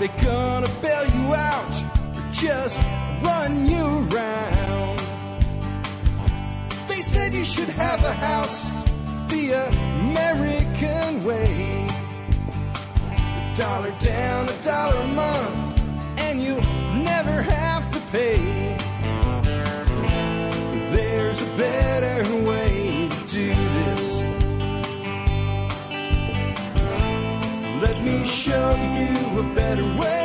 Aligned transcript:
They 0.00 0.08
gonna 0.08 0.68
bail 0.80 1.06
you 1.08 1.34
out 1.34 1.74
or 2.16 2.32
just 2.32 2.80
run 3.22 3.66
you 3.66 3.84
around? 3.84 4.98
They 6.88 7.02
said 7.02 7.34
you 7.34 7.44
should 7.44 7.68
have 7.68 8.02
a 8.02 8.14
house 8.14 8.64
the 9.28 9.52
American 9.52 11.22
way. 11.22 11.86
A 13.10 13.52
dollar 13.54 13.90
down, 13.98 14.48
a 14.48 14.62
dollar 14.62 15.02
a 15.02 15.06
month, 15.06 15.82
and 16.18 16.40
you'll 16.40 16.62
never 16.62 17.42
have 17.42 17.90
to 17.90 18.00
pay. 18.10 18.76
There's 20.94 21.42
a 21.42 21.56
better 21.58 22.36
way 22.36 22.69
show 28.30 28.70
you 28.70 29.40
a 29.40 29.54
better 29.54 29.84
way. 29.98 30.20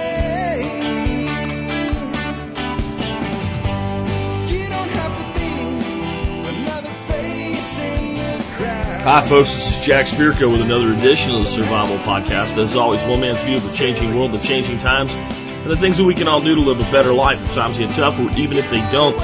Hi, 9.06 9.22
folks. 9.22 9.54
This 9.54 9.78
is 9.78 9.86
Jack 9.86 10.08
Spirko 10.08 10.52
with 10.52 10.62
another 10.62 10.92
edition 10.92 11.36
of 11.36 11.42
the 11.44 11.48
Survival 11.48 11.98
Podcast. 12.00 12.58
As 12.58 12.76
always, 12.76 13.04
one 13.04 13.22
man's 13.22 13.40
view 13.44 13.58
of 13.58 13.64
the 13.64 13.76
changing 13.76 14.16
world, 14.16 14.32
the 14.32 14.40
changing 14.40 14.80
times, 14.80 15.14
and 15.14 15.70
the 15.70 15.78
things 15.78 15.98
that 15.98 16.06
we 16.06 16.16
can 16.16 16.28
all 16.28 16.42
do 16.42 16.56
to 16.56 16.62
live 16.62 16.80
a 16.80 16.92
better 16.92 17.14
life 17.14 17.44
if 17.44 17.54
times 17.54 17.78
get 17.78 17.92
tough, 17.92 18.20
or 18.20 18.32
even 18.38 18.58
if 18.58 18.70
they 18.72 18.82
don't. 18.92 19.16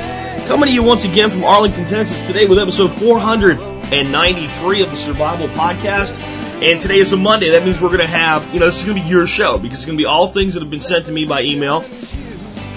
Coming 0.47 0.67
to 0.67 0.73
you 0.73 0.83
once 0.83 1.03
again 1.03 1.29
from 1.29 1.43
Arlington, 1.45 1.87
Texas, 1.87 2.23
today 2.27 2.45
with 2.45 2.59
episode 2.59 2.95
493 2.99 4.83
of 4.83 4.91
the 4.91 4.97
Survival 4.97 5.49
Podcast. 5.49 6.40
And 6.61 6.79
today 6.79 6.99
is 6.99 7.11
a 7.11 7.17
Monday. 7.17 7.49
That 7.49 7.65
means 7.65 7.81
we're 7.81 7.87
going 7.87 8.01
to 8.01 8.07
have, 8.07 8.53
you 8.53 8.59
know, 8.59 8.67
this 8.67 8.77
is 8.77 8.85
going 8.85 8.95
to 8.95 9.03
be 9.03 9.09
your 9.09 9.25
show 9.25 9.57
because 9.57 9.79
it's 9.79 9.87
going 9.87 9.97
to 9.97 10.01
be 10.01 10.05
all 10.05 10.27
things 10.27 10.53
that 10.53 10.61
have 10.61 10.69
been 10.69 10.79
sent 10.79 11.07
to 11.07 11.11
me 11.11 11.25
by 11.25 11.41
email. 11.41 11.83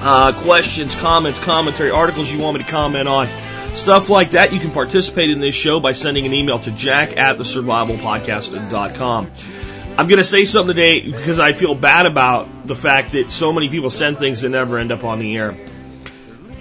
Uh, 0.01 0.33
questions, 0.41 0.95
comments, 0.95 1.39
commentary, 1.39 1.91
articles 1.91 2.33
you 2.33 2.39
want 2.39 2.57
me 2.57 2.65
to 2.65 2.71
comment 2.71 3.09
on. 3.09 3.29
Stuff 3.75 4.09
like 4.09 4.31
that. 4.31 4.55
You 4.55 4.59
can 4.59 4.71
participate 4.71 5.29
in 5.29 5.39
this 5.41 5.55
show 5.55 5.81
by 5.81 5.93
sending 5.93 6.25
an 6.25 6.33
email 6.33 6.61
to 6.61 6.71
jack 6.71 7.19
at 7.19 7.37
the. 7.37 7.45
I'm 9.99 10.09
going 10.09 10.19
to 10.19 10.25
say 10.25 10.47
something 10.47 10.75
today 10.75 11.03
because 11.03 11.39
I 11.39 11.53
feel 11.53 11.75
bad 11.75 12.07
about 12.07 12.67
the 12.67 12.75
fact 12.75 13.13
that 13.13 13.31
so 13.31 13.53
many 13.53 13.69
people 13.69 13.91
send 13.91 14.17
things 14.17 14.41
that 14.41 14.49
never 14.49 14.79
end 14.79 14.93
up 14.93 15.05
on 15.05 15.19
the 15.19 15.37
air. 15.37 15.59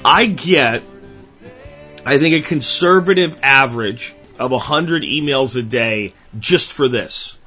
I 0.03 0.25
get, 0.25 0.83
I 2.05 2.19
think, 2.19 2.43
a 2.43 2.47
conservative 2.49 3.39
average 3.41 4.13
of 4.39 4.52
100 4.52 5.03
emails 5.03 5.56
a 5.58 5.62
day 5.62 6.14
just 6.39 6.72
for 6.72 6.88
this. 6.88 7.38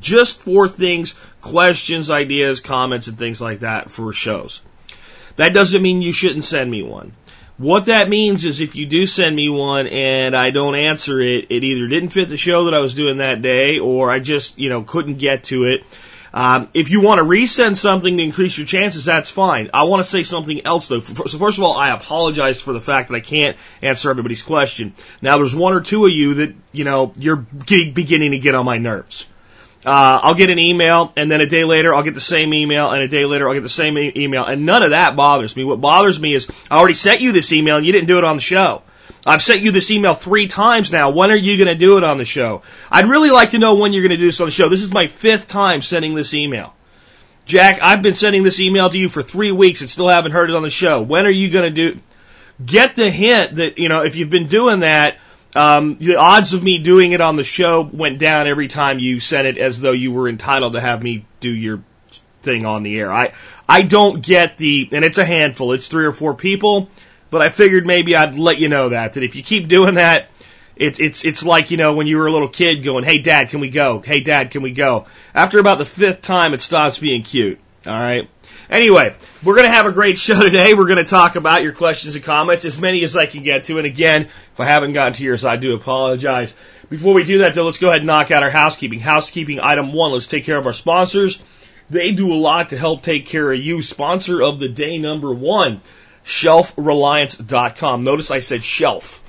Just 0.00 0.40
for 0.40 0.68
things, 0.68 1.14
questions, 1.40 2.10
ideas, 2.10 2.60
comments, 2.60 3.06
and 3.06 3.18
things 3.18 3.40
like 3.40 3.60
that 3.60 3.90
for 3.90 4.12
shows. 4.12 4.60
That 5.36 5.54
doesn't 5.54 5.82
mean 5.82 6.02
you 6.02 6.12
shouldn't 6.12 6.44
send 6.44 6.70
me 6.70 6.82
one. 6.82 7.12
What 7.58 7.86
that 7.86 8.08
means 8.08 8.44
is 8.44 8.60
if 8.60 8.76
you 8.76 8.86
do 8.86 9.06
send 9.06 9.34
me 9.34 9.48
one 9.48 9.88
and 9.88 10.36
I 10.36 10.50
don't 10.50 10.76
answer 10.76 11.20
it, 11.20 11.46
it 11.50 11.64
either 11.64 11.88
didn't 11.88 12.10
fit 12.10 12.28
the 12.28 12.36
show 12.36 12.64
that 12.64 12.74
I 12.74 12.78
was 12.78 12.94
doing 12.94 13.16
that 13.16 13.42
day 13.42 13.78
or 13.80 14.10
I 14.10 14.20
just, 14.20 14.58
you 14.58 14.68
know, 14.68 14.82
couldn't 14.82 15.18
get 15.18 15.44
to 15.44 15.64
it. 15.64 15.82
Um, 16.32 16.68
if 16.74 16.90
you 16.90 17.00
want 17.00 17.18
to 17.18 17.24
resend 17.24 17.76
something 17.76 18.16
to 18.16 18.22
increase 18.22 18.56
your 18.58 18.66
chances, 18.66 19.04
that's 19.04 19.30
fine. 19.30 19.70
I 19.72 19.84
want 19.84 20.02
to 20.02 20.08
say 20.08 20.22
something 20.22 20.66
else 20.66 20.88
though. 20.88 21.00
So 21.00 21.38
first 21.38 21.58
of 21.58 21.64
all, 21.64 21.76
I 21.76 21.90
apologize 21.90 22.60
for 22.60 22.72
the 22.72 22.80
fact 22.80 23.08
that 23.08 23.14
I 23.14 23.20
can't 23.20 23.56
answer 23.82 24.10
everybody's 24.10 24.42
question. 24.42 24.94
Now 25.22 25.38
there's 25.38 25.54
one 25.54 25.74
or 25.74 25.80
two 25.80 26.04
of 26.04 26.12
you 26.12 26.34
that, 26.34 26.54
you 26.72 26.84
know, 26.84 27.12
you're 27.16 27.36
beginning 27.36 28.32
to 28.32 28.38
get 28.38 28.54
on 28.54 28.64
my 28.64 28.78
nerves. 28.78 29.26
Uh, 29.86 30.20
I'll 30.22 30.34
get 30.34 30.50
an 30.50 30.58
email, 30.58 31.12
and 31.16 31.30
then 31.30 31.40
a 31.40 31.46
day 31.46 31.64
later 31.64 31.94
I'll 31.94 32.02
get 32.02 32.14
the 32.14 32.20
same 32.20 32.52
email, 32.52 32.90
and 32.90 33.00
a 33.00 33.08
day 33.08 33.24
later 33.24 33.48
I'll 33.48 33.54
get 33.54 33.62
the 33.62 33.68
same 33.68 33.96
e- 33.96 34.12
email, 34.16 34.44
and 34.44 34.66
none 34.66 34.82
of 34.82 34.90
that 34.90 35.14
bothers 35.14 35.54
me. 35.54 35.64
What 35.64 35.80
bothers 35.80 36.18
me 36.18 36.34
is 36.34 36.48
I 36.68 36.78
already 36.78 36.94
sent 36.94 37.20
you 37.20 37.30
this 37.30 37.52
email 37.52 37.76
and 37.76 37.86
you 37.86 37.92
didn't 37.92 38.08
do 38.08 38.18
it 38.18 38.24
on 38.24 38.36
the 38.36 38.42
show. 38.42 38.82
I've 39.26 39.42
sent 39.42 39.60
you 39.62 39.72
this 39.72 39.90
email 39.90 40.14
three 40.14 40.48
times 40.48 40.90
now. 40.90 41.10
When 41.10 41.30
are 41.30 41.36
you 41.36 41.56
going 41.56 41.68
to 41.68 41.74
do 41.74 41.98
it 41.98 42.04
on 42.04 42.18
the 42.18 42.24
show? 42.24 42.62
I'd 42.90 43.08
really 43.08 43.30
like 43.30 43.50
to 43.50 43.58
know 43.58 43.74
when 43.74 43.92
you're 43.92 44.02
going 44.02 44.10
to 44.10 44.16
do 44.16 44.26
this 44.26 44.40
on 44.40 44.46
the 44.46 44.52
show. 44.52 44.68
This 44.68 44.82
is 44.82 44.92
my 44.92 45.06
fifth 45.06 45.48
time 45.48 45.82
sending 45.82 46.14
this 46.14 46.34
email. 46.34 46.74
Jack, 47.44 47.80
I've 47.82 48.02
been 48.02 48.14
sending 48.14 48.42
this 48.42 48.60
email 48.60 48.90
to 48.90 48.98
you 48.98 49.08
for 49.08 49.22
three 49.22 49.52
weeks 49.52 49.80
and 49.80 49.90
still 49.90 50.08
haven't 50.08 50.32
heard 50.32 50.50
it 50.50 50.56
on 50.56 50.62
the 50.62 50.70
show. 50.70 51.02
When 51.02 51.26
are 51.26 51.30
you 51.30 51.50
going 51.50 51.74
to 51.74 51.92
do? 51.92 52.00
Get 52.64 52.96
the 52.96 53.10
hint 53.10 53.56
that 53.56 53.78
you 53.78 53.88
know 53.88 54.02
if 54.02 54.16
you've 54.16 54.30
been 54.30 54.48
doing 54.48 54.80
that 54.80 55.18
um, 55.54 55.96
the 55.96 56.16
odds 56.16 56.52
of 56.52 56.62
me 56.62 56.78
doing 56.78 57.12
it 57.12 57.20
on 57.20 57.36
the 57.36 57.44
show 57.44 57.82
went 57.82 58.18
down 58.18 58.46
every 58.46 58.68
time 58.68 58.98
you 58.98 59.18
said 59.18 59.46
it 59.46 59.58
as 59.58 59.80
though 59.80 59.92
you 59.92 60.12
were 60.12 60.28
entitled 60.28 60.74
to 60.74 60.80
have 60.80 61.02
me 61.02 61.24
do 61.40 61.50
your 61.50 61.82
thing 62.42 62.66
on 62.66 62.82
the 62.82 62.98
air. 62.98 63.12
I, 63.12 63.32
I 63.68 63.82
don't 63.82 64.22
get 64.22 64.58
the, 64.58 64.88
and 64.92 65.04
it's 65.04 65.18
a 65.18 65.24
handful, 65.24 65.72
it's 65.72 65.88
three 65.88 66.04
or 66.04 66.12
four 66.12 66.34
people, 66.34 66.90
but 67.30 67.42
I 67.42 67.48
figured 67.48 67.86
maybe 67.86 68.16
I'd 68.16 68.36
let 68.36 68.58
you 68.58 68.68
know 68.68 68.90
that, 68.90 69.14
that 69.14 69.22
if 69.22 69.36
you 69.36 69.42
keep 69.42 69.68
doing 69.68 69.94
that, 69.94 70.28
it's, 70.76 71.00
it's, 71.00 71.24
it's 71.24 71.44
like, 71.44 71.70
you 71.70 71.76
know, 71.76 71.94
when 71.94 72.06
you 72.06 72.18
were 72.18 72.26
a 72.26 72.32
little 72.32 72.48
kid 72.48 72.84
going, 72.84 73.04
hey 73.04 73.18
dad, 73.18 73.50
can 73.50 73.60
we 73.60 73.68
go? 73.68 74.00
Hey 74.00 74.20
dad, 74.20 74.50
can 74.50 74.62
we 74.62 74.72
go? 74.72 75.06
After 75.34 75.58
about 75.58 75.78
the 75.78 75.86
fifth 75.86 76.22
time, 76.22 76.54
it 76.54 76.60
stops 76.60 76.98
being 76.98 77.22
cute. 77.22 77.58
Alright? 77.86 78.28
Anyway, 78.70 79.14
we're 79.42 79.54
going 79.54 79.66
to 79.66 79.72
have 79.72 79.86
a 79.86 79.92
great 79.92 80.18
show 80.18 80.40
today. 80.42 80.74
We're 80.74 80.86
going 80.86 80.98
to 80.98 81.04
talk 81.04 81.36
about 81.36 81.62
your 81.62 81.72
questions 81.72 82.14
and 82.14 82.24
comments, 82.24 82.64
as 82.64 82.78
many 82.78 83.02
as 83.02 83.16
I 83.16 83.26
can 83.26 83.42
get 83.42 83.64
to. 83.64 83.78
And 83.78 83.86
again, 83.86 84.24
if 84.52 84.60
I 84.60 84.66
haven't 84.66 84.92
gotten 84.92 85.14
to 85.14 85.24
yours, 85.24 85.44
I 85.44 85.56
do 85.56 85.74
apologize. 85.74 86.54
Before 86.90 87.14
we 87.14 87.24
do 87.24 87.38
that, 87.38 87.54
though, 87.54 87.64
let's 87.64 87.78
go 87.78 87.88
ahead 87.88 88.00
and 88.00 88.06
knock 88.06 88.30
out 88.30 88.42
our 88.42 88.50
housekeeping. 88.50 89.00
Housekeeping 89.00 89.60
item 89.60 89.92
one, 89.92 90.12
let's 90.12 90.26
take 90.26 90.44
care 90.44 90.58
of 90.58 90.66
our 90.66 90.72
sponsors. 90.72 91.38
They 91.90 92.12
do 92.12 92.32
a 92.32 92.36
lot 92.36 92.70
to 92.70 92.78
help 92.78 93.02
take 93.02 93.26
care 93.26 93.50
of 93.50 93.58
you. 93.58 93.80
Sponsor 93.80 94.42
of 94.42 94.58
the 94.58 94.68
day 94.68 94.98
number 94.98 95.32
one, 95.32 95.80
shelfreliance.com. 96.28 98.04
Notice 98.04 98.30
I 98.30 98.40
said 98.40 98.62
shelf. 98.62 99.22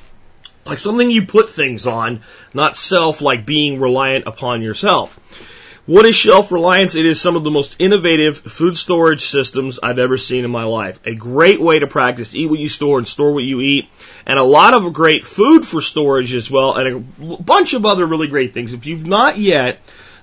Like 0.66 0.80
something 0.80 1.10
you 1.10 1.26
put 1.26 1.50
things 1.50 1.88
on, 1.88 2.22
not 2.54 2.76
self 2.76 3.22
like 3.22 3.46
being 3.46 3.80
reliant 3.80 4.28
upon 4.28 4.62
yourself. 4.62 5.18
What 5.86 6.06
is 6.06 6.16
Shelf 6.16 6.52
Reliance? 6.52 6.94
It 6.94 7.08
is 7.08 7.20
some 7.20 7.36
of 7.36 7.44
the 7.44 7.50
most 7.50 7.78
innovative 7.80 8.38
food 8.38 8.78
storage 8.78 9.22
systems 9.22 9.80
I've 9.82 9.98
ever 9.98 10.18
seen 10.18 10.46
in 10.46 10.52
my 10.52 10.66
life. 10.66 11.00
A 11.04 11.16
great 11.16 11.60
way 11.60 11.80
to 11.80 11.88
practice 11.88 12.36
eat 12.36 12.48
what 12.48 12.60
you 12.60 12.70
store 12.70 13.00
and 13.00 13.08
store 13.08 13.34
what 13.34 13.44
you 13.44 13.60
eat, 13.62 13.90
and 14.28 14.38
a 14.38 14.44
lot 14.44 14.76
of 14.76 14.94
great 14.94 15.24
food 15.24 15.66
for 15.66 15.82
storage 15.82 16.34
as 16.36 16.52
well, 16.52 16.76
and 16.76 17.08
a 17.20 17.38
bunch 17.38 17.74
of 17.74 17.88
other 17.88 18.06
really 18.06 18.28
great 18.28 18.54
things. 18.54 18.74
If 18.74 18.86
you've 18.86 19.08
not 19.08 19.40
yet 19.40 19.80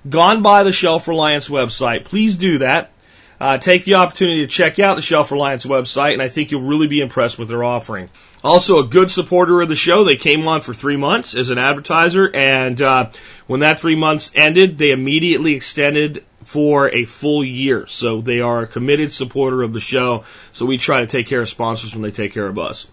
gone 0.09 0.43
by 0.43 0.63
the 0.63 0.71
Shelf 0.71 1.09
Reliance 1.09 1.49
website, 1.49 2.05
please 2.05 2.37
do 2.37 2.59
that. 2.59 2.93
Uh, 3.39 3.59
take 3.59 3.85
the 3.85 3.95
opportunity 3.95 4.41
to 4.41 4.47
check 4.47 4.79
out 4.79 4.95
the 4.97 5.03
Shelf 5.03 5.31
Reliance 5.31 5.67
website, 5.67 6.15
and 6.15 6.23
I 6.23 6.29
think 6.29 6.51
you'll 6.51 6.63
really 6.63 6.87
be 6.87 7.01
impressed 7.01 7.39
with 7.39 7.49
their 7.49 7.63
offering. 7.63 8.09
Also, 8.43 8.79
a 8.79 8.87
good 8.87 9.11
supporter 9.11 9.61
of 9.61 9.69
the 9.69 9.75
show. 9.75 10.05
They 10.05 10.17
came 10.17 10.47
on 10.47 10.61
for 10.61 10.73
three 10.73 10.97
months 10.97 11.35
as 11.35 11.51
an 11.51 11.59
advertiser, 11.59 12.31
and 12.33 12.81
uh, 12.81 13.11
when 13.47 13.61
that 13.61 13.81
three 13.81 13.97
months 13.97 14.31
ended, 14.35 14.79
they 14.79 14.91
immediately 14.91 15.55
extended 15.55 16.25
for 16.45 16.89
a 16.89 17.05
full 17.05 17.45
year. 17.45 17.87
So 17.87 18.21
they 18.21 18.41
are 18.41 18.63
a 18.63 18.67
committed 18.67 19.13
supporter 19.13 19.63
of 19.63 19.73
the 19.73 19.81
show. 19.81 20.25
So 20.53 20.65
we 20.65 20.79
try 20.79 21.01
to 21.01 21.07
take 21.07 21.27
care 21.27 21.41
of 21.41 21.49
sponsors 21.49 21.93
when 21.93 22.03
they 22.03 22.13
take 22.13 22.33
care 22.33 22.47
of 22.47 22.59
us. 22.59 22.89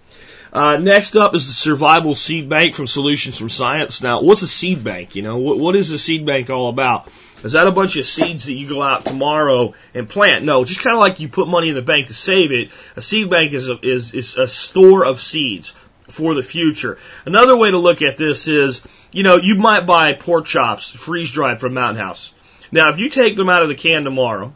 Uh, 0.52 0.78
next 0.78 1.16
up 1.16 1.34
is 1.34 1.48
the 1.48 1.54
Survival 1.54 2.14
Seed 2.14 2.48
Bank 2.48 2.76
from 2.76 2.86
Solutions 2.86 3.40
from 3.40 3.50
Science. 3.50 4.04
Now, 4.04 4.22
what's 4.22 4.44
a 4.44 4.48
seed 4.48 4.84
bank? 4.84 5.16
You 5.16 5.24
know, 5.24 5.40
what, 5.40 5.58
what 5.58 5.76
is 5.76 5.90
a 5.92 5.98
seed 5.98 6.26
bank 6.26 6.50
all 6.50 6.70
about? 6.70 7.10
Is 7.44 7.52
that 7.54 7.68
a 7.68 7.72
bunch 7.72 7.98
of 7.98 8.06
seeds 8.06 8.46
that 8.46 8.54
you 8.54 8.70
go 8.70 8.82
out 8.82 9.06
tomorrow 9.06 9.74
and 9.94 10.08
plant? 10.08 10.46
No, 10.46 10.64
just 10.64 10.82
kind 10.82 10.96
of 10.96 11.02
like 11.02 11.20
you 11.20 11.28
put 11.28 11.48
money 11.48 11.70
in 11.70 11.76
the 11.76 11.82
bank 11.82 12.08
to 12.08 12.14
save 12.14 12.52
it. 12.52 12.72
A 12.96 13.02
seed 13.02 13.30
bank 13.30 13.52
is 13.54 13.70
a, 13.70 13.78
is, 13.82 14.14
is 14.14 14.38
a 14.38 14.48
store 14.48 15.06
of 15.06 15.20
seeds 15.20 15.74
for 16.08 16.34
the 16.36 16.44
future. 16.44 16.98
Another 17.26 17.58
way 17.58 17.72
to 17.72 17.78
look 17.78 18.02
at 18.02 18.18
this 18.18 18.48
is, 18.48 18.82
you 19.12 19.24
know, 19.24 19.38
you 19.38 19.56
might 19.56 19.86
buy 19.86 20.14
pork 20.14 20.46
chops 20.46 20.90
freeze 20.90 21.32
dried 21.32 21.60
from 21.60 21.74
Mountain 21.74 22.04
House. 22.04 22.34
Now, 22.72 22.90
if 22.90 22.98
you 22.98 23.10
take 23.10 23.36
them 23.36 23.50
out 23.50 23.62
of 23.62 23.68
the 23.68 23.76
can 23.76 24.04
tomorrow 24.04 24.54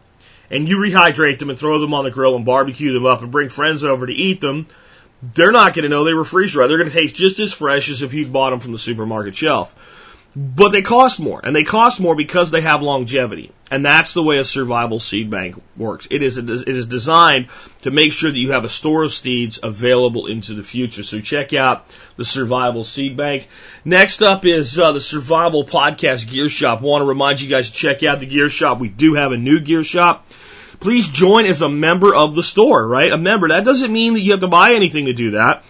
and 0.49 0.67
you 0.67 0.77
rehydrate 0.77 1.39
them 1.39 1.49
and 1.49 1.59
throw 1.59 1.79
them 1.79 1.93
on 1.93 2.05
the 2.05 2.11
grill 2.11 2.35
and 2.35 2.45
barbecue 2.45 2.93
them 2.93 3.05
up 3.05 3.21
and 3.21 3.31
bring 3.31 3.49
friends 3.49 3.83
over 3.83 4.07
to 4.07 4.13
eat 4.13 4.39
them, 4.39 4.65
they're 5.21 5.51
not 5.51 5.73
going 5.73 5.83
to 5.83 5.89
know 5.89 6.03
they 6.03 6.13
were 6.13 6.23
freeze 6.23 6.53
dried. 6.53 6.67
They're 6.67 6.77
going 6.77 6.89
to 6.89 6.97
taste 6.97 7.15
just 7.15 7.39
as 7.39 7.51
fresh 7.51 7.89
as 7.89 8.01
if 8.01 8.13
you'd 8.13 8.31
bought 8.31 8.51
them 8.51 8.59
from 8.59 8.71
the 8.71 8.79
supermarket 8.79 9.35
shelf. 9.35 9.75
But 10.39 10.69
they 10.69 10.83
cost 10.83 11.19
more, 11.19 11.41
and 11.43 11.55
they 11.55 11.63
cost 11.63 11.99
more 11.99 12.15
because 12.15 12.51
they 12.51 12.61
have 12.61 12.83
longevity. 12.83 13.51
And 13.71 13.83
that's 13.83 14.13
the 14.13 14.21
way 14.21 14.37
a 14.37 14.43
survival 14.43 14.99
seed 14.99 15.31
bank 15.31 15.59
works. 15.75 16.07
It 16.11 16.21
is, 16.21 16.37
it 16.37 16.47
is 16.47 16.85
designed 16.85 17.47
to 17.81 17.89
make 17.89 18.11
sure 18.11 18.29
that 18.31 18.37
you 18.37 18.51
have 18.51 18.63
a 18.63 18.69
store 18.69 19.01
of 19.01 19.11
seeds 19.11 19.59
available 19.63 20.27
into 20.27 20.53
the 20.53 20.61
future. 20.61 21.01
So 21.01 21.21
check 21.21 21.53
out 21.53 21.87
the 22.17 22.23
survival 22.23 22.83
seed 22.83 23.17
bank. 23.17 23.47
Next 23.83 24.21
up 24.21 24.45
is 24.45 24.77
uh, 24.77 24.91
the 24.91 25.01
survival 25.01 25.65
podcast 25.65 26.29
gear 26.29 26.49
shop. 26.49 26.81
I 26.81 26.85
want 26.85 27.01
to 27.01 27.07
remind 27.07 27.41
you 27.41 27.49
guys 27.49 27.71
to 27.71 27.75
check 27.75 28.03
out 28.03 28.19
the 28.19 28.27
gear 28.27 28.51
shop. 28.51 28.79
We 28.79 28.89
do 28.89 29.15
have 29.15 29.31
a 29.31 29.37
new 29.37 29.59
gear 29.59 29.83
shop. 29.83 30.27
Please 30.79 31.09
join 31.09 31.45
as 31.45 31.63
a 31.63 31.69
member 31.69 32.13
of 32.13 32.35
the 32.35 32.43
store, 32.43 32.87
right? 32.87 33.11
A 33.11 33.17
member. 33.17 33.47
That 33.47 33.65
doesn't 33.65 33.91
mean 33.91 34.13
that 34.13 34.19
you 34.19 34.33
have 34.33 34.41
to 34.41 34.47
buy 34.47 34.75
anything 34.75 35.07
to 35.07 35.13
do 35.13 35.31
that. 35.31 35.63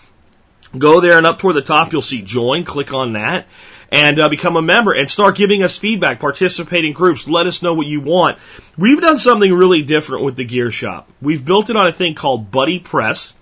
Go 0.78 1.00
there 1.00 1.18
and 1.18 1.26
up 1.26 1.40
toward 1.40 1.56
the 1.56 1.62
top 1.62 1.94
you'll 1.94 2.02
see 2.02 2.22
join. 2.22 2.66
Click 2.66 2.94
on 2.94 3.14
that 3.14 3.48
and 3.92 4.20
uh, 4.20 4.30
become 4.30 4.56
a 4.56 4.62
member 4.62 4.94
and 4.94 5.10
start 5.10 5.36
giving 5.36 5.64
us 5.64 5.78
feedback, 5.78 6.20
participate 6.20 6.86
in 6.86 6.94
groups, 6.94 7.28
let 7.28 7.48
us 7.48 7.62
know 7.62 7.74
what 7.74 7.88
you 7.88 8.02
want. 8.02 8.38
We've 8.78 9.00
done 9.00 9.18
something 9.18 9.54
really 9.54 9.84
different 9.84 10.26
with 10.26 10.36
the 10.36 10.46
gear 10.46 10.72
shop. 10.72 11.10
We've 11.22 11.44
built 11.44 11.70
it 11.70 11.76
on 11.76 11.88
a 11.88 11.92
thing 11.92 12.16
called 12.16 12.52
Buddy 12.52 12.80
Press, 12.80 13.34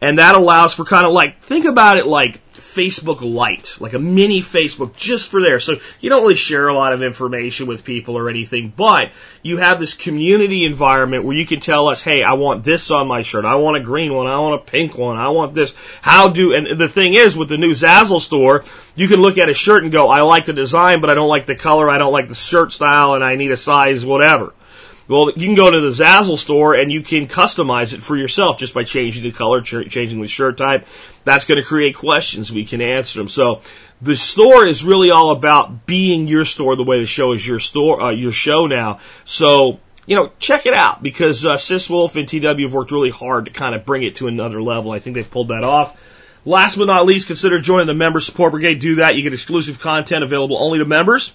and 0.00 0.18
that 0.18 0.34
allows 0.34 0.74
for 0.74 0.84
kind 0.84 1.06
of 1.06 1.12
like, 1.12 1.42
think 1.42 1.64
about 1.64 1.96
it 1.96 2.06
like 2.06 2.40
Facebook 2.74 3.20
Lite, 3.22 3.76
like 3.80 3.92
a 3.92 3.98
mini 3.98 4.40
Facebook 4.40 4.96
just 4.96 5.28
for 5.28 5.40
there. 5.40 5.60
So 5.60 5.76
you 6.00 6.10
don't 6.10 6.22
really 6.22 6.34
share 6.34 6.68
a 6.68 6.74
lot 6.74 6.92
of 6.92 7.02
information 7.02 7.66
with 7.66 7.84
people 7.84 8.18
or 8.18 8.28
anything, 8.28 8.72
but 8.76 9.12
you 9.42 9.58
have 9.58 9.78
this 9.78 9.94
community 9.94 10.64
environment 10.64 11.24
where 11.24 11.36
you 11.36 11.46
can 11.46 11.60
tell 11.60 11.88
us, 11.88 12.02
hey, 12.02 12.22
I 12.22 12.34
want 12.34 12.64
this 12.64 12.90
on 12.90 13.06
my 13.06 13.22
shirt. 13.22 13.44
I 13.44 13.56
want 13.56 13.76
a 13.76 13.80
green 13.80 14.12
one. 14.12 14.26
I 14.26 14.38
want 14.38 14.60
a 14.60 14.70
pink 14.70 14.98
one. 14.98 15.16
I 15.16 15.28
want 15.28 15.54
this. 15.54 15.74
How 16.02 16.30
do, 16.30 16.52
and 16.54 16.78
the 16.78 16.88
thing 16.88 17.14
is 17.14 17.36
with 17.36 17.48
the 17.48 17.58
new 17.58 17.72
Zazzle 17.72 18.20
store, 18.20 18.64
you 18.96 19.08
can 19.08 19.20
look 19.20 19.38
at 19.38 19.48
a 19.48 19.54
shirt 19.54 19.82
and 19.82 19.92
go, 19.92 20.08
I 20.08 20.22
like 20.22 20.46
the 20.46 20.52
design, 20.52 21.00
but 21.00 21.10
I 21.10 21.14
don't 21.14 21.28
like 21.28 21.46
the 21.46 21.56
color. 21.56 21.88
I 21.88 21.98
don't 21.98 22.12
like 22.12 22.28
the 22.28 22.34
shirt 22.34 22.72
style 22.72 23.14
and 23.14 23.22
I 23.22 23.36
need 23.36 23.50
a 23.50 23.56
size, 23.56 24.04
whatever. 24.04 24.52
Well, 25.06 25.30
you 25.36 25.46
can 25.46 25.54
go 25.54 25.70
to 25.70 25.80
the 25.80 25.90
Zazzle 25.90 26.38
store 26.38 26.74
and 26.74 26.90
you 26.90 27.02
can 27.02 27.26
customize 27.26 27.92
it 27.92 28.02
for 28.02 28.16
yourself 28.16 28.58
just 28.58 28.72
by 28.72 28.84
changing 28.84 29.22
the 29.22 29.32
color, 29.32 29.60
ch- 29.60 29.90
changing 29.90 30.20
the 30.20 30.28
shirt 30.28 30.56
type. 30.56 30.86
That's 31.24 31.44
going 31.44 31.60
to 31.60 31.66
create 31.66 31.96
questions. 31.96 32.50
We 32.50 32.64
can 32.64 32.80
answer 32.80 33.18
them. 33.18 33.28
So 33.28 33.60
the 34.00 34.16
store 34.16 34.66
is 34.66 34.82
really 34.82 35.10
all 35.10 35.30
about 35.30 35.84
being 35.86 36.26
your 36.26 36.44
store 36.46 36.74
the 36.76 36.84
way 36.84 37.00
the 37.00 37.06
show 37.06 37.32
is 37.32 37.46
your 37.46 37.58
store, 37.58 38.00
uh, 38.00 38.10
your 38.10 38.32
show 38.32 38.66
now. 38.66 39.00
So, 39.24 39.78
you 40.06 40.16
know, 40.16 40.32
check 40.38 40.64
it 40.64 40.74
out 40.74 41.02
because 41.02 41.44
uh, 41.44 41.58
Sis 41.58 41.90
Wolf 41.90 42.16
and 42.16 42.26
TW 42.26 42.62
have 42.62 42.74
worked 42.74 42.90
really 42.90 43.10
hard 43.10 43.46
to 43.46 43.50
kind 43.50 43.74
of 43.74 43.84
bring 43.84 44.04
it 44.04 44.16
to 44.16 44.26
another 44.26 44.62
level. 44.62 44.90
I 44.92 45.00
think 45.00 45.14
they've 45.14 45.30
pulled 45.30 45.48
that 45.48 45.64
off. 45.64 45.98
Last 46.46 46.76
but 46.76 46.86
not 46.86 47.06
least, 47.06 47.26
consider 47.26 47.58
joining 47.58 47.86
the 47.86 47.94
Member 47.94 48.20
Support 48.20 48.52
Brigade. 48.52 48.78
Do 48.78 48.96
that. 48.96 49.16
You 49.16 49.22
get 49.22 49.32
exclusive 49.32 49.80
content 49.80 50.24
available 50.24 50.58
only 50.58 50.78
to 50.78 50.84
members. 50.84 51.32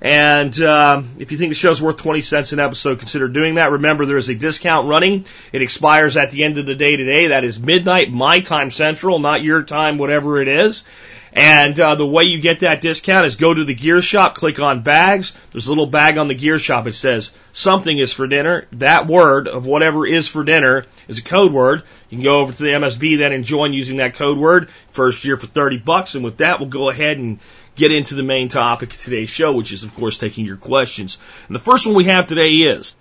And 0.00 0.60
uh, 0.60 1.02
if 1.18 1.32
you 1.32 1.38
think 1.38 1.50
the 1.50 1.56
show's 1.56 1.82
worth 1.82 1.96
20 1.96 2.22
cents 2.22 2.52
an 2.52 2.60
episode, 2.60 2.98
consider 2.98 3.26
doing 3.28 3.56
that. 3.56 3.72
Remember, 3.72 4.06
there 4.06 4.16
is 4.16 4.28
a 4.28 4.34
discount 4.34 4.88
running. 4.88 5.24
It 5.52 5.62
expires 5.62 6.16
at 6.16 6.30
the 6.30 6.44
end 6.44 6.58
of 6.58 6.66
the 6.66 6.76
day 6.76 6.96
today. 6.96 7.28
That 7.28 7.44
is 7.44 7.58
midnight, 7.58 8.12
my 8.12 8.40
time 8.40 8.70
central, 8.70 9.18
not 9.18 9.42
your 9.42 9.64
time, 9.64 9.98
whatever 9.98 10.40
it 10.40 10.48
is. 10.48 10.84
And 11.32 11.78
uh, 11.78 11.94
the 11.94 12.06
way 12.06 12.24
you 12.24 12.40
get 12.40 12.60
that 12.60 12.80
discount 12.80 13.26
is 13.26 13.36
go 13.36 13.52
to 13.52 13.64
the 13.64 13.74
gear 13.74 14.00
shop, 14.00 14.34
click 14.34 14.60
on 14.60 14.82
bags. 14.82 15.32
There's 15.50 15.66
a 15.66 15.70
little 15.70 15.86
bag 15.86 16.16
on 16.16 16.28
the 16.28 16.34
gear 16.34 16.58
shop. 16.58 16.86
It 16.86 16.94
says 16.94 17.30
something 17.52 17.96
is 17.96 18.12
for 18.12 18.26
dinner. 18.26 18.66
That 18.72 19.06
word 19.06 19.46
of 19.46 19.66
whatever 19.66 20.06
is 20.06 20.26
for 20.26 20.42
dinner 20.42 20.86
is 21.06 21.18
a 21.18 21.22
code 21.22 21.52
word. 21.52 21.82
You 22.08 22.16
can 22.16 22.24
go 22.24 22.40
over 22.40 22.52
to 22.52 22.62
the 22.62 22.70
MSB 22.70 23.18
then 23.18 23.32
and 23.32 23.44
join 23.44 23.72
using 23.74 23.98
that 23.98 24.14
code 24.14 24.38
word. 24.38 24.70
First 24.90 25.24
year 25.24 25.36
for 25.36 25.46
30 25.46 25.78
bucks. 25.78 26.14
And 26.14 26.24
with 26.24 26.38
that, 26.38 26.60
we'll 26.60 26.70
go 26.70 26.88
ahead 26.88 27.18
and 27.18 27.38
get 27.78 27.92
into 27.92 28.14
the 28.14 28.22
main 28.22 28.48
topic 28.48 28.92
of 28.92 29.00
today's 29.00 29.30
show, 29.30 29.52
which 29.52 29.72
is, 29.72 29.84
of 29.84 29.94
course, 29.94 30.18
taking 30.18 30.44
your 30.44 30.56
questions. 30.56 31.18
And 31.46 31.54
the 31.54 31.60
first 31.60 31.86
one 31.86 31.94
we 31.94 32.04
have 32.04 32.26
today 32.26 32.50
is 32.50 32.94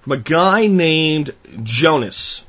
from 0.00 0.12
a 0.12 0.18
guy 0.18 0.66
named 0.66 1.34
Jonas. 1.62 2.44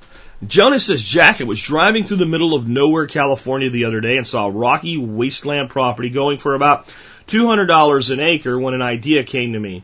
Jonas 0.45 0.85
says 0.85 1.03
Jacket 1.03 1.45
was 1.45 1.61
driving 1.61 2.03
through 2.03 2.17
the 2.17 2.25
middle 2.25 2.55
of 2.55 2.67
nowhere, 2.67 3.07
California 3.07 3.69
the 3.69 3.85
other 3.85 4.01
day 4.01 4.17
and 4.17 4.27
saw 4.27 4.47
a 4.47 4.51
rocky 4.51 4.97
wasteland 4.97 5.69
property 5.69 6.09
going 6.09 6.39
for 6.39 6.55
about 6.55 6.87
$200 7.27 8.11
an 8.11 8.19
acre 8.19 8.59
when 8.59 8.73
an 8.73 8.81
idea 8.81 9.23
came 9.23 9.53
to 9.53 9.59
me. 9.59 9.83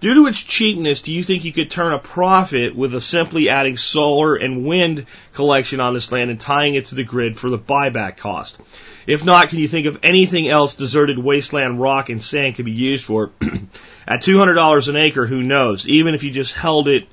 Due 0.00 0.14
to 0.14 0.26
its 0.26 0.42
cheapness, 0.42 1.00
do 1.00 1.12
you 1.12 1.24
think 1.24 1.44
you 1.44 1.52
could 1.52 1.70
turn 1.70 1.92
a 1.92 1.98
profit 1.98 2.76
with 2.76 2.94
a 2.94 3.00
simply 3.00 3.48
adding 3.48 3.76
solar 3.76 4.36
and 4.36 4.64
wind 4.64 5.06
collection 5.32 5.80
on 5.80 5.94
this 5.94 6.12
land 6.12 6.30
and 6.30 6.38
tying 6.38 6.74
it 6.74 6.86
to 6.86 6.94
the 6.94 7.04
grid 7.04 7.36
for 7.36 7.50
the 7.50 7.58
buyback 7.58 8.16
cost? 8.16 8.58
If 9.06 9.24
not, 9.24 9.48
can 9.48 9.58
you 9.58 9.68
think 9.68 9.86
of 9.86 10.00
anything 10.02 10.48
else 10.48 10.74
deserted 10.74 11.18
wasteland 11.18 11.80
rock 11.80 12.08
and 12.08 12.22
sand 12.22 12.56
could 12.56 12.64
be 12.64 12.72
used 12.72 13.04
for? 13.04 13.30
At 14.06 14.22
$200 14.22 14.88
an 14.88 14.96
acre, 14.96 15.26
who 15.26 15.42
knows? 15.42 15.86
Even 15.86 16.14
if 16.14 16.24
you 16.24 16.30
just 16.30 16.52
held 16.52 16.88
it, 16.88 17.08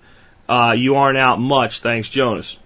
uh, 0.49 0.75
you 0.77 0.95
aren't 0.95 1.17
out 1.17 1.39
much. 1.39 1.79
Thanks, 1.79 2.09
Jonas. 2.09 2.57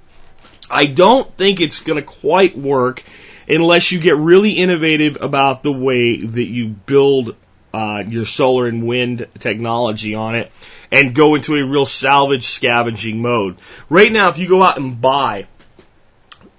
I 0.69 0.85
don't 0.85 1.35
think 1.37 1.61
it's 1.61 1.81
going 1.81 1.97
to 1.97 2.05
quite 2.05 2.57
work 2.57 3.03
unless 3.47 3.91
you 3.91 3.99
get 3.99 4.15
really 4.15 4.51
innovative 4.51 5.17
about 5.21 5.63
the 5.63 5.71
way 5.71 6.17
that 6.17 6.47
you 6.47 6.67
build 6.67 7.35
uh, 7.73 8.03
your 8.07 8.25
solar 8.25 8.67
and 8.67 8.85
wind 8.85 9.27
technology 9.39 10.15
on 10.15 10.35
it 10.35 10.51
and 10.91 11.13
go 11.13 11.35
into 11.35 11.53
a 11.53 11.65
real 11.65 11.85
salvage 11.85 12.45
scavenging 12.47 13.21
mode. 13.21 13.57
Right 13.89 14.11
now, 14.11 14.29
if 14.29 14.37
you 14.37 14.47
go 14.47 14.63
out 14.63 14.77
and 14.77 14.99
buy 14.99 15.47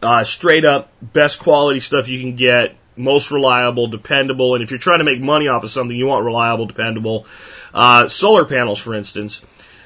uh, 0.03 0.25
straight 0.25 0.65
up 0.65 0.93
best 1.03 1.41
quality 1.41 1.81
stuff 1.81 2.09
you 2.09 2.21
can 2.21 2.37
get, 2.37 2.77
most 2.97 3.31
reliable, 3.31 3.89
dependable, 3.89 4.55
and 4.55 4.63
if 4.63 4.71
you're 4.71 4.79
trying 4.79 4.99
to 4.99 5.05
make 5.05 5.21
money 5.21 5.49
off 5.49 5.65
of 5.65 5.71
something, 5.71 5.97
you 5.97 6.07
want 6.07 6.25
reliable, 6.25 6.67
dependable. 6.67 7.27
Uh, 7.73 8.09
solar 8.09 8.45
panels, 8.45 8.79
for 8.79 8.95
instance, 8.95 9.41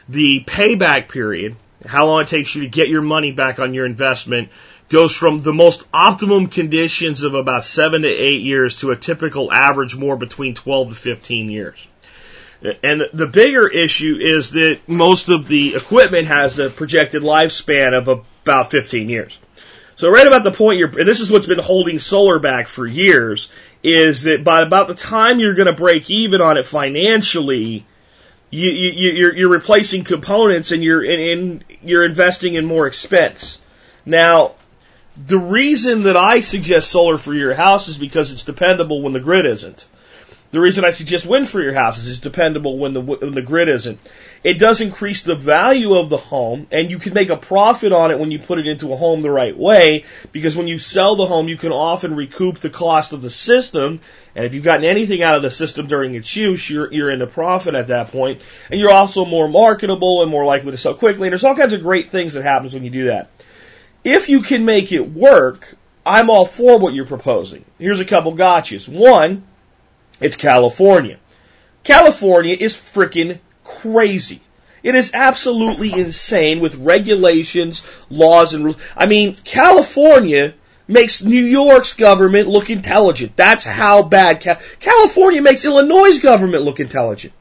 the 0.09 0.45
payback 0.47 1.09
period, 1.09 1.57
how 1.87 2.07
long 2.07 2.23
it 2.23 2.29
takes 2.29 2.55
you 2.55 2.63
to 2.63 2.69
get 2.69 2.89
your 2.89 3.03
money 3.03 3.33
back 3.33 3.59
on 3.59 3.75
your 3.75 3.87
investment, 3.87 4.49
goes 4.89 5.17
from 5.17 5.41
the 5.41 5.53
most 5.53 5.85
optimum 5.93 6.49
conditions 6.49 7.23
of 7.23 7.35
about 7.35 7.65
seven 7.65 8.03
to 8.03 8.09
eight 8.09 8.43
years 8.43 8.77
to 8.77 8.91
a 8.91 8.97
typical 8.97 9.51
average 9.51 9.97
more 9.97 10.17
between 10.17 10.55
12 10.55 10.91
to 10.91 10.95
15 10.95 11.51
years. 11.51 11.87
And 12.83 13.09
the 13.13 13.27
bigger 13.27 13.67
issue 13.67 14.19
is 14.21 14.51
that 14.51 14.81
most 14.87 15.29
of 15.29 15.49
the 15.49 15.75
equipment 15.75 16.29
has 16.29 16.59
a 16.59 16.71
projected 16.71 17.23
lifespan 17.23 17.97
of 17.97 18.07
about 18.07 18.71
15 18.71 19.09
years. 19.09 19.39
So 19.95 20.11
right 20.11 20.27
about 20.27 20.43
the 20.43 20.53
point 20.53 20.79
you're, 20.79 20.99
and 20.99 21.07
this 21.07 21.21
is 21.21 21.31
what's 21.31 21.47
been 21.47 21.59
holding 21.59 21.99
solar 21.99 22.39
back 22.39 22.67
for 22.67 22.87
years, 22.87 23.51
is 23.83 24.23
that 24.23 24.43
by 24.43 24.63
about 24.63 24.89
the 24.89 24.95
time 24.95 25.39
you're 25.39 25.55
going 25.55 25.67
to 25.67 25.73
break 25.73 26.09
even 26.11 26.41
on 26.41 26.57
it 26.57 26.65
financially, 26.65 27.85
you, 28.51 28.71
you, 28.71 29.11
you're, 29.11 29.37
you're 29.37 29.51
replacing 29.51 30.05
components 30.05 30.73
and 30.73 30.83
you're, 30.83 31.03
and, 31.03 31.23
and 31.23 31.65
you're 31.83 32.05
investing 32.05 32.55
in 32.55 32.65
more 32.65 32.87
expense. 32.87 33.59
Now, 34.05 34.55
the 35.17 35.39
reason 35.39 36.05
that 36.05 36.17
I 36.17 36.41
suggest 36.41 36.91
solar 36.91 37.19
for 37.19 37.35
your 37.35 37.55
house 37.55 37.89
is 37.89 37.99
because 37.99 38.33
it's 38.33 38.45
dependable 38.45 39.03
when 39.03 39.13
the 39.13 39.21
grid 39.21 39.47
isn't. 39.47 39.87
The 40.53 40.61
reason 40.61 40.85
I 40.85 40.91
suggest 40.91 41.25
wind 41.25 41.49
for 41.49 41.63
your 41.63 41.73
house 41.73 41.97
is 41.97 42.07
it's 42.07 42.19
dependable 42.19 42.77
when 42.77 42.93
the 42.93 43.01
when 43.01 43.33
the 43.33 43.41
grid 43.41 43.71
isn't. 43.71 43.99
It 44.45 44.59
does 44.59 44.83
increase 44.83 45.23
the 45.23 45.35
value 45.35 45.95
of 45.95 46.11
the 46.11 46.19
home, 46.19 46.67
and 46.71 46.91
you 46.91 46.99
can 46.99 47.15
make 47.15 47.31
a 47.31 47.39
profit 47.39 47.91
on 47.91 48.11
it 48.11 48.19
when 48.19 48.31
you 48.31 48.39
put 48.39 48.59
it 48.59 48.67
into 48.67 48.93
a 48.93 48.97
home 48.97 49.23
the 49.23 49.31
right 49.31 49.57
way. 49.57 50.05
Because 50.31 50.55
when 50.55 50.69
you 50.69 50.79
sell 50.79 51.17
the 51.17 51.25
home, 51.25 51.49
you 51.49 51.57
can 51.57 51.73
often 51.73 52.15
recoup 52.15 52.59
the 52.59 52.69
cost 52.69 53.15
of 53.15 53.23
the 53.23 53.31
system. 53.31 54.01
And 54.35 54.45
if 54.45 54.53
you've 54.53 54.63
gotten 54.63 54.85
anything 54.85 55.23
out 55.23 55.37
of 55.37 55.43
the 55.43 55.51
system 55.51 55.87
during 55.87 56.15
its 56.15 56.37
use, 56.37 56.69
you're 56.69 56.93
you're 56.93 57.11
in 57.11 57.23
a 57.23 57.27
profit 57.27 57.75
at 57.75 57.87
that 57.87 58.13
point, 58.13 58.45
and 58.71 58.79
you're 58.79 58.93
also 58.93 59.25
more 59.25 59.49
marketable 59.49 60.21
and 60.21 60.31
more 60.31 60.45
likely 60.45 60.73
to 60.73 60.77
sell 60.77 60.93
quickly. 60.93 61.29
And 61.29 61.33
there's 61.33 61.45
all 61.45 61.57
kinds 61.57 61.73
of 61.73 61.83
great 61.83 62.11
things 62.11 62.35
that 62.35 62.43
happens 62.43 62.75
when 62.75 62.85
you 62.85 62.91
do 62.91 63.05
that. 63.07 63.31
If 64.05 64.29
you 64.29 64.43
can 64.43 64.67
make 64.67 64.93
it 64.93 65.11
work, 65.11 65.79
I'm 66.05 66.29
all 66.29 66.45
for 66.45 66.79
what 66.79 66.93
you're 66.93 67.07
proposing. 67.07 67.65
Here's 67.79 68.01
a 68.01 68.05
couple 68.05 68.37
gotchas. 68.37 68.87
One 68.87 69.45
it's 70.21 70.37
California. 70.37 71.19
California 71.85 72.57
is 72.59 72.75
freaking 72.75 73.39
crazy. 73.65 74.41
It 74.83 74.95
is 74.95 75.13
absolutely 75.15 75.93
insane 75.93 76.61
with 76.61 76.75
regulations, 76.77 77.85
laws, 78.11 78.55
and 78.55 78.65
rules. 78.65 78.77
I 78.97 79.07
mean, 79.07 79.37
California 79.37 80.55
makes 80.89 81.23
New 81.23 81.43
York's 81.43 81.95
government 81.95 82.49
look 82.49 82.69
intelligent. 82.69 83.37
That's 83.37 83.65
how 83.65 84.03
bad 84.03 84.41
Cal- 84.41 84.61
California 84.81 85.41
makes 85.41 85.65
Illinois' 85.65 86.19
government 86.19 86.65
look 86.65 86.81
intelligent. 86.81 87.33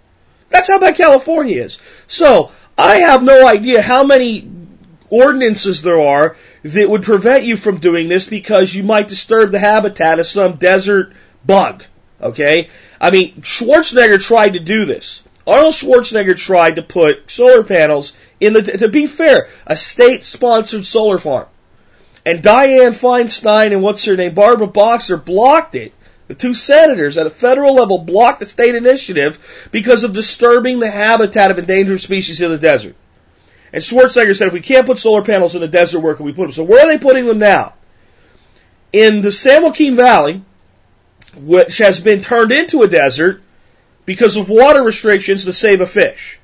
That's 0.49 0.67
how 0.67 0.79
bad 0.79 0.95
California 0.95 1.63
is. 1.63 1.79
So, 2.07 2.51
I 2.77 2.97
have 2.97 3.23
no 3.23 3.47
idea 3.47 3.81
how 3.81 4.03
many 4.03 4.49
ordinances 5.09 5.81
there 5.81 5.99
are 5.99 6.37
that 6.63 6.89
would 6.89 7.03
prevent 7.03 7.43
you 7.43 7.57
from 7.57 7.79
doing 7.79 8.07
this 8.07 8.27
because 8.27 8.73
you 8.73 8.83
might 8.83 9.07
disturb 9.07 9.51
the 9.51 9.59
habitat 9.59 10.19
of 10.19 10.27
some 10.27 10.55
desert 10.55 11.13
bug. 11.45 11.83
Okay? 12.21 12.69
I 12.99 13.11
mean, 13.11 13.41
Schwarzenegger 13.41 14.21
tried 14.21 14.53
to 14.53 14.59
do 14.59 14.85
this. 14.85 15.23
Arnold 15.47 15.73
Schwarzenegger 15.73 16.37
tried 16.37 16.75
to 16.75 16.83
put 16.83 17.29
solar 17.31 17.63
panels 17.63 18.13
in 18.39 18.53
the, 18.53 18.61
to 18.61 18.87
be 18.87 19.07
fair, 19.07 19.49
a 19.65 19.75
state 19.75 20.23
sponsored 20.23 20.85
solar 20.85 21.17
farm. 21.17 21.47
And 22.25 22.43
Dianne 22.43 22.93
Feinstein 22.93 23.71
and 23.71 23.81
what's 23.81 24.05
her 24.05 24.15
name, 24.15 24.35
Barbara 24.35 24.67
Boxer 24.67 25.17
blocked 25.17 25.75
it. 25.75 25.93
The 26.27 26.35
two 26.35 26.53
senators 26.53 27.17
at 27.17 27.27
a 27.27 27.31
federal 27.31 27.73
level 27.75 27.97
blocked 27.97 28.39
the 28.39 28.45
state 28.45 28.75
initiative 28.75 29.67
because 29.71 30.03
of 30.03 30.13
disturbing 30.13 30.79
the 30.79 30.89
habitat 30.89 31.51
of 31.51 31.59
endangered 31.59 31.99
species 31.99 32.41
in 32.41 32.51
the 32.51 32.57
desert. 32.57 32.95
And 33.73 33.81
Schwarzenegger 33.81 34.35
said, 34.35 34.47
if 34.47 34.53
we 34.53 34.61
can't 34.61 34.85
put 34.85 34.99
solar 34.99 35.23
panels 35.23 35.55
in 35.55 35.61
the 35.61 35.67
desert, 35.67 36.01
where 36.01 36.13
can 36.13 36.25
we 36.25 36.33
put 36.33 36.43
them? 36.43 36.51
So 36.51 36.63
where 36.63 36.85
are 36.85 36.87
they 36.87 36.99
putting 36.99 37.25
them 37.25 37.39
now? 37.39 37.73
In 38.93 39.21
the 39.21 39.31
San 39.31 39.63
Joaquin 39.63 39.95
Valley, 39.95 40.43
which 41.35 41.77
has 41.79 41.99
been 41.99 42.21
turned 42.21 42.51
into 42.51 42.83
a 42.83 42.87
desert 42.87 43.41
because 44.05 44.37
of 44.37 44.49
water 44.49 44.83
restrictions 44.83 45.45
to 45.45 45.53
save 45.53 45.81
a 45.81 45.87
fish. 45.87 46.39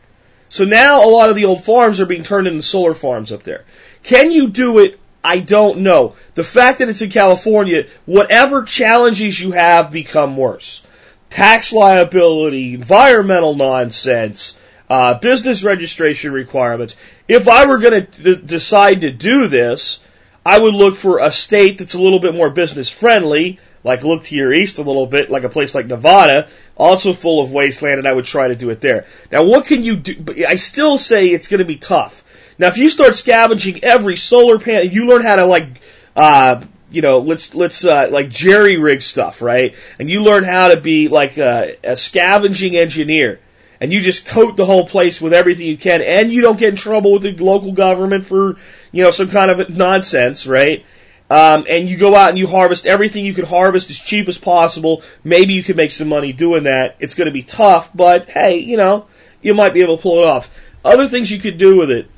So 0.49 0.63
now 0.63 1.03
a 1.03 1.09
lot 1.09 1.29
of 1.29 1.35
the 1.35 1.45
old 1.45 1.63
farms 1.63 1.99
are 1.99 2.05
being 2.05 2.23
turned 2.23 2.47
into 2.47 2.61
solar 2.61 2.93
farms 2.93 3.31
up 3.33 3.43
there. 3.43 3.65
Can 4.03 4.31
you 4.31 4.49
do 4.49 4.79
it? 4.79 4.99
I 5.23 5.39
don't 5.39 5.79
know. 5.79 6.15
The 6.35 6.43
fact 6.43 6.79
that 6.79 6.87
it's 6.89 7.01
in 7.01 7.09
California, 7.09 7.87
whatever 8.05 8.63
challenges 8.63 9.39
you 9.39 9.51
have 9.51 9.91
become 9.91 10.37
worse. 10.37 10.83
tax 11.29 11.73
liability, 11.73 12.73
environmental 12.73 13.55
nonsense, 13.55 14.57
uh, 14.89 15.15
business 15.19 15.63
registration 15.63 16.31
requirements. 16.31 16.95
If 17.27 17.49
I 17.49 17.65
were 17.65 17.79
going 17.79 18.05
to 18.05 18.35
d- 18.35 18.41
decide 18.45 19.01
to 19.01 19.11
do 19.11 19.47
this, 19.47 19.99
I 20.47 20.57
would 20.57 20.75
look 20.75 20.95
for 20.95 21.19
a 21.19 21.29
state 21.29 21.77
that's 21.77 21.93
a 21.93 22.01
little 22.01 22.21
bit 22.21 22.33
more 22.33 22.49
business 22.49 22.89
friendly, 22.89 23.59
like 23.83 24.05
look 24.05 24.23
to 24.23 24.35
your 24.35 24.53
east 24.53 24.77
a 24.77 24.81
little 24.81 25.05
bit, 25.05 25.29
like 25.29 25.43
a 25.43 25.49
place 25.49 25.75
like 25.75 25.87
Nevada, 25.87 26.47
also 26.77 27.11
full 27.11 27.43
of 27.43 27.51
wasteland, 27.51 27.99
and 27.99 28.07
I 28.07 28.13
would 28.13 28.23
try 28.23 28.47
to 28.47 28.55
do 28.55 28.69
it 28.69 28.79
there. 28.79 29.07
Now, 29.29 29.43
what 29.43 29.65
can 29.65 29.83
you 29.83 29.97
do? 29.97 30.45
I 30.47 30.55
still 30.55 30.97
say 30.97 31.27
it's 31.27 31.49
going 31.49 31.59
to 31.59 31.65
be 31.65 31.75
tough. 31.75 32.23
Now, 32.57 32.67
if 32.67 32.77
you 32.77 32.89
start 32.89 33.17
scavenging 33.17 33.83
every 33.83 34.15
solar 34.15 34.57
panel, 34.57 34.85
you 34.85 35.07
learn 35.07 35.21
how 35.21 35.35
to 35.35 35.45
like, 35.45 35.81
uh, 36.15 36.61
you 36.89 37.01
know, 37.01 37.19
let's 37.19 37.53
let's 37.53 37.83
uh, 37.83 38.07
like 38.09 38.29
jerry 38.29 38.77
rig 38.77 39.01
stuff, 39.01 39.41
right? 39.41 39.75
And 39.99 40.09
you 40.09 40.23
learn 40.23 40.45
how 40.45 40.69
to 40.69 40.79
be 40.79 41.09
like 41.09 41.37
a, 41.37 41.75
a 41.83 41.97
scavenging 41.97 42.77
engineer 42.77 43.41
and 43.79 43.93
you 43.93 44.01
just 44.01 44.27
coat 44.27 44.57
the 44.57 44.65
whole 44.65 44.87
place 44.87 45.21
with 45.21 45.33
everything 45.33 45.67
you 45.67 45.77
can, 45.77 46.01
and 46.01 46.31
you 46.31 46.41
don't 46.41 46.59
get 46.59 46.69
in 46.69 46.75
trouble 46.75 47.13
with 47.13 47.23
the 47.23 47.35
local 47.43 47.73
government 47.73 48.25
for, 48.25 48.57
you 48.97 49.03
know, 49.03 49.11
some 49.11 49.29
kind 49.29 49.51
of 49.51 49.69
nonsense, 49.69 50.47
right? 50.47 50.83
Um, 51.29 51.67
and 51.69 51.87
you 51.87 51.97
go 51.97 52.15
out 52.15 52.29
and 52.29 52.37
you 52.39 52.47
harvest 52.47 52.87
everything 52.87 53.25
you 53.25 53.35
can 53.35 53.45
harvest 53.45 53.91
as 53.91 53.99
cheap 53.99 54.27
as 54.27 54.39
possible. 54.39 55.03
Maybe 55.23 55.53
you 55.53 55.61
could 55.61 55.77
make 55.77 55.91
some 55.91 56.07
money 56.07 56.33
doing 56.33 56.63
that. 56.63 56.95
It's 56.97 57.13
going 57.13 57.27
to 57.27 57.31
be 57.31 57.43
tough, 57.43 57.91
but 57.93 58.27
hey, 58.27 58.57
you 58.57 58.75
know, 58.75 59.05
you 59.39 59.53
might 59.53 59.75
be 59.75 59.83
able 59.83 59.97
to 59.97 60.01
pull 60.01 60.23
it 60.23 60.25
off. 60.25 60.49
Other 60.83 61.07
things 61.07 61.29
you 61.29 61.37
could 61.37 61.59
do 61.59 61.77
with 61.77 61.91
it, 61.91 62.09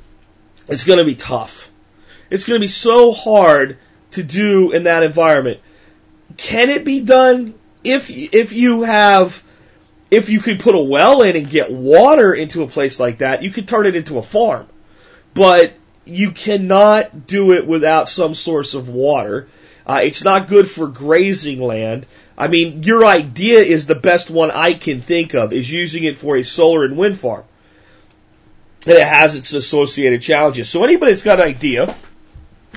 it's 0.68 0.84
going 0.84 1.00
to 1.00 1.04
be 1.04 1.16
tough. 1.16 1.70
It's 2.30 2.44
going 2.44 2.58
to 2.58 2.64
be 2.64 2.68
so 2.68 3.12
hard 3.12 3.76
to 4.12 4.22
do 4.22 4.72
in 4.72 4.84
that 4.84 5.02
environment. 5.02 5.60
Can 6.38 6.70
it 6.70 6.86
be 6.86 7.02
done 7.02 7.52
if 7.84 8.08
if 8.08 8.54
you 8.54 8.84
have 8.84 9.44
if 10.10 10.30
you 10.30 10.40
could 10.40 10.60
put 10.60 10.74
a 10.74 10.78
well 10.78 11.20
in 11.20 11.36
and 11.36 11.50
get 11.50 11.70
water 11.70 12.32
into 12.32 12.62
a 12.62 12.66
place 12.66 12.98
like 12.98 13.18
that, 13.18 13.42
you 13.42 13.50
could 13.50 13.68
turn 13.68 13.84
it 13.84 13.96
into 13.96 14.16
a 14.16 14.22
farm. 14.22 14.66
But 15.34 15.74
you 16.10 16.32
cannot 16.32 17.26
do 17.26 17.52
it 17.52 17.66
without 17.66 18.08
some 18.08 18.34
source 18.34 18.74
of 18.74 18.88
water. 18.88 19.48
Uh, 19.86 20.00
it's 20.04 20.24
not 20.24 20.48
good 20.48 20.68
for 20.68 20.86
grazing 20.86 21.60
land. 21.60 22.06
I 22.36 22.48
mean, 22.48 22.82
your 22.82 23.04
idea 23.04 23.60
is 23.60 23.86
the 23.86 23.94
best 23.94 24.30
one 24.30 24.50
I 24.50 24.74
can 24.74 25.00
think 25.00 25.34
of, 25.34 25.52
is 25.52 25.70
using 25.70 26.04
it 26.04 26.16
for 26.16 26.36
a 26.36 26.42
solar 26.42 26.84
and 26.84 26.96
wind 26.96 27.18
farm. 27.18 27.44
And 28.86 28.96
it 28.96 29.06
has 29.06 29.34
its 29.34 29.52
associated 29.52 30.22
challenges. 30.22 30.68
So 30.68 30.84
anybody 30.84 31.12
that's 31.12 31.22
got 31.22 31.38
an 31.38 31.46
idea 31.46 31.94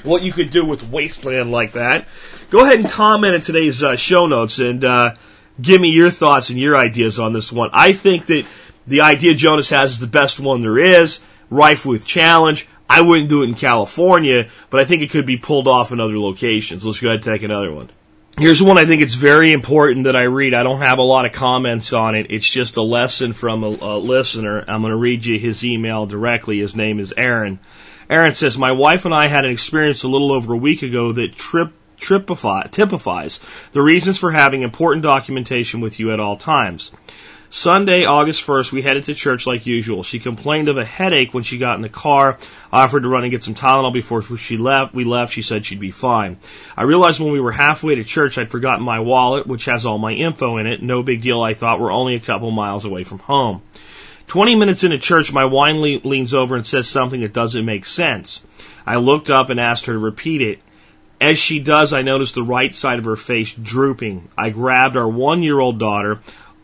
what 0.03 0.21
you 0.21 0.33
could 0.33 0.49
do 0.49 0.65
with 0.65 0.83
wasteland 0.89 1.51
like 1.51 1.73
that, 1.73 2.07
go 2.49 2.65
ahead 2.65 2.79
and 2.79 2.89
comment 2.89 3.35
in 3.35 3.41
today's 3.41 3.83
uh, 3.83 3.95
show 3.95 4.27
notes 4.27 4.59
and 4.59 4.83
uh, 4.83 5.15
give 5.61 5.79
me 5.79 5.89
your 5.89 6.09
thoughts 6.09 6.49
and 6.49 6.59
your 6.59 6.75
ideas 6.75 7.19
on 7.19 7.31
this 7.31 7.51
one. 7.51 7.69
I 7.71 7.93
think 7.93 8.25
that 8.25 8.45
the 8.85 9.01
idea 9.01 9.33
Jonas 9.33 9.69
has 9.69 9.93
is 9.93 9.99
the 9.99 10.07
best 10.07 10.39
one 10.39 10.61
there 10.61 10.77
is, 10.77 11.21
rife 11.49 11.85
with 11.85 12.05
challenge. 12.05 12.67
I 12.89 13.01
wouldn't 13.01 13.29
do 13.29 13.43
it 13.43 13.49
in 13.49 13.55
California, 13.55 14.49
but 14.69 14.79
I 14.79 14.85
think 14.85 15.01
it 15.01 15.09
could 15.09 15.25
be 15.25 15.37
pulled 15.37 15.67
off 15.67 15.91
in 15.91 15.99
other 15.99 16.17
locations. 16.17 16.85
Let's 16.85 16.99
go 16.99 17.07
ahead 17.07 17.17
and 17.17 17.23
take 17.23 17.43
another 17.43 17.73
one. 17.73 17.89
Here's 18.37 18.63
one 18.63 18.79
I 18.79 18.85
think 18.85 19.03
it's 19.03 19.13
very 19.13 19.53
important 19.53 20.05
that 20.05 20.15
I 20.15 20.23
read. 20.23 20.55
I 20.55 20.63
don't 20.63 20.81
have 20.81 20.97
a 20.97 21.03
lot 21.03 21.25
of 21.25 21.33
comments 21.33 21.93
on 21.93 22.15
it. 22.15 22.27
It's 22.31 22.49
just 22.49 22.77
a 22.77 22.81
lesson 22.81 23.33
from 23.33 23.63
a, 23.63 23.67
a 23.67 23.97
listener. 23.99 24.63
I'm 24.67 24.81
going 24.81 24.91
to 24.91 24.97
read 24.97 25.23
you 25.23 25.37
his 25.37 25.63
email 25.63 26.07
directly. 26.07 26.59
His 26.59 26.75
name 26.75 26.99
is 26.99 27.13
Aaron. 27.15 27.59
Aaron 28.09 28.33
says, 28.33 28.57
My 28.57 28.71
wife 28.71 29.05
and 29.05 29.13
I 29.13 29.27
had 29.27 29.45
an 29.45 29.51
experience 29.51 30.03
a 30.03 30.07
little 30.07 30.31
over 30.31 30.53
a 30.53 30.57
week 30.57 30.81
ago 30.81 31.11
that 31.11 31.35
tripped 31.35 31.75
typifies 31.99 33.39
the 33.71 33.81
reasons 33.81 34.17
for 34.17 34.31
having 34.31 34.61
important 34.61 35.03
documentation 35.03 35.79
with 35.79 35.99
you 35.99 36.11
at 36.11 36.19
all 36.19 36.35
times. 36.35 36.91
Sunday, 37.55 38.05
August 38.05 38.43
1st, 38.48 38.72
we 38.72 38.81
headed 38.81 39.05
to 39.05 39.13
church 39.13 39.45
like 39.45 39.67
usual. 39.67 40.01
She 40.01 40.17
complained 40.17 40.69
of 40.69 40.77
a 40.79 40.83
headache 40.83 41.36
when 41.36 41.43
she 41.43 41.60
got 41.60 41.75
in 41.75 41.83
the 41.83 41.88
car. 41.88 42.39
I 42.72 42.83
offered 42.83 43.03
to 43.03 43.10
run 43.10 43.25
and 43.25 43.29
get 43.29 43.43
some 43.43 43.53
Tylenol 43.53 43.93
before 43.93 44.24
she 44.24 44.57
left. 44.57 44.95
We 44.95 45.03
left. 45.03 45.31
She 45.31 45.43
said 45.43 45.63
she'd 45.63 45.79
be 45.79 45.91
fine. 45.91 46.38
I 46.75 46.81
realized 46.81 47.19
when 47.19 47.31
we 47.31 47.39
were 47.39 47.51
halfway 47.51 47.93
to 47.93 48.03
church, 48.03 48.39
I'd 48.39 48.50
forgotten 48.50 48.83
my 48.83 49.01
wallet, 49.01 49.45
which 49.45 49.65
has 49.65 49.86
all 49.86 50.00
my 50.00 50.13
info 50.13 50.57
in 50.57 50.65
it. 50.65 50.81
No 50.81 51.03
big 51.03 51.22
deal, 51.22 51.43
I 51.43 51.53
thought. 51.53 51.79
We're 51.79 51.93
only 51.93 52.15
a 52.15 52.19
couple 52.19 52.50
miles 52.50 52.86
away 52.86 53.03
from 53.03 53.19
home. 53.19 53.62
20 54.25 54.55
minutes 54.55 54.83
into 54.83 54.98
church, 54.98 55.31
my 55.31 55.45
wine 55.45 55.79
le- 55.79 56.01
leans 56.03 56.33
over 56.33 56.55
and 56.55 56.65
says 56.65 56.88
something 56.88 57.22
that 57.22 57.33
doesn't 57.33 57.65
make 57.65 57.86
sense. 57.86 58.41
I 58.83 58.95
looked 58.95 59.29
up 59.29 59.51
and 59.51 59.60
asked 59.60 59.86
her 59.86 59.93
to 59.93 60.00
repeat 60.00 60.41
it. 60.41 60.60
As 61.22 61.38
she 61.38 61.60
does, 61.60 61.93
I 61.93 62.01
notice 62.01 62.31
the 62.31 62.43
right 62.43 62.74
side 62.75 63.00
of 63.00 63.05
her 63.05 63.15
face 63.15 63.53
drooping. 63.53 64.27
I 64.38 64.50
grabbed 64.50 64.98
our 64.98 65.07
one 65.07 65.43
year 65.43 65.60
old 65.60 65.79
daughter, 65.79 66.19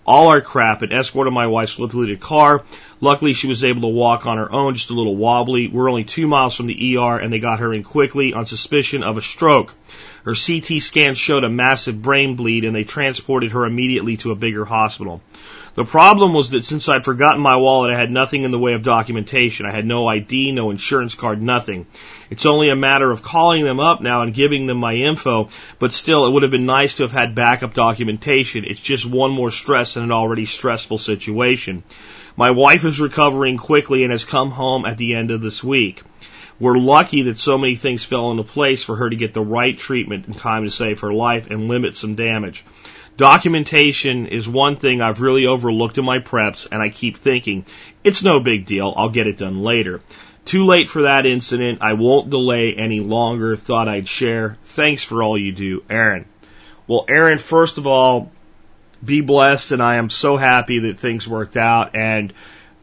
all 0.10 0.30
our 0.30 0.42
crap, 0.42 0.82
and 0.82 0.92
escorted 0.92 1.32
my 1.32 1.46
wife 1.46 1.70
swiftly 1.70 2.08
to 2.08 2.16
car. 2.16 2.63
Luckily, 3.00 3.34
she 3.34 3.46
was 3.46 3.63
able 3.63 3.82
to 3.82 3.88
walk 3.88 4.25
on 4.25 4.39
her 4.39 4.51
own, 4.51 4.74
just 4.74 4.89
a 4.89 4.96
little 4.96 5.16
wobbly. 5.16 5.68
We're 5.68 5.88
only 5.88 6.04
two 6.04 6.25
miles 6.25 6.56
from 6.56 6.66
the 6.66 6.98
ER, 6.98 7.20
and 7.20 7.32
they 7.32 7.39
got 7.39 7.60
her 7.60 7.72
in 7.72 7.84
quickly 7.84 8.34
on 8.34 8.48
suspicion 8.48 9.04
of 9.04 9.18
a 9.18 9.22
stroke. 9.22 9.72
Her 10.24 10.34
CT 10.34 10.82
scan 10.82 11.13
showed 11.13 11.44
a 11.44 11.50
massive 11.50 12.01
brain 12.01 12.36
bleed, 12.36 12.66
and 12.66 12.75
they 12.75 12.84
transported 12.84 13.51
her 13.51 13.66
immediately 13.66 14.18
to 14.18 14.32
a 14.32 14.36
bigger 14.36 14.66
hospital. 14.66 15.22
The 15.75 15.85
problem 15.85 16.33
was 16.33 16.49
that 16.49 16.65
since 16.65 16.89
I'd 16.89 17.05
forgotten 17.05 17.41
my 17.41 17.55
wallet, 17.57 17.91
I 17.91 17.99
had 17.99 18.11
nothing 18.11 18.43
in 18.43 18.51
the 18.51 18.59
way 18.59 18.73
of 18.73 18.81
documentation. 18.81 19.65
I 19.65 19.71
had 19.71 19.85
no 19.85 20.07
ID, 20.07 20.51
no 20.51 20.71
insurance 20.71 21.15
card, 21.15 21.41
nothing. 21.41 21.85
It's 22.29 22.45
only 22.45 22.69
a 22.69 22.75
matter 22.75 23.09
of 23.11 23.21
calling 23.21 23.63
them 23.63 23.79
up 23.79 24.01
now 24.01 24.23
and 24.23 24.33
giving 24.33 24.65
them 24.65 24.77
my 24.77 24.93
info, 24.93 25.49
but 25.77 25.93
still, 25.93 26.25
it 26.25 26.31
would 26.31 26.43
have 26.43 26.51
been 26.51 26.65
nice 26.65 26.95
to 26.95 27.03
have 27.03 27.11
had 27.11 27.35
backup 27.35 27.73
documentation. 27.73 28.65
It's 28.65 28.81
just 28.81 29.05
one 29.05 29.31
more 29.31 29.51
stress 29.51 29.95
in 29.95 30.03
an 30.03 30.11
already 30.11 30.45
stressful 30.45 30.97
situation. 30.97 31.83
My 32.35 32.51
wife 32.51 32.85
is 32.85 32.99
recovering 32.99 33.57
quickly 33.57 34.03
and 34.03 34.11
has 34.11 34.25
come 34.25 34.51
home 34.51 34.85
at 34.85 34.97
the 34.97 35.15
end 35.15 35.31
of 35.31 35.41
this 35.41 35.63
week. 35.63 36.01
We're 36.59 36.77
lucky 36.77 37.23
that 37.23 37.38
so 37.38 37.57
many 37.57 37.75
things 37.75 38.03
fell 38.03 38.31
into 38.31 38.43
place 38.43 38.83
for 38.83 38.97
her 38.97 39.09
to 39.09 39.15
get 39.15 39.33
the 39.33 39.41
right 39.41 39.77
treatment 39.77 40.27
in 40.27 40.33
time 40.33 40.65
to 40.65 40.69
save 40.69 41.01
her 41.01 41.13
life 41.13 41.49
and 41.49 41.69
limit 41.69 41.95
some 41.95 42.15
damage. 42.15 42.65
Documentation 43.19 44.27
is 44.27 44.47
one 44.47 44.77
thing 44.77 45.01
I've 45.01 45.19
really 45.19 45.45
overlooked 45.45 45.97
in 45.97 46.05
my 46.05 46.19
preps, 46.19 46.69
and 46.71 46.81
I 46.81 46.88
keep 46.88 47.17
thinking, 47.17 47.65
it's 48.01 48.23
no 48.23 48.39
big 48.39 48.65
deal, 48.65 48.93
I'll 48.95 49.09
get 49.09 49.27
it 49.27 49.35
done 49.35 49.61
later. 49.61 49.99
Too 50.45 50.63
late 50.63 50.88
for 50.88 51.01
that 51.01 51.25
incident. 51.25 51.79
I 51.81 51.93
won't 51.93 52.29
delay 52.29 52.75
any 52.75 53.01
longer. 53.01 53.57
Thought 53.57 53.89
I'd 53.89 54.07
share. 54.07 54.57
Thanks 54.63 55.03
for 55.03 55.21
all 55.21 55.38
you 55.38 55.51
do, 55.51 55.83
Aaron. 55.89 56.27
Well, 56.88 57.03
Aaron, 57.09 57.39
first 57.39 57.77
of 57.77 57.85
all, 57.85 58.31
be 59.03 59.19
blessed, 59.19 59.73
and 59.73 59.83
I 59.83 59.95
am 59.95 60.07
so 60.09 60.38
happy 60.38 60.79
that 60.79 60.97
things 60.97 61.27
worked 61.27 61.57
out. 61.57 61.97
And 61.97 62.31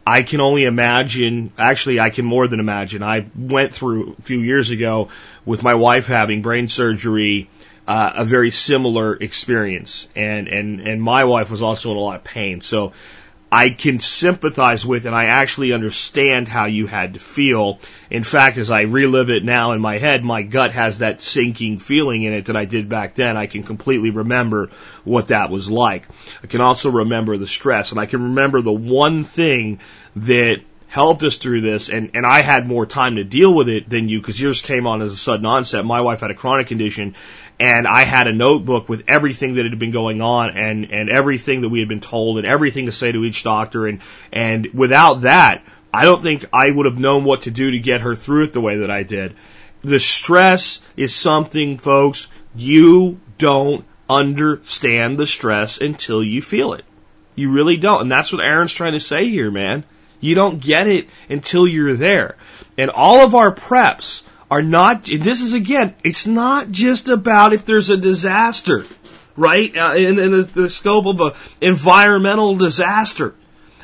I 0.06 0.22
can 0.22 0.42
only 0.42 0.64
imagine, 0.64 1.50
actually, 1.56 1.98
I 1.98 2.10
can 2.10 2.26
more 2.26 2.46
than 2.46 2.60
imagine. 2.60 3.02
I 3.02 3.24
went 3.34 3.72
through 3.72 4.16
a 4.18 4.22
few 4.22 4.40
years 4.40 4.68
ago 4.68 5.08
with 5.46 5.62
my 5.62 5.72
wife 5.72 6.08
having 6.08 6.42
brain 6.42 6.68
surgery 6.68 7.48
uh, 7.86 8.12
a 8.16 8.24
very 8.24 8.50
similar 8.50 9.14
experience, 9.14 10.08
and 10.16 10.48
and 10.48 10.80
and 10.80 11.02
my 11.02 11.24
wife 11.24 11.50
was 11.50 11.62
also 11.62 11.90
in 11.92 11.96
a 11.96 12.00
lot 12.00 12.16
of 12.16 12.24
pain. 12.24 12.60
So 12.60 12.92
I 13.50 13.70
can 13.70 14.00
sympathize 14.00 14.84
with, 14.84 15.06
and 15.06 15.14
I 15.14 15.26
actually 15.26 15.72
understand 15.72 16.48
how 16.48 16.64
you 16.64 16.88
had 16.88 17.14
to 17.14 17.20
feel. 17.20 17.78
In 18.10 18.24
fact, 18.24 18.58
as 18.58 18.72
I 18.72 18.82
relive 18.82 19.30
it 19.30 19.44
now 19.44 19.72
in 19.72 19.80
my 19.80 19.98
head, 19.98 20.24
my 20.24 20.42
gut 20.42 20.72
has 20.72 20.98
that 20.98 21.20
sinking 21.20 21.78
feeling 21.78 22.24
in 22.24 22.32
it 22.32 22.46
that 22.46 22.56
I 22.56 22.64
did 22.64 22.88
back 22.88 23.14
then. 23.14 23.36
I 23.36 23.46
can 23.46 23.62
completely 23.62 24.10
remember 24.10 24.70
what 25.04 25.28
that 25.28 25.48
was 25.48 25.70
like. 25.70 26.08
I 26.42 26.48
can 26.48 26.60
also 26.60 26.90
remember 26.90 27.36
the 27.36 27.46
stress, 27.46 27.92
and 27.92 28.00
I 28.00 28.06
can 28.06 28.22
remember 28.24 28.62
the 28.62 28.72
one 28.72 29.22
thing 29.22 29.78
that 30.16 30.60
helped 30.88 31.22
us 31.22 31.36
through 31.36 31.60
this, 31.60 31.88
and, 31.88 32.10
and 32.14 32.24
I 32.24 32.40
had 32.40 32.66
more 32.66 32.86
time 32.86 33.16
to 33.16 33.24
deal 33.24 33.52
with 33.52 33.68
it 33.68 33.88
than 33.88 34.08
you 34.08 34.20
because 34.20 34.40
yours 34.40 34.62
came 34.62 34.86
on 34.86 35.02
as 35.02 35.12
a 35.12 35.16
sudden 35.16 35.44
onset. 35.44 35.84
My 35.84 36.00
wife 36.00 36.20
had 36.20 36.30
a 36.30 36.34
chronic 36.34 36.68
condition, 36.68 37.14
and 37.58 37.86
I 37.86 38.02
had 38.02 38.26
a 38.26 38.32
notebook 38.32 38.88
with 38.88 39.04
everything 39.08 39.54
that 39.54 39.64
had 39.64 39.78
been 39.78 39.90
going 39.90 40.20
on 40.20 40.56
and, 40.56 40.90
and 40.90 41.08
everything 41.08 41.62
that 41.62 41.70
we 41.70 41.78
had 41.80 41.88
been 41.88 42.00
told 42.00 42.38
and 42.38 42.46
everything 42.46 42.86
to 42.86 42.92
say 42.92 43.12
to 43.12 43.24
each 43.24 43.42
doctor. 43.42 43.86
And, 43.86 44.00
and 44.30 44.68
without 44.74 45.22
that, 45.22 45.64
I 45.92 46.04
don't 46.04 46.22
think 46.22 46.44
I 46.52 46.70
would 46.70 46.86
have 46.86 46.98
known 46.98 47.24
what 47.24 47.42
to 47.42 47.50
do 47.50 47.70
to 47.70 47.78
get 47.78 48.02
her 48.02 48.14
through 48.14 48.44
it 48.44 48.52
the 48.52 48.60
way 48.60 48.78
that 48.78 48.90
I 48.90 49.02
did. 49.02 49.34
The 49.82 50.00
stress 50.00 50.80
is 50.96 51.14
something, 51.14 51.78
folks, 51.78 52.28
you 52.54 53.20
don't 53.38 53.84
understand 54.08 55.18
the 55.18 55.26
stress 55.26 55.80
until 55.80 56.22
you 56.22 56.42
feel 56.42 56.74
it. 56.74 56.84
You 57.34 57.52
really 57.52 57.76
don't. 57.76 58.02
And 58.02 58.12
that's 58.12 58.32
what 58.32 58.44
Aaron's 58.44 58.72
trying 58.72 58.92
to 58.92 59.00
say 59.00 59.28
here, 59.28 59.50
man. 59.50 59.84
You 60.20 60.34
don't 60.34 60.60
get 60.60 60.86
it 60.86 61.08
until 61.28 61.66
you're 61.66 61.94
there. 61.94 62.36
And 62.76 62.90
all 62.90 63.20
of 63.20 63.34
our 63.34 63.54
preps 63.54 64.22
are 64.50 64.62
not, 64.62 65.04
this 65.04 65.42
is 65.42 65.52
again, 65.52 65.94
it's 66.04 66.26
not 66.26 66.70
just 66.70 67.08
about 67.08 67.52
if 67.52 67.64
there's 67.64 67.90
a 67.90 67.96
disaster, 67.96 68.84
right? 69.36 69.76
Uh, 69.76 69.94
in, 69.96 70.18
in 70.18 70.32
the, 70.32 70.42
the 70.42 70.70
scope 70.70 71.06
of 71.06 71.20
an 71.20 71.32
environmental 71.60 72.56
disaster. 72.56 73.34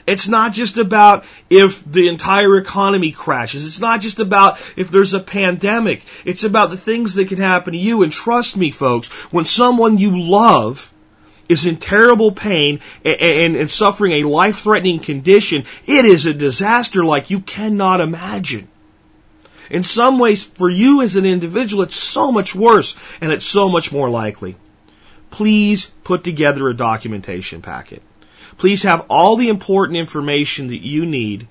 It's 0.06 0.26
not 0.28 0.52
just 0.52 0.78
about 0.78 1.24
if 1.48 1.84
the 1.84 2.08
entire 2.08 2.56
economy 2.56 3.12
crashes. 3.12 3.66
It's 3.66 3.80
not 3.80 4.00
just 4.00 4.18
about 4.18 4.58
if 4.76 4.90
there's 4.90 5.14
a 5.14 5.20
pandemic. 5.20 6.02
It's 6.24 6.42
about 6.42 6.70
the 6.70 6.76
things 6.76 7.14
that 7.14 7.28
can 7.28 7.38
happen 7.38 7.72
to 7.72 7.78
you. 7.78 8.02
And 8.02 8.12
trust 8.12 8.56
me, 8.56 8.72
folks, 8.72 9.08
when 9.32 9.44
someone 9.44 9.98
you 9.98 10.20
love 10.20 10.92
is 11.48 11.66
in 11.66 11.76
terrible 11.76 12.32
pain 12.32 12.80
and, 13.04 13.20
and, 13.20 13.56
and 13.56 13.70
suffering 13.70 14.12
a 14.12 14.24
life 14.24 14.60
threatening 14.60 14.98
condition, 14.98 15.64
it 15.86 16.04
is 16.04 16.26
a 16.26 16.34
disaster 16.34 17.04
like 17.04 17.30
you 17.30 17.40
cannot 17.40 18.00
imagine. 18.00 18.68
In 19.70 19.82
some 19.82 20.18
ways, 20.18 20.44
for 20.44 20.68
you 20.68 21.02
as 21.02 21.16
an 21.16 21.26
individual, 21.26 21.82
it's 21.82 21.96
so 21.96 22.32
much 22.32 22.54
worse 22.54 22.94
and 23.20 23.32
it's 23.32 23.46
so 23.46 23.68
much 23.68 23.92
more 23.92 24.10
likely. 24.10 24.56
Please 25.30 25.86
put 26.04 26.24
together 26.24 26.68
a 26.68 26.76
documentation 26.76 27.62
packet. 27.62 28.02
Please 28.58 28.82
have 28.82 29.06
all 29.08 29.36
the 29.36 29.48
important 29.48 29.96
information 29.96 30.68
that 30.68 30.82
you 30.82 31.06
need 31.06 31.48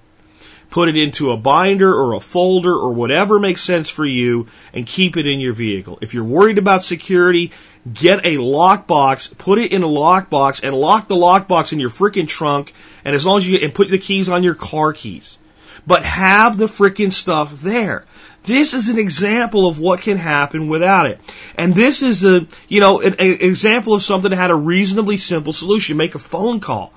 put 0.72 0.88
it 0.88 0.98
into 0.98 1.32
a 1.32 1.38
binder 1.38 1.94
or 1.94 2.14
a 2.14 2.20
folder 2.20 2.74
or 2.74 2.94
whatever 2.94 3.40
makes 3.40 3.62
sense 3.62 3.90
for 3.90 4.06
you 4.06 4.48
and 4.74 4.88
keep 4.88 5.18
it 5.18 5.28
in 5.28 5.40
your 5.40 5.54
vehicle. 5.54 6.00
If 6.02 6.14
you're 6.16 6.24
worried 6.24 6.58
about 6.58 6.84
security, 6.84 7.52
get 7.94 8.26
a 8.26 8.38
lockbox, 8.38 9.38
put 9.38 9.60
it 9.60 9.74
in 9.74 9.84
a 9.84 9.88
lockbox 9.88 10.64
and 10.64 10.74
lock 10.74 11.08
the 11.08 11.16
lockbox 11.16 11.74
in 11.74 11.80
your 11.80 11.90
freaking 11.90 12.28
trunk 12.28 12.74
and 13.06 13.14
as 13.14 13.26
long 13.26 13.38
as 13.38 13.48
you 13.48 13.60
and 13.62 13.74
put 13.74 13.90
the 13.90 14.00
keys 14.00 14.30
on 14.30 14.44
your 14.44 14.56
car 14.56 14.94
keys. 14.94 15.38
But 15.86 16.04
have 16.04 16.58
the 16.58 16.68
freaking 16.68 17.12
stuff 17.12 17.62
there. 17.62 18.06
This 18.44 18.74
is 18.74 18.90
an 18.90 18.98
example 18.98 19.68
of 19.68 19.80
what 19.80 20.02
can 20.02 20.18
happen 20.18 20.68
without 20.68 21.06
it. 21.08 21.20
And 21.56 21.76
this 21.76 22.02
is 22.02 22.24
a, 22.24 22.48
you 22.68 22.80
know, 22.80 23.02
an, 23.02 23.16
an 23.16 23.38
example 23.42 23.94
of 23.94 24.02
something 24.02 24.32
that 24.32 24.38
had 24.38 24.52
a 24.52 24.56
reasonably 24.56 25.18
simple 25.18 25.54
solution. 25.54 25.98
Make 25.98 26.16
a 26.16 26.20
phone 26.20 26.60
call. 26.60 26.92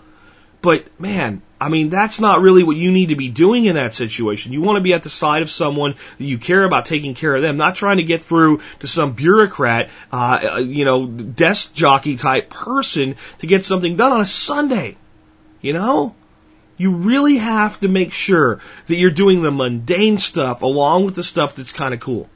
But 0.62 0.98
man, 0.98 1.42
I 1.60 1.68
mean, 1.68 1.90
that's 1.90 2.20
not 2.20 2.40
really 2.40 2.62
what 2.62 2.76
you 2.76 2.90
need 2.90 3.10
to 3.10 3.16
be 3.16 3.28
doing 3.28 3.66
in 3.66 3.74
that 3.74 3.94
situation. 3.94 4.54
You 4.54 4.62
want 4.62 4.76
to 4.76 4.82
be 4.82 4.94
at 4.94 5.02
the 5.02 5.10
side 5.10 5.42
of 5.42 5.50
someone 5.50 5.94
that 6.16 6.24
you 6.24 6.38
care 6.38 6.64
about 6.64 6.86
taking 6.86 7.14
care 7.14 7.34
of 7.34 7.42
them, 7.42 7.58
not 7.58 7.76
trying 7.76 7.98
to 7.98 8.02
get 8.02 8.24
through 8.24 8.62
to 8.80 8.86
some 8.86 9.12
bureaucrat, 9.12 9.90
uh, 10.10 10.62
you 10.64 10.86
know, 10.86 11.06
desk 11.06 11.74
jockey 11.74 12.16
type 12.16 12.48
person 12.48 13.16
to 13.40 13.46
get 13.46 13.66
something 13.66 13.96
done 13.96 14.12
on 14.12 14.22
a 14.22 14.26
Sunday. 14.26 14.96
You 15.60 15.74
know? 15.74 16.14
You 16.76 16.92
really 16.92 17.36
have 17.36 17.80
to 17.80 17.88
make 17.88 18.12
sure 18.12 18.60
that 18.86 18.96
you're 18.96 19.10
doing 19.10 19.42
the 19.42 19.52
mundane 19.52 20.18
stuff 20.18 20.62
along 20.62 21.04
with 21.04 21.14
the 21.14 21.22
stuff 21.22 21.54
that's 21.54 21.72
kind 21.72 21.94
of 21.94 22.00
cool. 22.00 22.28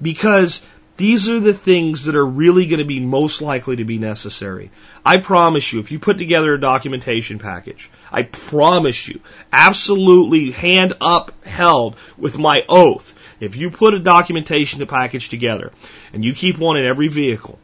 Because 0.00 0.62
these 0.96 1.28
are 1.28 1.40
the 1.40 1.54
things 1.54 2.04
that 2.04 2.16
are 2.16 2.24
really 2.24 2.66
going 2.66 2.78
to 2.78 2.84
be 2.84 3.00
most 3.00 3.40
likely 3.40 3.76
to 3.76 3.84
be 3.84 3.98
necessary. 3.98 4.70
I 5.04 5.18
promise 5.18 5.72
you, 5.72 5.80
if 5.80 5.90
you 5.90 5.98
put 5.98 6.18
together 6.18 6.54
a 6.54 6.60
documentation 6.60 7.38
package, 7.38 7.90
I 8.10 8.22
promise 8.22 9.08
you, 9.08 9.20
absolutely 9.52 10.50
hand 10.50 10.94
up 11.00 11.44
held 11.44 11.96
with 12.16 12.38
my 12.38 12.62
oath, 12.68 13.14
if 13.40 13.56
you 13.56 13.70
put 13.70 13.94
a 13.94 13.98
documentation 13.98 14.86
package 14.86 15.28
together 15.28 15.72
and 16.12 16.24
you 16.24 16.32
keep 16.32 16.58
one 16.58 16.76
in 16.76 16.84
every 16.84 17.08
vehicle, 17.08 17.58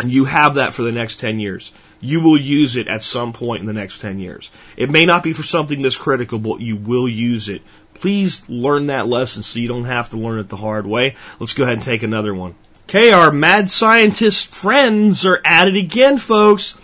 and 0.00 0.12
you 0.12 0.24
have 0.24 0.54
that 0.54 0.74
for 0.74 0.82
the 0.82 0.92
next 0.92 1.20
10 1.20 1.40
years, 1.40 1.72
you 2.00 2.20
will 2.20 2.38
use 2.38 2.76
it 2.76 2.88
at 2.88 3.02
some 3.02 3.32
point 3.32 3.60
in 3.60 3.66
the 3.66 3.72
next 3.72 4.00
10 4.00 4.18
years. 4.18 4.50
It 4.76 4.90
may 4.90 5.04
not 5.04 5.22
be 5.22 5.32
for 5.32 5.42
something 5.42 5.82
this 5.82 5.96
critical, 5.96 6.38
but 6.38 6.60
you 6.60 6.76
will 6.76 7.08
use 7.08 7.48
it 7.48 7.62
Please 8.00 8.48
learn 8.48 8.86
that 8.86 9.08
lesson 9.08 9.42
so 9.42 9.58
you 9.58 9.68
don't 9.68 9.84
have 9.84 10.10
to 10.10 10.16
learn 10.16 10.38
it 10.38 10.48
the 10.48 10.56
hard 10.56 10.86
way. 10.86 11.16
Let's 11.40 11.54
go 11.54 11.64
ahead 11.64 11.74
and 11.74 11.82
take 11.82 12.04
another 12.04 12.32
one. 12.32 12.54
Okay, 12.88 13.10
our 13.10 13.32
mad 13.32 13.70
scientist 13.70 14.46
friends 14.48 15.26
are 15.26 15.40
at 15.44 15.68
it 15.68 15.76
again, 15.76 16.16
folks. 16.16 16.76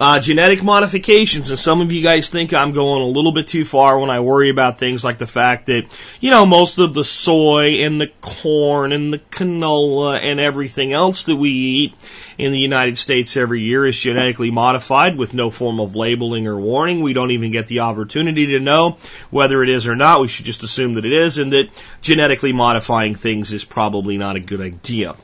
Uh, 0.00 0.18
genetic 0.18 0.62
modifications, 0.62 1.50
and 1.50 1.58
some 1.58 1.82
of 1.82 1.92
you 1.92 2.02
guys 2.02 2.30
think 2.30 2.54
I'm 2.54 2.72
going 2.72 3.02
a 3.02 3.06
little 3.06 3.32
bit 3.32 3.48
too 3.48 3.66
far 3.66 3.98
when 3.98 4.08
I 4.08 4.20
worry 4.20 4.48
about 4.48 4.78
things 4.78 5.04
like 5.04 5.18
the 5.18 5.26
fact 5.26 5.66
that, 5.66 5.94
you 6.20 6.30
know, 6.30 6.46
most 6.46 6.78
of 6.78 6.94
the 6.94 7.04
soy 7.04 7.84
and 7.84 8.00
the 8.00 8.06
corn 8.22 8.92
and 8.92 9.12
the 9.12 9.18
canola 9.18 10.18
and 10.18 10.40
everything 10.40 10.94
else 10.94 11.24
that 11.24 11.36
we 11.36 11.50
eat 11.50 11.94
in 12.38 12.50
the 12.50 12.58
United 12.58 12.96
States 12.96 13.36
every 13.36 13.60
year 13.60 13.84
is 13.84 13.98
genetically 13.98 14.50
modified 14.50 15.18
with 15.18 15.34
no 15.34 15.50
form 15.50 15.80
of 15.80 15.94
labeling 15.94 16.46
or 16.46 16.58
warning. 16.58 17.02
We 17.02 17.12
don't 17.12 17.32
even 17.32 17.50
get 17.50 17.66
the 17.66 17.80
opportunity 17.80 18.46
to 18.52 18.58
know 18.58 18.96
whether 19.28 19.62
it 19.62 19.68
is 19.68 19.86
or 19.86 19.96
not. 19.96 20.22
We 20.22 20.28
should 20.28 20.46
just 20.46 20.62
assume 20.62 20.94
that 20.94 21.04
it 21.04 21.12
is 21.12 21.36
and 21.36 21.52
that 21.52 21.68
genetically 22.00 22.54
modifying 22.54 23.16
things 23.16 23.52
is 23.52 23.66
probably 23.66 24.16
not 24.16 24.36
a 24.36 24.40
good 24.40 24.62
idea 24.62 25.14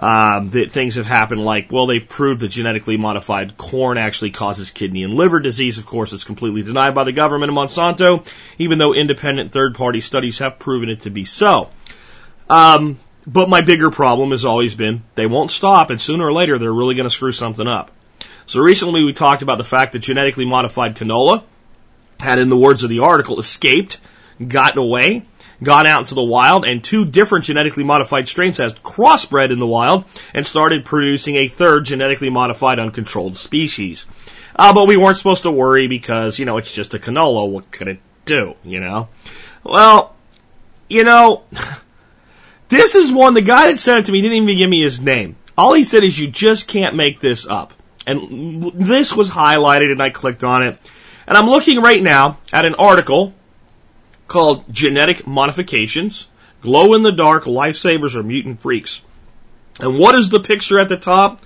um, 0.00 0.48
that 0.50 0.72
things 0.72 0.94
have 0.94 1.04
happened 1.04 1.44
like, 1.44 1.70
well, 1.70 1.86
they've 1.86 2.08
proved 2.08 2.40
that 2.40 2.48
genetically 2.48 2.96
modified 2.96 3.58
corn 3.58 3.98
actually 3.98 4.30
causes 4.30 4.70
kidney 4.70 5.04
and 5.04 5.12
liver 5.12 5.40
disease. 5.40 5.76
Of 5.76 5.84
course, 5.84 6.14
it's 6.14 6.24
completely 6.24 6.62
denied 6.62 6.94
by 6.94 7.04
the 7.04 7.12
government 7.12 7.52
of 7.52 7.56
Monsanto, 7.56 8.26
even 8.56 8.78
though 8.78 8.94
independent 8.94 9.52
third 9.52 9.74
party 9.74 10.00
studies 10.00 10.38
have 10.38 10.58
proven 10.58 10.88
it 10.88 11.02
to 11.02 11.10
be 11.10 11.26
so. 11.26 11.68
Um, 12.48 12.98
but 13.26 13.50
my 13.50 13.60
bigger 13.60 13.90
problem 13.90 14.30
has 14.30 14.46
always 14.46 14.74
been 14.74 15.02
they 15.16 15.26
won't 15.26 15.50
stop, 15.50 15.90
and 15.90 16.00
sooner 16.00 16.24
or 16.24 16.32
later 16.32 16.58
they're 16.58 16.72
really 16.72 16.94
going 16.94 17.04
to 17.04 17.14
screw 17.14 17.32
something 17.32 17.66
up. 17.66 17.90
So 18.46 18.60
recently 18.60 19.04
we 19.04 19.12
talked 19.12 19.42
about 19.42 19.58
the 19.58 19.64
fact 19.64 19.92
that 19.92 19.98
genetically 19.98 20.46
modified 20.46 20.96
canola 20.96 21.44
had, 22.18 22.38
in 22.38 22.48
the 22.48 22.56
words 22.56 22.84
of 22.84 22.88
the 22.88 23.00
article, 23.00 23.38
escaped, 23.38 24.00
gotten 24.48 24.78
away, 24.78 25.26
gone 25.62 25.86
out 25.86 26.00
into 26.00 26.14
the 26.14 26.22
wild, 26.22 26.64
and 26.64 26.82
two 26.82 27.04
different 27.04 27.44
genetically 27.44 27.84
modified 27.84 28.28
strains 28.28 28.58
has 28.58 28.74
crossbred 28.74 29.50
in 29.50 29.58
the 29.58 29.66
wild 29.66 30.04
and 30.34 30.46
started 30.46 30.84
producing 30.84 31.36
a 31.36 31.48
third 31.48 31.84
genetically 31.84 32.30
modified 32.30 32.78
uncontrolled 32.78 33.36
species. 33.36 34.06
Uh, 34.56 34.74
but 34.74 34.86
we 34.86 34.96
weren't 34.96 35.16
supposed 35.16 35.44
to 35.44 35.50
worry 35.50 35.86
because, 35.86 36.38
you 36.38 36.44
know, 36.44 36.56
it's 36.56 36.74
just 36.74 36.94
a 36.94 36.98
canola. 36.98 37.48
What 37.48 37.70
could 37.70 37.88
it 37.88 38.00
do, 38.24 38.54
you 38.64 38.80
know? 38.80 39.08
Well, 39.62 40.14
you 40.88 41.04
know, 41.04 41.44
this 42.68 42.94
is 42.94 43.12
one, 43.12 43.34
the 43.34 43.42
guy 43.42 43.70
that 43.70 43.78
sent 43.78 44.00
it 44.00 44.06
to 44.06 44.12
me 44.12 44.20
didn't 44.20 44.36
even 44.42 44.56
give 44.56 44.70
me 44.70 44.82
his 44.82 45.00
name. 45.00 45.36
All 45.56 45.74
he 45.74 45.84
said 45.84 46.04
is 46.04 46.18
you 46.18 46.28
just 46.28 46.68
can't 46.68 46.96
make 46.96 47.20
this 47.20 47.46
up. 47.46 47.74
And 48.06 48.72
this 48.72 49.14
was 49.14 49.30
highlighted 49.30 49.92
and 49.92 50.02
I 50.02 50.10
clicked 50.10 50.42
on 50.42 50.62
it. 50.62 50.78
And 51.26 51.36
I'm 51.36 51.46
looking 51.46 51.80
right 51.80 52.02
now 52.02 52.38
at 52.52 52.64
an 52.64 52.74
article 52.74 53.34
called 54.30 54.72
Genetic 54.72 55.26
Modifications, 55.26 56.28
Glow 56.62 56.94
in 56.94 57.02
the 57.02 57.10
Dark 57.10 57.44
Lifesavers 57.44 58.14
or 58.14 58.22
Mutant 58.22 58.60
Freaks. 58.60 59.00
And 59.80 59.98
what 59.98 60.14
is 60.14 60.30
the 60.30 60.38
picture 60.38 60.78
at 60.78 60.88
the 60.88 60.96
top? 60.96 61.42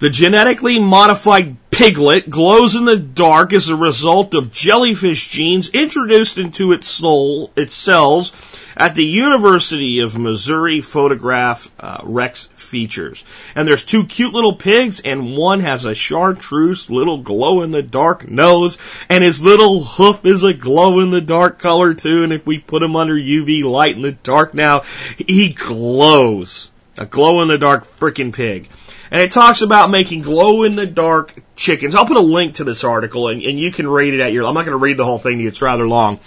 The 0.00 0.10
genetically 0.10 0.80
modified 0.80 1.56
piglet 1.82 2.30
glows 2.30 2.76
in 2.76 2.84
the 2.84 2.96
dark 2.96 3.52
as 3.52 3.68
a 3.68 3.74
result 3.74 4.34
of 4.34 4.52
jellyfish 4.52 5.28
genes 5.30 5.68
introduced 5.70 6.38
into 6.38 6.70
its 6.70 6.86
soul, 6.86 7.50
its 7.56 7.74
cells 7.74 8.32
at 8.76 8.94
the 8.94 9.04
University 9.04 9.98
of 9.98 10.16
Missouri 10.16 10.80
Photograph 10.80 11.68
uh, 11.80 11.98
Rex 12.04 12.46
features. 12.54 13.24
And 13.56 13.66
there's 13.66 13.84
two 13.84 14.04
cute 14.04 14.32
little 14.32 14.54
pigs, 14.54 15.00
and 15.00 15.36
one 15.36 15.58
has 15.58 15.84
a 15.84 15.96
chartreuse 15.96 16.88
little 16.88 17.18
glow 17.18 17.62
in 17.62 17.72
the 17.72 17.82
dark 17.82 18.28
nose, 18.28 18.78
and 19.08 19.24
his 19.24 19.44
little 19.44 19.82
hoof 19.82 20.24
is 20.24 20.44
a 20.44 20.54
glow 20.54 21.00
in 21.00 21.10
the 21.10 21.20
dark 21.20 21.58
color 21.58 21.94
too. 21.94 22.22
And 22.22 22.32
if 22.32 22.46
we 22.46 22.60
put 22.60 22.84
him 22.84 22.94
under 22.94 23.16
UV 23.16 23.64
light 23.64 23.96
in 23.96 24.02
the 24.02 24.12
dark 24.12 24.54
now, 24.54 24.82
he 25.18 25.52
glows. 25.52 26.70
A 26.96 27.06
glow 27.06 27.42
in 27.42 27.48
the 27.48 27.58
dark 27.58 27.98
freaking 27.98 28.32
pig. 28.32 28.68
And 29.12 29.20
it 29.20 29.30
talks 29.30 29.60
about 29.60 29.90
making 29.90 30.22
glow 30.22 30.62
in 30.62 30.74
the 30.74 30.86
dark 30.86 31.34
chickens. 31.54 31.94
I'll 31.94 32.06
put 32.06 32.16
a 32.16 32.20
link 32.20 32.54
to 32.54 32.64
this 32.64 32.82
article 32.82 33.28
and, 33.28 33.42
and 33.42 33.60
you 33.60 33.70
can 33.70 33.86
read 33.86 34.14
it 34.14 34.20
at 34.20 34.32
your, 34.32 34.46
I'm 34.46 34.54
not 34.54 34.64
going 34.64 34.72
to 34.72 34.82
read 34.82 34.96
the 34.96 35.04
whole 35.04 35.18
thing 35.18 35.36
to 35.36 35.42
you. 35.42 35.48
It's 35.48 35.60
rather 35.60 35.86
long. 35.86 36.18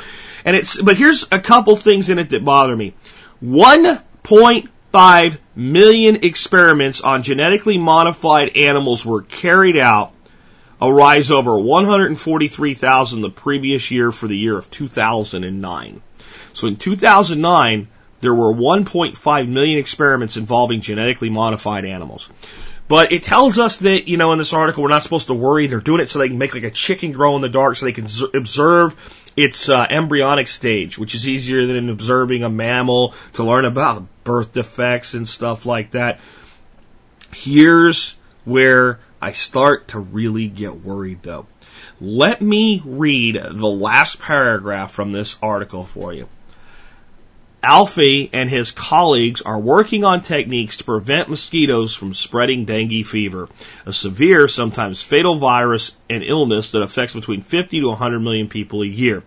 And 0.45 0.55
it's, 0.55 0.79
but 0.79 0.95
here's 0.95 1.25
a 1.31 1.39
couple 1.39 1.75
things 1.75 2.11
in 2.11 2.19
it 2.19 2.29
that 2.29 2.45
bother 2.45 2.75
me. 2.75 2.93
1.5 3.43 5.37
million 5.55 6.17
experiments 6.23 7.01
on 7.01 7.23
genetically 7.23 7.79
modified 7.79 8.55
animals 8.55 9.03
were 9.03 9.23
carried 9.23 9.77
out, 9.77 10.11
a 10.79 10.93
rise 10.93 11.31
over 11.31 11.57
143,000 11.57 13.21
the 13.21 13.31
previous 13.31 13.89
year 13.89 14.11
for 14.11 14.27
the 14.27 14.37
year 14.37 14.59
of 14.59 14.69
2009. 14.69 16.03
So 16.53 16.67
in 16.67 16.75
2009, 16.75 17.87
there 18.21 18.35
were 18.35 18.53
1.5 18.53 19.47
million 19.47 19.79
experiments 19.79 20.37
involving 20.37 20.81
genetically 20.81 21.31
modified 21.31 21.85
animals. 21.85 22.29
But 22.87 23.11
it 23.11 23.23
tells 23.23 23.57
us 23.57 23.79
that, 23.79 24.07
you 24.07 24.17
know, 24.17 24.31
in 24.31 24.37
this 24.37 24.53
article, 24.53 24.83
we're 24.83 24.89
not 24.89 25.01
supposed 25.01 25.27
to 25.27 25.33
worry. 25.33 25.67
They're 25.67 25.79
doing 25.79 26.01
it 26.01 26.09
so 26.09 26.19
they 26.19 26.27
can 26.27 26.37
make 26.37 26.53
like 26.53 26.63
a 26.63 26.71
chicken 26.71 27.13
grow 27.13 27.35
in 27.35 27.41
the 27.41 27.49
dark 27.49 27.75
so 27.75 27.85
they 27.85 27.91
can 27.91 28.07
observe 28.33 28.95
its 29.35 29.69
uh, 29.69 29.85
embryonic 29.89 30.47
stage, 30.47 30.97
which 30.97 31.15
is 31.15 31.27
easier 31.27 31.65
than 31.65 31.89
observing 31.89 32.43
a 32.43 32.49
mammal 32.49 33.15
to 33.33 33.43
learn 33.43 33.65
about 33.65 34.05
birth 34.23 34.53
defects 34.53 35.15
and 35.15 35.27
stuff 35.27 35.65
like 35.65 35.91
that. 35.91 36.19
Here's 37.33 38.15
where 38.45 38.99
I 39.21 39.31
start 39.31 39.89
to 39.89 39.99
really 39.99 40.47
get 40.47 40.81
worried 40.81 41.23
though. 41.23 41.47
Let 41.99 42.41
me 42.41 42.81
read 42.85 43.35
the 43.35 43.67
last 43.67 44.19
paragraph 44.19 44.91
from 44.91 45.11
this 45.11 45.35
article 45.41 45.85
for 45.85 46.13
you. 46.13 46.27
Alphey 47.65 48.29
and 48.31 48.47
his 48.47 48.69
colleagues 48.69 49.41
are 49.41 49.57
working 49.57 50.03
on 50.03 50.21
techniques 50.21 50.77
to 50.77 50.83
prevent 50.83 51.29
mosquitoes 51.29 51.95
from 51.95 52.13
spreading 52.13 52.65
dengue 52.65 53.03
fever, 53.07 53.49
a 53.87 53.91
severe, 53.91 54.47
sometimes 54.47 55.01
fatal 55.01 55.37
virus 55.37 55.97
and 56.07 56.21
illness 56.21 56.71
that 56.71 56.83
affects 56.83 57.15
between 57.15 57.41
50 57.41 57.79
to 57.79 57.87
100 57.87 58.19
million 58.19 58.49
people 58.49 58.83
a 58.83 58.85
year. 58.85 59.23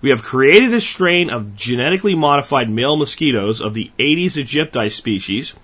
We 0.00 0.08
have 0.08 0.22
created 0.22 0.72
a 0.72 0.80
strain 0.80 1.28
of 1.28 1.54
genetically 1.54 2.14
modified 2.14 2.70
male 2.70 2.96
mosquitoes 2.96 3.60
of 3.60 3.74
the 3.74 3.90
Aedes 3.98 4.36
aegypti 4.36 4.90
species, 4.90 5.54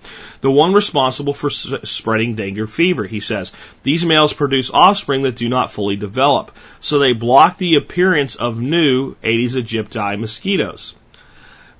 the 0.41 0.51
one 0.51 0.73
responsible 0.73 1.33
for 1.33 1.49
spreading 1.49 2.35
dengue 2.35 2.69
fever, 2.69 3.07
he 3.07 3.21
says. 3.21 3.51
These 3.81 4.05
males 4.05 4.33
produce 4.33 4.69
offspring 4.69 5.23
that 5.23 5.35
do 5.35 5.49
not 5.49 5.71
fully 5.71 5.95
develop, 5.95 6.51
so 6.79 6.99
they 6.99 7.13
block 7.13 7.57
the 7.57 7.73
appearance 7.73 8.35
of 8.35 8.59
new 8.59 9.15
Aedes 9.23 9.55
aegypti 9.55 10.19
mosquitoes. 10.19 10.93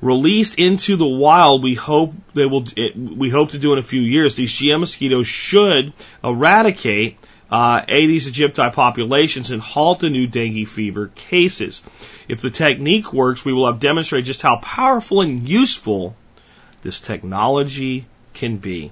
Released 0.02 0.56
into 0.58 0.96
the 0.96 1.06
wild, 1.06 1.62
we 1.62 1.76
hope 1.76 2.14
they 2.34 2.46
will. 2.46 2.66
We 2.96 3.30
hope 3.30 3.52
to 3.52 3.60
do 3.60 3.74
in 3.74 3.80
a 3.80 3.84
few 3.84 4.00
years. 4.00 4.36
These 4.36 4.54
GM 4.54 4.80
mosquitoes 4.80 5.28
should 5.28 5.92
eradicate 6.24 7.18
uh, 7.52 7.82
Aedes 7.88 8.28
aegypti 8.28 8.74
populations 8.74 9.52
and 9.52 9.62
halt 9.62 10.00
the 10.00 10.10
new 10.10 10.26
dengue 10.26 10.68
fever 10.68 11.12
cases. 11.16 11.82
If 12.30 12.42
the 12.42 12.50
technique 12.50 13.12
works, 13.12 13.44
we 13.44 13.52
will 13.52 13.66
have 13.66 13.82
demonstrated 13.82 14.26
just 14.26 14.42
how 14.42 14.58
powerful 14.58 15.22
and 15.22 15.48
useful 15.48 16.16
this 16.82 17.02
technology 17.02 18.06
can 18.34 18.58
be. 18.58 18.92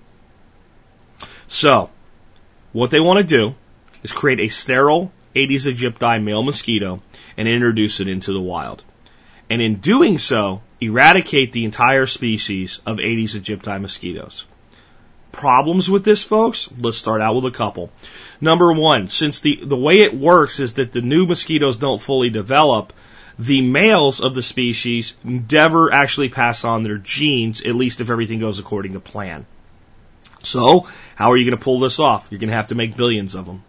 So, 1.48 1.89
what 2.74 2.91
they 2.91 3.00
want 3.00 3.26
to 3.26 3.36
do 3.38 3.56
is 4.04 4.12
create 4.12 4.41
a 4.41 4.50
sterile 4.50 5.13
Aedes 5.36 5.67
aegypti 5.67 6.22
male 6.22 6.43
mosquito 6.43 7.02
and 7.38 7.48
introduce 7.48 8.02
it 8.02 8.08
into 8.08 8.34
the 8.34 8.41
wild. 8.41 8.84
And 9.50 9.62
in 9.62 9.76
doing 9.76 10.17
so, 10.17 10.62
eradicate 10.80 11.52
the 11.52 11.66
entire 11.66 12.06
species 12.06 12.80
of 12.86 13.00
Aedes 13.00 13.36
aegypti 13.36 13.82
mosquitoes. 13.82 14.46
Problems 15.32 15.90
with 15.90 16.04
this, 16.04 16.24
folks? 16.24 16.70
Let's 16.80 16.98
start 16.98 17.22
out 17.22 17.36
with 17.36 17.46
a 17.46 17.56
couple. 17.56 17.92
Number 18.42 18.72
one, 18.72 19.08
since 19.08 19.40
the, 19.40 19.60
the 19.63 19.78
way 19.78 20.02
it 20.02 20.16
works 20.16 20.60
is 20.60 20.74
that 20.74 20.94
the 20.94 21.02
new 21.02 21.26
mosquitoes 21.26 21.78
don't 21.78 22.02
fully 22.02 22.30
develop, 22.30 22.94
the 23.38 23.62
males 23.62 24.20
of 24.20 24.34
the 24.34 24.42
species 24.42 25.13
never 25.24 25.94
actually 25.94 26.30
pass 26.30 26.63
on 26.63 26.84
their 26.84 26.98
genes, 26.98 27.62
at 27.62 27.76
least 27.76 28.02
if 28.02 28.10
everything 28.10 28.40
goes 28.40 28.58
according 28.58 28.94
to 28.94 29.00
plan. 29.00 29.46
So, 30.44 30.88
how 31.16 31.32
are 31.32 31.38
you 31.38 31.46
going 31.46 31.58
to 31.58 31.63
pull 31.63 31.80
this 31.80 32.00
off? 32.00 32.30
You're 32.32 32.40
going 32.40 32.50
to 32.50 32.56
have 32.56 32.68
to 32.68 32.76
make 32.76 32.96
billions 32.96 33.36
of 33.36 33.46
them. 33.46 33.63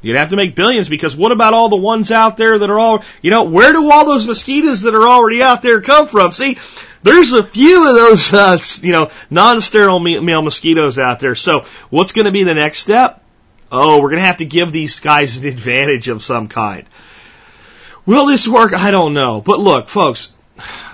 You'd 0.00 0.16
have 0.16 0.30
to 0.30 0.36
make 0.36 0.54
billions 0.54 0.88
because 0.88 1.16
what 1.16 1.32
about 1.32 1.54
all 1.54 1.68
the 1.68 1.76
ones 1.76 2.12
out 2.12 2.36
there 2.36 2.58
that 2.58 2.70
are 2.70 2.78
all, 2.78 3.04
you 3.20 3.30
know, 3.30 3.44
where 3.44 3.72
do 3.72 3.90
all 3.90 4.04
those 4.04 4.26
mosquitoes 4.26 4.82
that 4.82 4.94
are 4.94 5.08
already 5.08 5.42
out 5.42 5.60
there 5.60 5.80
come 5.80 6.06
from? 6.06 6.30
See, 6.30 6.58
there's 7.02 7.32
a 7.32 7.42
few 7.42 7.88
of 7.88 7.94
those, 7.94 8.32
uh, 8.32 8.58
you 8.80 8.92
know, 8.92 9.10
non-sterile 9.28 9.98
male 9.98 10.42
mosquitoes 10.42 10.98
out 10.98 11.18
there. 11.18 11.34
So 11.34 11.64
what's 11.90 12.12
going 12.12 12.26
to 12.26 12.32
be 12.32 12.44
the 12.44 12.54
next 12.54 12.78
step? 12.78 13.22
Oh, 13.72 14.00
we're 14.00 14.10
going 14.10 14.22
to 14.22 14.26
have 14.26 14.38
to 14.38 14.46
give 14.46 14.70
these 14.70 15.00
guys 15.00 15.38
an 15.38 15.48
advantage 15.48 16.08
of 16.08 16.22
some 16.22 16.48
kind. 16.48 16.86
Will 18.06 18.26
this 18.26 18.46
work? 18.46 18.72
I 18.72 18.90
don't 18.90 19.14
know. 19.14 19.40
But 19.40 19.58
look, 19.58 19.88
folks, 19.88 20.32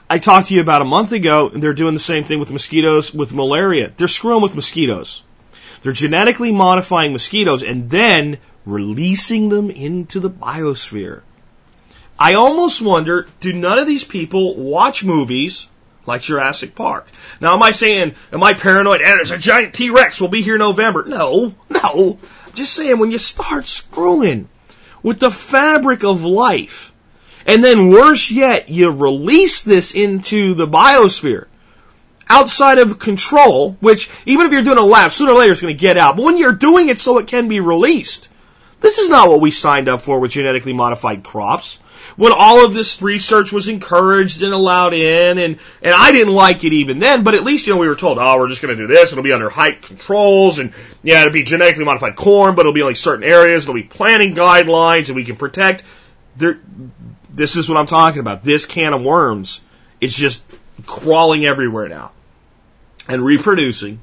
I 0.09 0.19
talked 0.19 0.49
to 0.49 0.55
you 0.55 0.63
about 0.63 0.83
a 0.83 0.87
month 0.87 1.13
ago, 1.13 1.51
and 1.51 1.63
they're 1.63 1.75
doing 1.75 1.95
the 1.95 2.01
same 2.01 2.25
thing 2.25 2.41
with 2.41 2.51
mosquitoes 2.51 3.13
with 3.13 3.33
malaria. 3.33 3.93
They're 3.97 4.09
screwing 4.09 4.43
with 4.43 4.57
mosquitoes. 4.57 5.23
They're 5.83 5.93
genetically 5.93 6.51
modifying 6.51 7.13
mosquitoes 7.13 7.63
and 7.63 7.91
then 7.91 8.39
releasing 8.65 9.49
them 9.49 9.71
into 9.71 10.21
the 10.21 10.31
biosphere. 10.31 11.23
I 12.19 12.35
almost 12.35 12.81
wonder, 12.81 13.27
do 13.41 13.53
none 13.53 13.79
of 13.79 13.87
these 13.87 14.05
people 14.05 14.57
watch 14.57 15.05
movies 15.05 15.69
like 16.07 16.23
Jurassic 16.23 16.75
Park? 16.75 17.07
Now, 17.41 17.55
am 17.55 17.63
I 17.63 17.73
saying, 17.73 18.15
am 18.33 18.43
I 18.43 18.55
paranoid? 18.55 19.01
And 19.01 19.19
there's 19.19 19.31
a 19.31 19.39
giant 19.39 19.75
T-Rex. 19.75 20.21
We'll 20.21 20.31
be 20.31 20.43
here 20.43 20.59
November. 20.59 21.05
No, 21.05 21.55
no. 21.69 22.19
I'm 22.47 22.53
just 22.55 22.75
saying, 22.75 22.99
when 22.99 23.11
you 23.11 23.19
start 23.19 23.67
screwing 23.67 24.49
with 25.03 25.19
the 25.19 25.31
fabric 25.31 26.05
of 26.05 26.25
life, 26.25 26.93
and 27.47 27.63
then 27.63 27.91
worse 27.91 28.31
yet, 28.31 28.69
you 28.69 28.91
release 28.91 29.65
this 29.65 29.95
into 29.95 30.55
the 30.55 30.67
biosphere 30.67 31.47
outside 32.29 32.79
of 32.79 32.99
control, 32.99 33.73
which 33.81 34.09
even 34.25 34.47
if 34.47 34.53
you're 34.53 34.63
doing 34.63 34.79
a 34.79 34.83
lab, 34.83 35.13
sooner 35.13 35.33
or 35.33 35.39
later 35.39 35.53
it's 35.53 35.61
going 35.61 35.77
to 35.77 35.81
get 35.81 35.99
out. 35.99 36.17
But 36.17 36.25
when 36.25 36.39
you're 36.39 36.53
doing 36.53 36.89
it 36.89 36.99
so 36.99 37.19
it 37.19 37.27
can 37.27 37.49
be 37.49 37.61
released, 37.61 38.31
this 38.85 38.99
is 38.99 39.09
not 39.09 39.29
what 39.29 39.41
we 39.41 39.51
signed 39.51 39.89
up 39.89 40.03
for 40.03 40.21
with 40.21 40.33
genetically 40.33 40.75
modified 40.75 41.25
crops. 41.25 41.79
When 42.17 42.33
all 42.33 42.67
of 42.67 42.75
this 42.75 43.01
research 43.01 43.51
was 43.51 43.67
encouraged 43.69 44.43
and 44.43 44.53
allowed 44.53 44.93
in, 44.93 45.39
and, 45.39 45.59
and 45.83 45.95
I 45.95 46.13
didn't 46.13 46.35
like 46.35 46.63
it 46.63 46.73
even 46.75 46.99
then, 46.99 47.25
but 47.25 47.35
at 47.35 47.45
least, 47.45 47.67
you 47.67 47.73
know, 47.73 47.81
we 47.81 47.89
were 47.89 47.97
told, 47.97 48.19
oh, 48.19 48.39
we're 48.39 48.51
just 48.51 48.61
going 48.61 48.77
to 48.77 48.87
do 48.87 48.87
this, 48.87 49.11
it'll 49.11 49.25
be 49.25 49.33
under 49.33 49.49
height 49.49 49.81
controls, 49.81 50.59
and 50.59 50.75
yeah, 51.03 51.23
it'll 51.23 51.33
be 51.33 51.45
genetically 51.45 51.85
modified 51.85 52.15
corn, 52.15 52.55
but 52.55 52.61
it'll 52.61 52.75
be 52.75 52.83
only 52.83 52.95
certain 52.95 53.25
areas, 53.25 53.65
it'll 53.65 53.75
be 53.75 53.83
planting 53.83 54.35
guidelines, 54.35 55.09
and 55.09 55.17
we 55.17 55.25
can 55.25 55.37
protect. 55.37 55.83
There, 56.37 56.61
this 57.31 57.57
is 57.57 57.69
what 57.69 57.79
I'm 57.79 57.87
talking 57.87 58.21
about. 58.21 58.45
This 58.45 58.67
can 58.67 58.93
of 58.93 59.03
worms 59.03 59.63
is 60.01 60.15
just 60.15 60.43
crawling 60.85 61.47
everywhere 61.47 61.89
now 61.89 62.13
and 63.09 63.25
reproducing. 63.25 64.01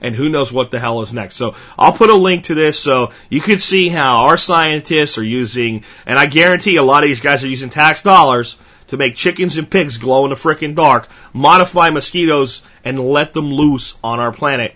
And 0.00 0.14
who 0.14 0.28
knows 0.28 0.52
what 0.52 0.70
the 0.70 0.78
hell 0.78 1.00
is 1.00 1.14
next. 1.14 1.36
So 1.36 1.54
I'll 1.78 1.92
put 1.92 2.10
a 2.10 2.14
link 2.14 2.44
to 2.44 2.54
this 2.54 2.78
so 2.78 3.12
you 3.30 3.40
can 3.40 3.58
see 3.58 3.88
how 3.88 4.26
our 4.26 4.36
scientists 4.36 5.16
are 5.18 5.24
using, 5.24 5.84
and 6.04 6.18
I 6.18 6.26
guarantee 6.26 6.76
a 6.76 6.82
lot 6.82 7.04
of 7.04 7.08
these 7.08 7.20
guys 7.20 7.42
are 7.42 7.48
using 7.48 7.70
tax 7.70 8.02
dollars 8.02 8.58
to 8.88 8.96
make 8.96 9.16
chickens 9.16 9.56
and 9.56 9.70
pigs 9.70 9.98
glow 9.98 10.24
in 10.24 10.30
the 10.30 10.36
frickin' 10.36 10.74
dark, 10.74 11.08
modify 11.32 11.90
mosquitoes, 11.90 12.62
and 12.84 13.00
let 13.00 13.32
them 13.32 13.52
loose 13.52 13.96
on 14.04 14.20
our 14.20 14.32
planet 14.32 14.74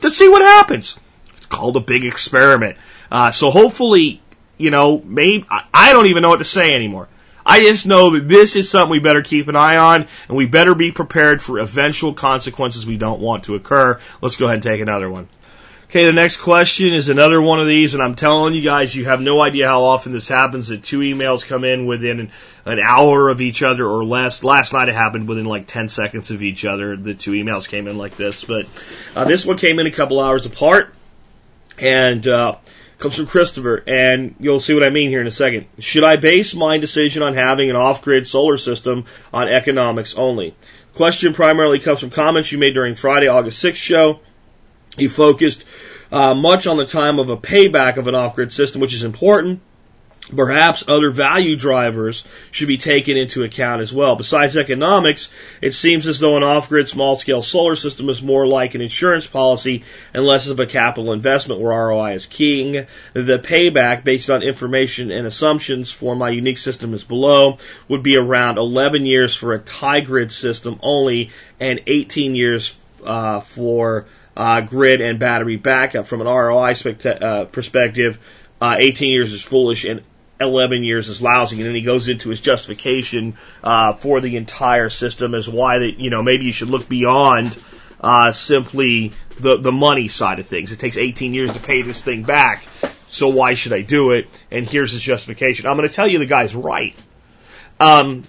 to 0.00 0.10
see 0.10 0.28
what 0.28 0.42
happens. 0.42 0.98
It's 1.36 1.46
called 1.46 1.76
a 1.76 1.80
big 1.80 2.04
experiment. 2.04 2.76
Uh, 3.10 3.32
so 3.32 3.50
hopefully, 3.50 4.22
you 4.56 4.70
know, 4.70 5.02
maybe, 5.04 5.46
I 5.50 5.92
don't 5.92 6.06
even 6.06 6.22
know 6.22 6.28
what 6.30 6.38
to 6.38 6.44
say 6.44 6.74
anymore. 6.74 7.08
I 7.44 7.60
just 7.60 7.86
know 7.86 8.10
that 8.10 8.28
this 8.28 8.56
is 8.56 8.70
something 8.70 8.90
we 8.90 9.00
better 9.00 9.22
keep 9.22 9.48
an 9.48 9.56
eye 9.56 9.76
on, 9.76 10.06
and 10.28 10.36
we 10.36 10.46
better 10.46 10.74
be 10.74 10.92
prepared 10.92 11.40
for 11.40 11.58
eventual 11.58 12.14
consequences 12.14 12.86
we 12.86 12.98
don't 12.98 13.20
want 13.20 13.44
to 13.44 13.54
occur. 13.54 14.00
Let's 14.20 14.36
go 14.36 14.46
ahead 14.46 14.56
and 14.56 14.62
take 14.62 14.80
another 14.80 15.10
one. 15.10 15.28
Okay, 15.90 16.06
the 16.06 16.12
next 16.12 16.36
question 16.36 16.92
is 16.92 17.08
another 17.08 17.42
one 17.42 17.58
of 17.58 17.66
these, 17.66 17.94
and 17.94 18.02
I'm 18.02 18.14
telling 18.14 18.54
you 18.54 18.62
guys, 18.62 18.94
you 18.94 19.06
have 19.06 19.20
no 19.20 19.40
idea 19.40 19.66
how 19.66 19.82
often 19.82 20.12
this 20.12 20.28
happens 20.28 20.68
that 20.68 20.84
two 20.84 21.00
emails 21.00 21.44
come 21.44 21.64
in 21.64 21.84
within 21.84 22.30
an 22.64 22.78
hour 22.78 23.28
of 23.28 23.40
each 23.40 23.64
other 23.64 23.84
or 23.84 24.04
less. 24.04 24.44
Last 24.44 24.72
night 24.72 24.88
it 24.88 24.94
happened 24.94 25.26
within 25.26 25.46
like 25.46 25.66
10 25.66 25.88
seconds 25.88 26.30
of 26.30 26.44
each 26.44 26.64
other. 26.64 26.96
The 26.96 27.14
two 27.14 27.32
emails 27.32 27.68
came 27.68 27.88
in 27.88 27.98
like 27.98 28.16
this, 28.16 28.44
but 28.44 28.66
uh, 29.16 29.24
this 29.24 29.44
one 29.44 29.58
came 29.58 29.80
in 29.80 29.88
a 29.88 29.90
couple 29.90 30.20
hours 30.20 30.46
apart, 30.46 30.94
and 31.76 32.24
uh, 32.24 32.58
comes 33.00 33.16
from 33.16 33.26
Christopher, 33.26 33.82
and 33.86 34.34
you'll 34.38 34.60
see 34.60 34.74
what 34.74 34.84
I 34.84 34.90
mean 34.90 35.08
here 35.08 35.20
in 35.20 35.26
a 35.26 35.32
second. 35.32 35.66
Should 35.78 36.04
I 36.04 36.16
base 36.16 36.54
my 36.54 36.78
decision 36.78 37.22
on 37.22 37.34
having 37.34 37.70
an 37.70 37.76
off-grid 37.76 38.26
solar 38.26 38.58
system 38.58 39.06
on 39.32 39.48
economics 39.48 40.14
only? 40.14 40.54
Question 40.94 41.32
primarily 41.32 41.80
comes 41.80 42.00
from 42.00 42.10
comments 42.10 42.52
you 42.52 42.58
made 42.58 42.74
during 42.74 42.94
Friday, 42.94 43.28
August 43.28 43.64
6th 43.64 43.76
show. 43.76 44.20
You 44.98 45.08
focused 45.08 45.64
uh, 46.12 46.34
much 46.34 46.66
on 46.66 46.76
the 46.76 46.86
time 46.86 47.18
of 47.18 47.30
a 47.30 47.36
payback 47.36 47.96
of 47.96 48.06
an 48.06 48.14
off-grid 48.14 48.52
system, 48.52 48.80
which 48.80 48.94
is 48.94 49.02
important. 49.02 49.60
Perhaps 50.34 50.84
other 50.86 51.10
value 51.10 51.56
drivers 51.56 52.26
should 52.50 52.68
be 52.68 52.78
taken 52.78 53.16
into 53.16 53.42
account 53.42 53.82
as 53.82 53.92
well. 53.92 54.16
Besides 54.16 54.56
economics, 54.56 55.30
it 55.60 55.72
seems 55.72 56.06
as 56.06 56.20
though 56.20 56.36
an 56.36 56.42
off-grid 56.42 56.88
small-scale 56.88 57.42
solar 57.42 57.76
system 57.76 58.08
is 58.08 58.22
more 58.22 58.46
like 58.46 58.74
an 58.74 58.80
insurance 58.80 59.26
policy 59.26 59.84
and 60.14 60.24
less 60.24 60.46
of 60.46 60.60
a 60.60 60.66
capital 60.66 61.12
investment 61.12 61.60
where 61.60 61.72
ROI 61.72 62.14
is 62.14 62.26
king. 62.26 62.86
The 63.12 63.38
payback 63.38 64.04
based 64.04 64.30
on 64.30 64.42
information 64.42 65.10
and 65.10 65.26
assumptions 65.26 65.90
for 65.90 66.14
my 66.14 66.30
unique 66.30 66.58
system 66.58 66.94
is 66.94 67.04
below 67.04 67.58
would 67.88 68.02
be 68.02 68.16
around 68.16 68.58
11 68.58 69.06
years 69.06 69.34
for 69.34 69.54
a 69.54 69.58
tie 69.58 70.00
grid 70.00 70.30
system 70.30 70.78
only 70.82 71.30
and 71.58 71.80
18 71.86 72.34
years 72.34 72.76
uh, 73.04 73.40
for 73.40 74.06
uh, 74.36 74.60
grid 74.60 75.00
and 75.00 75.18
battery 75.18 75.56
backup. 75.56 76.06
From 76.06 76.20
an 76.20 76.26
ROI 76.26 76.74
uh, 77.04 77.44
perspective, 77.46 78.18
uh, 78.60 78.76
18 78.78 79.10
years 79.10 79.32
is 79.32 79.42
foolish 79.42 79.84
and 79.84 80.02
11 80.40 80.82
years 80.84 81.08
is 81.08 81.20
lousy. 81.20 81.56
And 81.56 81.66
then 81.66 81.74
he 81.74 81.82
goes 81.82 82.08
into 82.08 82.30
his 82.30 82.40
justification 82.40 83.36
uh, 83.62 83.92
for 83.92 84.20
the 84.20 84.36
entire 84.36 84.90
system 84.90 85.34
as 85.34 85.48
why 85.48 85.80
that 85.80 86.00
you 86.00 86.10
know 86.10 86.22
maybe 86.22 86.46
you 86.46 86.52
should 86.52 86.70
look 86.70 86.88
beyond 86.88 87.56
uh, 88.00 88.32
simply 88.32 89.12
the 89.38 89.58
the 89.58 89.72
money 89.72 90.08
side 90.08 90.38
of 90.38 90.46
things. 90.46 90.72
It 90.72 90.78
takes 90.78 90.96
18 90.96 91.34
years 91.34 91.52
to 91.52 91.60
pay 91.60 91.82
this 91.82 92.02
thing 92.02 92.22
back, 92.22 92.64
so 93.10 93.28
why 93.28 93.54
should 93.54 93.72
I 93.72 93.82
do 93.82 94.12
it? 94.12 94.28
And 94.50 94.68
here's 94.68 94.92
his 94.92 95.02
justification. 95.02 95.66
I'm 95.66 95.76
going 95.76 95.88
to 95.88 95.94
tell 95.94 96.08
you 96.08 96.18
the 96.18 96.26
guy's 96.26 96.54
right. 96.54 96.94
Um, 97.78 98.24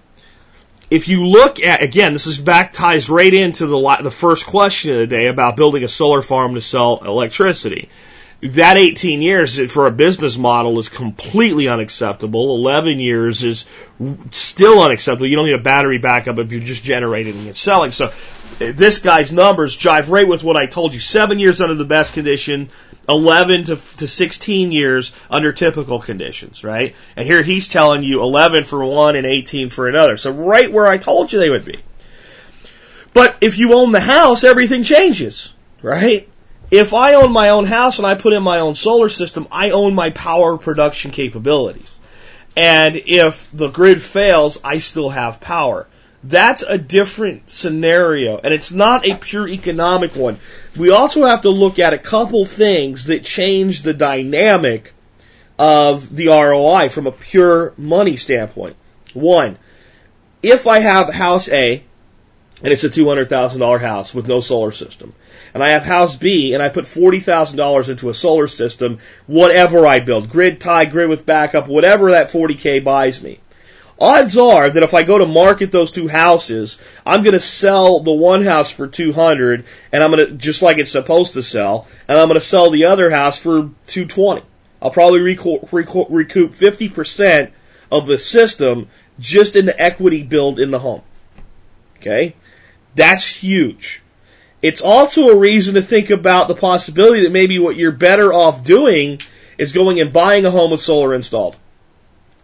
if 0.89 1.07
you 1.07 1.25
look 1.25 1.61
at 1.61 1.81
again, 1.81 2.11
this 2.13 2.27
is 2.27 2.39
back 2.39 2.73
ties 2.73 3.09
right 3.09 3.33
into 3.33 3.65
the 3.65 3.97
the 4.01 4.11
first 4.11 4.45
question 4.45 4.91
of 4.91 4.97
the 4.97 5.07
day 5.07 5.27
about 5.27 5.55
building 5.55 5.83
a 5.83 5.87
solar 5.87 6.21
farm 6.21 6.55
to 6.55 6.61
sell 6.61 6.97
electricity. 7.05 7.89
That 8.41 8.77
18 8.77 9.21
years 9.21 9.71
for 9.71 9.85
a 9.85 9.91
business 9.91 10.35
model 10.35 10.79
is 10.79 10.89
completely 10.89 11.67
unacceptable. 11.67 12.55
11 12.55 12.99
years 12.99 13.43
is 13.43 13.65
still 14.31 14.81
unacceptable. 14.81 15.27
You 15.27 15.35
don't 15.35 15.45
need 15.45 15.59
a 15.59 15.59
battery 15.59 15.99
backup 15.99 16.39
if 16.39 16.51
you're 16.51 16.61
just 16.61 16.83
generating 16.83 17.37
and 17.45 17.55
selling. 17.55 17.91
So 17.91 18.11
this 18.57 18.97
guy's 18.99 19.31
numbers 19.31 19.77
jive 19.77 20.09
right 20.09 20.27
with 20.27 20.43
what 20.43 20.57
I 20.57 20.65
told 20.65 20.93
you. 20.95 20.99
Seven 20.99 21.37
years 21.37 21.61
under 21.61 21.75
the 21.75 21.85
best 21.85 22.13
condition, 22.13 22.71
11 23.07 23.65
to, 23.65 23.75
to 23.75 24.07
16 24.07 24.71
years 24.71 25.11
under 25.29 25.53
typical 25.53 25.99
conditions, 25.99 26.63
right? 26.63 26.95
And 27.15 27.27
here 27.27 27.43
he's 27.43 27.67
telling 27.67 28.01
you 28.01 28.23
11 28.23 28.63
for 28.63 28.83
one 28.83 29.15
and 29.15 29.27
18 29.27 29.69
for 29.69 29.87
another. 29.87 30.17
So 30.17 30.31
right 30.31 30.71
where 30.71 30.87
I 30.87 30.97
told 30.97 31.31
you 31.31 31.37
they 31.37 31.51
would 31.51 31.65
be. 31.65 31.79
But 33.13 33.35
if 33.41 33.59
you 33.59 33.73
own 33.73 33.91
the 33.91 33.99
house, 33.99 34.43
everything 34.43 34.81
changes, 34.81 35.53
right? 35.83 36.27
If 36.71 36.93
I 36.93 37.15
own 37.15 37.33
my 37.33 37.49
own 37.49 37.65
house 37.65 37.97
and 37.97 38.07
I 38.07 38.15
put 38.15 38.31
in 38.31 38.41
my 38.41 38.61
own 38.61 38.75
solar 38.75 39.09
system, 39.09 39.47
I 39.51 39.71
own 39.71 39.93
my 39.93 40.09
power 40.09 40.57
production 40.57 41.11
capabilities. 41.11 41.91
And 42.55 42.95
if 42.95 43.49
the 43.51 43.67
grid 43.67 44.01
fails, 44.01 44.57
I 44.63 44.79
still 44.79 45.09
have 45.09 45.41
power. 45.41 45.87
That's 46.23 46.63
a 46.63 46.77
different 46.77 47.49
scenario, 47.49 48.37
and 48.37 48.53
it's 48.53 48.71
not 48.71 49.07
a 49.07 49.15
pure 49.15 49.47
economic 49.47 50.15
one. 50.15 50.37
We 50.77 50.91
also 50.91 51.25
have 51.25 51.41
to 51.41 51.49
look 51.49 51.79
at 51.79 51.93
a 51.93 51.97
couple 51.97 52.45
things 52.45 53.05
that 53.05 53.23
change 53.23 53.81
the 53.81 53.93
dynamic 53.93 54.93
of 55.57 56.15
the 56.15 56.27
ROI 56.27 56.89
from 56.89 57.07
a 57.07 57.11
pure 57.11 57.73
money 57.75 58.17
standpoint. 58.17 58.75
One, 59.13 59.57
if 60.43 60.67
I 60.67 60.79
have 60.79 61.11
house 61.11 61.49
A, 61.49 61.83
and 62.63 62.71
it's 62.71 62.83
a 62.83 62.89
$200,000 62.89 63.81
house 63.81 64.13
with 64.13 64.27
no 64.27 64.41
solar 64.41 64.71
system, 64.71 65.13
and 65.53 65.63
I 65.63 65.71
have 65.71 65.83
house 65.83 66.15
B 66.15 66.53
and 66.53 66.63
I 66.63 66.69
put 66.69 66.85
$40,000 66.85 67.89
into 67.89 68.09
a 68.09 68.13
solar 68.13 68.47
system, 68.47 68.99
whatever 69.27 69.85
I 69.85 69.99
build, 69.99 70.29
grid 70.29 70.61
tie, 70.61 70.85
grid 70.85 71.09
with 71.09 71.25
backup, 71.25 71.67
whatever 71.67 72.11
that 72.11 72.31
40K 72.31 72.83
buys 72.83 73.21
me. 73.21 73.39
Odds 73.99 74.35
are 74.35 74.67
that 74.67 74.81
if 74.81 74.95
I 74.95 75.03
go 75.03 75.19
to 75.19 75.27
market 75.27 75.71
those 75.71 75.91
two 75.91 76.07
houses, 76.07 76.79
I'm 77.05 77.21
going 77.21 77.33
to 77.33 77.39
sell 77.39 77.99
the 77.99 78.11
one 78.11 78.43
house 78.43 78.71
for 78.71 78.87
200 78.87 79.65
and 79.91 80.03
I'm 80.03 80.09
going 80.09 80.25
to, 80.25 80.31
just 80.33 80.63
like 80.63 80.79
it's 80.79 80.91
supposed 80.91 81.33
to 81.33 81.43
sell, 81.43 81.87
and 82.07 82.17
I'm 82.17 82.27
going 82.27 82.39
to 82.39 82.45
sell 82.45 82.71
the 82.71 82.85
other 82.85 83.11
house 83.11 83.37
for 83.37 83.69
220. 83.87 84.41
I'll 84.81 84.89
probably 84.89 85.21
recoup 85.21 85.69
50% 85.69 87.51
of 87.91 88.07
the 88.07 88.17
system 88.17 88.87
just 89.19 89.55
in 89.55 89.67
the 89.67 89.79
equity 89.79 90.23
build 90.23 90.59
in 90.59 90.71
the 90.71 90.79
home. 90.79 91.03
Okay? 91.97 92.33
That's 92.95 93.27
huge. 93.27 94.01
It's 94.61 94.81
also 94.81 95.29
a 95.29 95.37
reason 95.37 95.75
to 95.75 95.81
think 95.81 96.09
about 96.09 96.47
the 96.47 96.55
possibility 96.55 97.23
that 97.23 97.31
maybe 97.31 97.57
what 97.59 97.75
you're 97.75 97.91
better 97.91 98.31
off 98.31 98.63
doing 98.63 99.19
is 99.57 99.71
going 99.71 99.99
and 99.99 100.13
buying 100.13 100.45
a 100.45 100.51
home 100.51 100.71
with 100.71 100.81
solar 100.81 101.13
installed. 101.13 101.55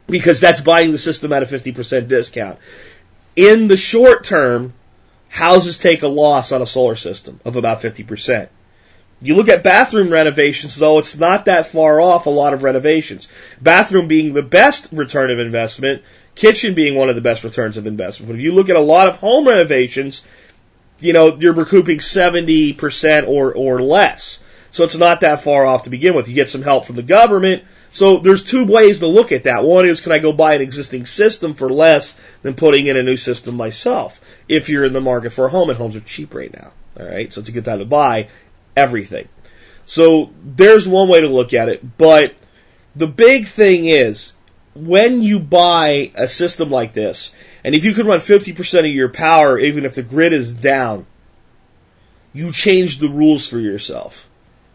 Because 0.07 0.39
that's 0.39 0.61
buying 0.61 0.91
the 0.91 0.97
system 0.97 1.33
at 1.33 1.43
a 1.43 1.45
50% 1.45 2.07
discount. 2.07 2.59
In 3.35 3.67
the 3.67 3.77
short 3.77 4.23
term, 4.23 4.73
houses 5.29 5.77
take 5.77 6.01
a 6.01 6.07
loss 6.07 6.51
on 6.51 6.61
a 6.61 6.65
solar 6.65 6.95
system 6.95 7.39
of 7.45 7.55
about 7.55 7.81
50%. 7.81 8.49
You 9.21 9.35
look 9.35 9.49
at 9.49 9.63
bathroom 9.63 10.09
renovations, 10.09 10.75
though, 10.75 10.99
it's 10.99 11.17
not 11.17 11.45
that 11.45 11.65
far 11.65 11.99
off 11.99 12.27
a 12.27 12.31
lot 12.31 12.53
of 12.53 12.63
renovations. 12.63 13.27
Bathroom 13.59 14.07
being 14.07 14.33
the 14.33 14.43
best 14.43 14.89
return 14.91 15.31
of 15.31 15.39
investment, 15.39 16.03
kitchen 16.35 16.75
being 16.75 16.95
one 16.95 17.09
of 17.09 17.15
the 17.15 17.21
best 17.21 17.43
returns 17.43 17.77
of 17.77 17.87
investment. 17.87 18.29
But 18.29 18.35
if 18.35 18.43
you 18.43 18.53
look 18.53 18.69
at 18.69 18.75
a 18.75 18.81
lot 18.81 19.07
of 19.07 19.15
home 19.15 19.47
renovations, 19.47 20.23
you 20.99 21.13
know, 21.13 21.37
you're 21.37 21.53
recouping 21.53 21.99
70% 21.99 23.27
or, 23.27 23.53
or 23.53 23.81
less. 23.81 24.39
So 24.71 24.83
it's 24.83 24.97
not 24.97 25.21
that 25.21 25.41
far 25.41 25.65
off 25.65 25.83
to 25.83 25.89
begin 25.89 26.15
with. 26.15 26.27
You 26.27 26.35
get 26.35 26.49
some 26.49 26.61
help 26.61 26.85
from 26.85 26.95
the 26.95 27.03
government. 27.03 27.63
So 27.91 28.17
there's 28.17 28.43
two 28.43 28.65
ways 28.65 28.99
to 28.99 29.07
look 29.07 29.31
at 29.31 29.45
that. 29.45 29.63
One 29.63 29.87
is, 29.87 30.01
can 30.01 30.11
I 30.11 30.19
go 30.19 30.33
buy 30.33 30.55
an 30.55 30.61
existing 30.61 31.05
system 31.05 31.53
for 31.53 31.69
less 31.69 32.15
than 32.41 32.53
putting 32.53 32.87
in 32.87 32.97
a 32.97 33.03
new 33.03 33.15
system 33.15 33.55
myself? 33.55 34.21
If 34.47 34.69
you're 34.69 34.85
in 34.85 34.93
the 34.93 35.01
market 35.01 35.31
for 35.31 35.45
a 35.45 35.49
home, 35.49 35.69
and 35.69 35.77
homes 35.77 35.95
are 35.95 36.01
cheap 36.01 36.33
right 36.35 36.53
now. 36.53 36.73
Alright, 36.99 37.31
so 37.31 37.39
it's 37.39 37.49
a 37.49 37.53
good 37.53 37.65
time 37.65 37.79
to 37.79 37.85
buy 37.85 38.29
everything. 38.75 39.27
So 39.85 40.31
there's 40.43 40.87
one 40.87 41.07
way 41.07 41.21
to 41.21 41.27
look 41.27 41.53
at 41.53 41.69
it, 41.69 41.97
but 41.97 42.35
the 42.95 43.07
big 43.07 43.47
thing 43.47 43.85
is, 43.85 44.33
when 44.75 45.21
you 45.21 45.39
buy 45.39 46.11
a 46.15 46.27
system 46.27 46.69
like 46.69 46.93
this, 46.93 47.31
and 47.67 47.75
if 47.75 47.83
you 47.83 47.93
can 47.93 48.07
run 48.07 48.19
50% 48.19 48.79
of 48.79 48.85
your 48.85 49.09
power, 49.09 49.59
even 49.59 49.83
if 49.83 49.95
the 49.95 50.01
grid 50.01 50.31
is 50.31 50.53
down, 50.53 51.05
you 52.31 52.49
change 52.49 52.97
the 52.97 53.09
rules 53.09 53.45
for 53.45 53.59
yourself. 53.59 54.25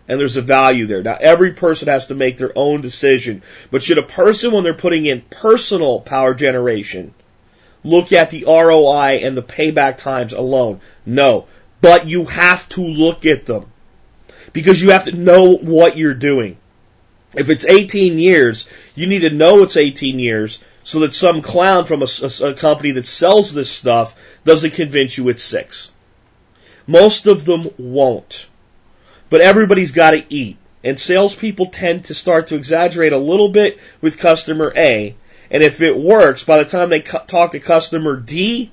And 0.07 0.20
there's 0.20 0.37
a 0.37 0.42
value 0.42 0.85
there. 0.85 1.02
Now, 1.02 1.16
every 1.18 1.55
person 1.55 1.88
has 1.88 2.09
to 2.09 2.14
make 2.14 2.37
their 2.37 2.52
own 2.55 2.83
decision. 2.83 3.44
But 3.70 3.83
should 3.83 3.96
a 3.96 4.02
person, 4.02 4.52
when 4.52 4.62
they're 4.62 4.74
putting 4.74 5.07
in 5.07 5.22
personal 5.22 6.00
power 6.00 6.35
generation, 6.35 7.14
look 7.83 8.12
at 8.12 8.31
the 8.31 8.44
ROI 8.46 9.20
and 9.22 9.38
the 9.38 9.42
payback 9.42 9.96
times 9.96 10.35
alone? 10.35 10.83
No. 11.07 11.46
But 11.81 12.07
you 12.07 12.26
have 12.26 12.68
to 12.70 12.83
look 12.83 13.24
at 13.24 13.46
them. 13.46 13.72
Because 14.52 14.83
you 14.83 14.90
have 14.90 15.07
to 15.07 15.16
know 15.16 15.57
what 15.57 15.96
you're 15.96 16.12
doing. 16.12 16.59
If 17.35 17.48
it's 17.48 17.64
18 17.64 18.18
years, 18.18 18.68
you 18.94 19.07
need 19.07 19.20
to 19.20 19.31
know 19.31 19.62
it's 19.62 19.78
18 19.78 20.18
years 20.18 20.59
so 20.85 21.01
that 21.01 21.12
some 21.12 21.42
clown 21.42 21.85
from 21.85 22.03
a, 22.03 22.07
a, 22.23 22.51
a, 22.51 22.55
company 22.55 22.92
that 22.92 23.07
sells 23.07 23.53
this 23.53 23.71
stuff 23.71 24.16
doesn't 24.45 24.75
convince 24.75 25.16
you 25.16 25.29
it's 25.29 25.42
six. 25.42 25.92
Most 26.87 27.27
of 27.27 27.45
them 27.45 27.68
won't. 27.79 28.47
But 29.31 29.40
everybody's 29.40 29.92
got 29.92 30.12
to 30.12 30.25
eat. 30.29 30.57
And 30.85 30.99
salespeople 30.99 31.66
tend 31.66 32.07
to 32.07 32.14
start 32.14 32.49
to 32.49 32.57
exaggerate 32.57 33.12
a 33.12 33.18
little 33.18 33.49
bit 33.49 33.79
with 34.01 34.18
customer 34.18 34.73
A. 34.77 35.14
And 35.51 35.62
if 35.62 35.81
it 35.81 35.97
works, 35.97 36.42
by 36.42 36.59
the 36.59 36.68
time 36.68 36.90
they 36.90 37.01
cu- 37.01 37.27
talk 37.27 37.53
to 37.53 37.61
customer 37.61 38.16
D, 38.16 38.73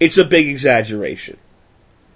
it's 0.00 0.18
a 0.18 0.24
big 0.24 0.48
exaggeration. 0.48 1.36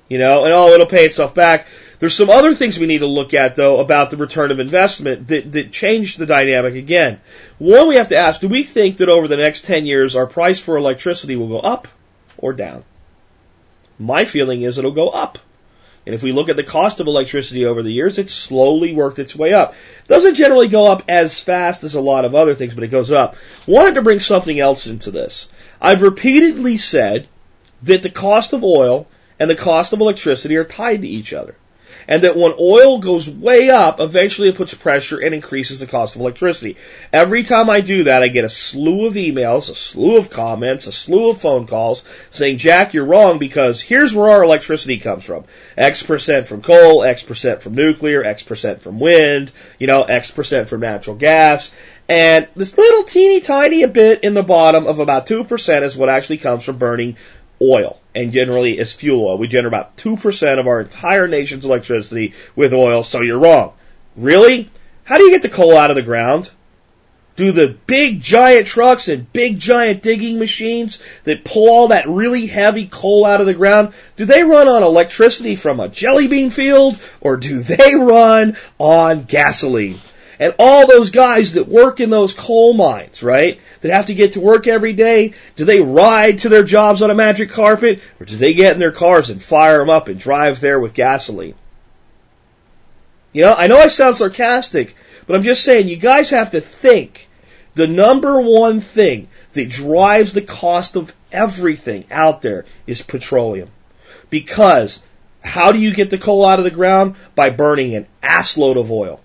You 0.09 0.19
know, 0.19 0.45
and 0.45 0.53
oh, 0.53 0.69
it'll 0.69 0.87
pay 0.87 1.05
itself 1.05 1.35
back. 1.35 1.67
There's 2.03 2.17
some 2.17 2.31
other 2.31 2.53
things 2.53 2.81
we 2.81 2.89
need 2.89 2.99
to 2.99 3.07
look 3.07 3.33
at 3.33 3.55
though 3.55 3.79
about 3.79 4.11
the 4.11 4.17
return 4.17 4.51
of 4.51 4.59
investment 4.59 5.29
that, 5.29 5.53
that 5.53 5.71
change 5.71 6.17
the 6.17 6.27
dynamic 6.27 6.75
again. 6.75 7.21
One, 7.59 7.87
we 7.87 7.95
have 7.95 8.09
to 8.09 8.17
ask, 8.17 8.41
do 8.41 8.49
we 8.49 8.65
think 8.65 8.97
that 8.97 9.09
over 9.09 9.29
the 9.29 9.37
next 9.37 9.67
10 9.67 9.87
years 9.87 10.17
our 10.17 10.27
price 10.27 10.59
for 10.59 10.77
electricity 10.77 11.37
will 11.37 11.47
go 11.47 11.61
up 11.61 11.87
or 12.37 12.55
down? 12.55 12.83
My 14.01 14.25
feeling 14.25 14.63
is 14.63 14.79
it'll 14.79 14.91
go 14.91 15.11
up. 15.11 15.39
And 16.05 16.13
if 16.13 16.25
we 16.25 16.33
look 16.33 16.49
at 16.49 16.57
the 16.57 16.65
cost 16.65 16.99
of 16.99 17.07
electricity 17.07 17.67
over 17.67 17.85
the 17.85 17.93
years, 17.93 18.19
it's 18.19 18.35
slowly 18.35 18.93
worked 18.93 19.21
its 19.21 19.37
way 19.37 19.55
up. 19.55 19.77
Doesn't 20.09 20.35
generally 20.35 20.67
go 20.67 20.91
up 20.91 21.05
as 21.07 21.39
fast 21.39 21.85
as 21.85 21.95
a 21.95 22.01
lot 22.01 22.25
of 22.25 22.35
other 22.35 22.55
things, 22.57 22.75
but 22.75 22.83
it 22.83 22.89
goes 22.89 23.13
up. 23.13 23.37
Wanted 23.69 23.95
to 23.95 24.03
bring 24.03 24.19
something 24.19 24.59
else 24.59 24.89
into 24.89 25.13
this. 25.13 25.49
I've 25.81 26.03
repeatedly 26.03 26.79
said 26.79 27.29
that 27.85 28.03
the 28.03 28.11
cost 28.11 28.55
of 28.55 28.65
oil 28.65 29.07
and 29.39 29.49
the 29.49 29.55
cost 29.55 29.93
of 29.93 30.01
electricity 30.01 30.57
are 30.57 30.65
tied 30.65 31.03
to 31.03 31.09
each 31.09 31.33
other 31.33 31.55
and 32.09 32.25
that 32.25 32.37
when 32.37 32.55
oil 32.59 32.99
goes 32.99 33.29
way 33.29 33.71
up, 33.71 34.01
eventually 34.01 34.49
it 34.49 34.57
puts 34.57 34.75
pressure 34.75 35.19
and 35.19 35.35
increases 35.35 35.81
the 35.81 35.87
cost 35.87 36.15
of 36.15 36.21
electricity. 36.21 36.77
Every 37.13 37.43
time 37.43 37.71
I 37.71 37.81
do 37.81 38.05
that, 38.05 38.23
I 38.23 38.29
get 38.29 38.45
a 38.45 38.51
slew 38.51 39.07
of 39.07 39.15
emails, 39.15 39.71
a 39.71 39.75
slew 39.75 40.17
of 40.17 40.31
comments, 40.31 40.87
a 40.87 40.93
slew 40.93 41.31
of 41.31 41.41
phone 41.41 41.67
calls 41.67 42.03
saying, 42.31 42.59
Jack, 42.59 42.95
you're 42.95 43.05
wrong 43.05 43.39
because 43.39 43.81
here's 43.81 44.15
where 44.15 44.31
our 44.31 44.43
electricity 44.43 44.99
comes 44.99 45.25
from. 45.25 45.45
X 45.77 46.03
percent 46.03 46.49
from 46.49 46.63
coal, 46.63 47.03
X 47.05 47.23
percent 47.23 47.63
from 47.63 47.75
nuclear, 47.75 48.25
X 48.25 48.43
percent 48.43 48.83
from 48.83 48.99
wind, 48.99 49.53
you 49.79 49.87
know, 49.87 50.03
X 50.03 50.31
percent 50.31 50.69
from 50.69 50.81
natural 50.81 51.17
gas. 51.17 51.71
And 52.09 52.49
this 52.57 52.77
little 52.77 53.05
teeny 53.05 53.41
tiny 53.41 53.87
bit 53.87 54.25
in 54.25 54.35
the 54.35 54.43
bottom 54.43 54.87
of 54.87 54.99
about 54.99 55.27
2% 55.27 55.83
is 55.83 55.97
what 55.97 56.09
actually 56.09 56.39
comes 56.39 56.65
from 56.65 56.77
burning 56.77 57.17
oil 57.63 58.01
and 58.15 58.33
generally 58.33 58.79
is 58.79 58.93
fuel 58.93 59.27
oil. 59.27 59.39
We 59.39 59.49
generate 59.49 59.71
about 59.71 59.97
2% 59.97 60.59
of 60.59 60.67
our 60.67 60.81
entire 60.81 61.29
nation's 61.29 61.65
electricity 61.65 62.35
with 62.57 62.75
oil, 62.75 63.03
so 63.03 63.21
you're 63.21 63.39
wrong. 63.39 63.73
Really? 64.17 64.71
How 65.05 65.19
do 65.19 65.25
you 65.25 65.31
get 65.31 65.43
the 65.43 65.49
coal 65.49 65.77
out 65.77 65.91
of 65.91 65.97
the 65.97 66.03
ground? 66.03 66.51
Do 67.35 67.51
the 67.51 67.75
big 67.87 68.21
giant 68.21 68.67
trucks 68.67 69.09
and 69.09 69.33
big 69.33 69.59
giant 69.59 70.03
digging 70.03 70.39
machines 70.39 71.03
that 71.25 71.45
pull 71.45 71.71
all 71.71 71.89
that 71.89 72.07
really 72.07 72.47
heavy 72.47 72.87
coal 72.87 73.25
out 73.25 73.41
of 73.41 73.47
the 73.47 73.55
ground, 73.55 73.95
do 74.17 74.27
they 74.27 74.43
run 74.43 74.69
on 74.69 74.83
electricity 74.83 75.57
from 75.57 75.81
a 75.81 75.89
jelly 75.89 76.29
bean 76.29 76.51
field 76.51 76.99
or 77.23 77.39
do 77.39 77.63
they 77.63 77.95
run 77.95 78.59
on 78.79 79.23
gasoline? 79.23 79.99
And 80.39 80.55
all 80.59 80.87
those 80.87 81.11
guys 81.11 81.55
that 81.55 81.69
work 81.69 82.01
in 82.01 82.11
those 82.11 82.33
coal 82.33 82.73
mines, 82.73 83.23
right? 83.23 83.61
That 83.81 83.93
have 83.93 84.07
to 84.07 84.15
get 84.15 84.35
to 84.35 84.41
work 84.41 84.67
every 84.67 84.93
day, 84.93 85.35
do 85.57 85.65
they 85.65 85.81
ride 85.81 86.41
to 86.41 86.49
their 86.49 86.65
jobs 86.65 87.03
on 87.03 87.11
a 87.11 87.15
magic 87.15 87.51
carpet 87.51 88.01
or 88.19 88.27
do 88.27 88.37
they 88.37 88.55
get 88.55 88.75
in 88.75 88.81
their 88.81 88.93
cars 88.93 89.31
and 89.31 89.43
fire 89.43 89.79
them 89.79 89.91
up 89.91 90.09
and 90.09 90.19
drive 90.19 90.61
there 90.61 90.81
with 90.81 90.95
gasoline? 90.95 91.55
You 93.33 93.43
know, 93.43 93.55
I 93.55 93.67
know 93.67 93.79
I 93.79 93.89
sound 93.89 94.17
sarcastic, 94.17 94.95
but 95.27 95.37
I'm 95.37 95.43
just 95.43 95.65
saying 95.65 95.89
you 95.89 95.97
guys 95.97 96.31
have 96.31 96.51
to 96.51 96.61
think 96.61 97.29
the 97.75 97.87
number 97.87 98.41
one 98.41 98.81
thing 98.81 99.29
that 99.53 99.71
drives 99.71 100.33
the 100.33 100.43
cost 100.43 100.97
of 100.97 101.15
everything 101.31 102.05
out 102.11 102.43
there 102.43 102.67
is 102.87 103.01
petroleum. 103.03 103.71
Because 104.29 105.03
how 105.43 105.73
do 105.73 105.79
you 105.79 105.95
get 105.95 106.11
the 106.11 106.19
coal 106.19 106.45
out 106.45 106.59
of 106.59 106.65
the 106.65 106.71
ground? 106.71 107.17
By 107.35 107.51
burning 107.51 107.95
an 107.95 108.07
assload 108.23 108.79
of 108.79 108.93
oil. 108.93 109.21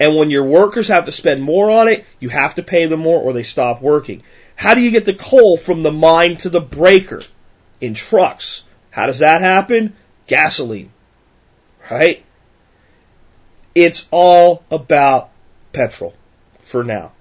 And 0.00 0.16
when 0.16 0.30
your 0.30 0.44
workers 0.44 0.88
have 0.88 1.06
to 1.06 1.12
spend 1.12 1.42
more 1.42 1.70
on 1.70 1.88
it, 1.88 2.04
you 2.20 2.28
have 2.28 2.54
to 2.54 2.62
pay 2.62 2.86
them 2.86 3.00
more 3.00 3.20
or 3.20 3.32
they 3.32 3.42
stop 3.42 3.82
working. 3.82 4.22
How 4.54 4.74
do 4.74 4.80
you 4.80 4.90
get 4.90 5.04
the 5.04 5.14
coal 5.14 5.56
from 5.56 5.82
the 5.82 5.92
mine 5.92 6.36
to 6.38 6.50
the 6.50 6.60
breaker? 6.60 7.22
In 7.80 7.94
trucks. 7.94 8.62
How 8.90 9.06
does 9.06 9.20
that 9.20 9.40
happen? 9.40 9.94
Gasoline. 10.26 10.90
Right? 11.90 12.24
It's 13.74 14.08
all 14.10 14.64
about 14.70 15.30
petrol 15.72 16.14
for 16.62 16.84
now. 16.84 17.12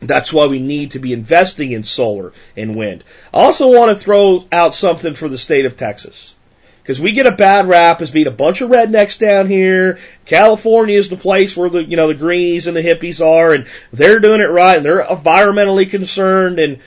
That's 0.00 0.32
why 0.32 0.46
we 0.46 0.60
need 0.60 0.92
to 0.92 0.98
be 0.98 1.12
investing 1.12 1.72
in 1.72 1.84
solar 1.84 2.32
and 2.56 2.76
wind. 2.76 3.04
I 3.32 3.42
also 3.42 3.72
want 3.72 3.96
to 3.96 4.04
throw 4.04 4.44
out 4.50 4.74
something 4.74 5.14
for 5.14 5.28
the 5.28 5.38
state 5.38 5.64
of 5.64 5.76
Texas. 5.76 6.34
Because 6.82 7.00
we 7.00 7.12
get 7.12 7.26
a 7.26 7.32
bad 7.32 7.68
rap 7.68 8.02
as 8.02 8.10
being 8.10 8.26
a 8.26 8.32
bunch 8.32 8.60
of 8.60 8.70
rednecks 8.70 9.18
down 9.18 9.46
here. 9.46 10.00
California 10.26 10.98
is 10.98 11.08
the 11.08 11.16
place 11.16 11.56
where 11.56 11.70
the, 11.70 11.84
you 11.84 11.96
know, 11.96 12.08
the 12.08 12.14
greenies 12.14 12.66
and 12.66 12.76
the 12.76 12.82
hippies 12.82 13.24
are 13.24 13.54
and 13.54 13.66
they're 13.92 14.18
doing 14.18 14.40
it 14.40 14.50
right 14.50 14.76
and 14.76 14.84
they're 14.84 15.04
environmentally 15.04 15.88
concerned 15.88 16.58
and 16.58 16.80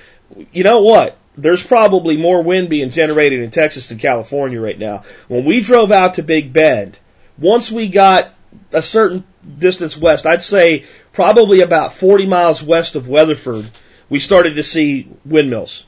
you 0.51 0.63
know 0.63 0.81
what? 0.81 1.17
There's 1.38 1.63
probably 1.63 2.17
more 2.17 2.41
wind 2.41 2.69
being 2.69 2.89
generated 2.89 3.41
in 3.41 3.51
Texas 3.51 3.89
than 3.89 3.97
California 3.97 4.60
right 4.60 4.77
now. 4.77 5.03
When 5.27 5.45
we 5.45 5.62
drove 5.62 5.91
out 5.91 6.15
to 6.15 6.23
Big 6.23 6.51
Bend, 6.51 6.97
once 7.38 7.71
we 7.71 7.88
got 7.88 8.34
a 8.71 8.81
certain 8.81 9.23
distance 9.58 9.97
west, 9.97 10.25
I'd 10.25 10.43
say 10.43 10.86
probably 11.13 11.62
about 11.62 11.93
40 11.93 12.27
miles 12.27 12.63
west 12.63 12.95
of 12.95 13.08
Weatherford, 13.08 13.69
we 14.10 14.19
started 14.19 14.55
to 14.55 14.63
see 14.63 15.10
windmills. 15.25 15.86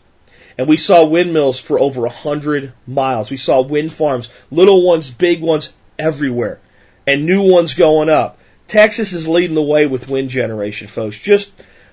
And 0.57 0.67
we 0.67 0.77
saw 0.77 1.05
windmills 1.05 1.59
for 1.59 1.79
over 1.79 2.05
a 2.05 2.09
hundred 2.09 2.73
miles. 2.87 3.29
We 3.29 3.37
saw 3.37 3.61
wind 3.61 3.91
farms, 3.93 4.29
little 4.49 4.85
ones, 4.85 5.11
big 5.11 5.41
ones, 5.41 5.73
everywhere. 5.99 6.59
And 7.05 7.25
new 7.25 7.51
ones 7.51 7.75
going 7.75 8.09
up. 8.09 8.39
Texas 8.67 9.13
is 9.13 9.27
leading 9.27 9.55
the 9.55 9.61
way 9.61 9.85
with 9.85 10.09
wind 10.09 10.29
generation, 10.29 10.87
folks. 10.87 11.17
Just 11.17 11.51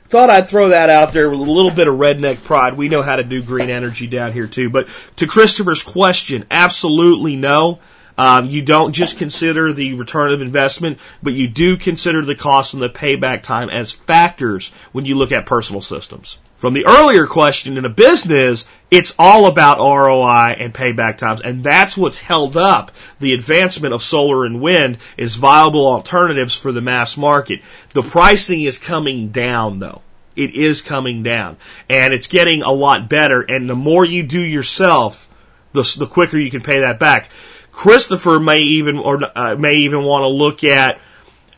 thought 0.08 0.30
I'd 0.30 0.48
throw 0.48 0.70
that 0.70 0.90
out 0.90 1.12
there 1.12 1.30
with 1.30 1.40
a 1.40 1.42
little 1.42 1.70
bit 1.70 1.88
of 1.88 1.94
redneck 1.94 2.42
pride. 2.42 2.74
We 2.74 2.88
know 2.88 3.02
how 3.02 3.16
to 3.16 3.24
do 3.24 3.42
green 3.42 3.70
energy 3.70 4.06
down 4.06 4.32
here 4.32 4.46
too. 4.46 4.70
But 4.70 4.88
to 5.16 5.26
Christopher's 5.26 5.82
question, 5.82 6.46
absolutely 6.50 7.36
no. 7.36 7.80
Um, 8.16 8.46
you 8.46 8.62
don't 8.62 8.92
just 8.92 9.18
consider 9.18 9.72
the 9.72 9.94
return 9.94 10.32
of 10.32 10.40
investment, 10.40 10.98
but 11.22 11.32
you 11.32 11.48
do 11.48 11.76
consider 11.76 12.24
the 12.24 12.36
cost 12.36 12.74
and 12.74 12.82
the 12.82 12.88
payback 12.88 13.42
time 13.42 13.70
as 13.70 13.92
factors 13.92 14.70
when 14.92 15.04
you 15.04 15.16
look 15.16 15.32
at 15.32 15.46
personal 15.46 15.80
systems. 15.80 16.38
From 16.56 16.74
the 16.74 16.86
earlier 16.86 17.26
question 17.26 17.76
in 17.76 17.84
a 17.84 17.90
business, 17.90 18.66
it's 18.90 19.14
all 19.18 19.46
about 19.46 19.78
ROI 19.78 20.56
and 20.58 20.72
payback 20.72 21.18
times, 21.18 21.40
and 21.40 21.64
that's 21.64 21.96
what's 21.96 22.20
held 22.20 22.56
up 22.56 22.92
the 23.18 23.34
advancement 23.34 23.92
of 23.92 24.02
solar 24.02 24.44
and 24.44 24.60
wind 24.60 24.98
as 25.18 25.34
viable 25.34 25.86
alternatives 25.86 26.54
for 26.54 26.72
the 26.72 26.80
mass 26.80 27.16
market. 27.16 27.60
The 27.92 28.02
pricing 28.02 28.62
is 28.62 28.78
coming 28.78 29.28
down 29.28 29.80
though. 29.80 30.02
It 30.36 30.54
is 30.54 30.80
coming 30.80 31.22
down, 31.22 31.58
and 31.88 32.12
it's 32.12 32.26
getting 32.26 32.62
a 32.62 32.72
lot 32.72 33.08
better, 33.08 33.40
and 33.40 33.68
the 33.70 33.76
more 33.76 34.04
you 34.04 34.22
do 34.24 34.40
yourself, 34.40 35.28
the, 35.72 35.82
the 35.98 36.06
quicker 36.06 36.38
you 36.38 36.50
can 36.50 36.62
pay 36.62 36.80
that 36.80 36.98
back. 36.98 37.30
Christopher 37.70 38.40
may 38.40 38.60
even 38.60 38.98
or 38.98 39.20
uh, 39.36 39.56
may 39.56 39.74
even 39.78 40.04
want 40.04 40.22
to 40.22 40.28
look 40.28 40.64
at 40.64 41.00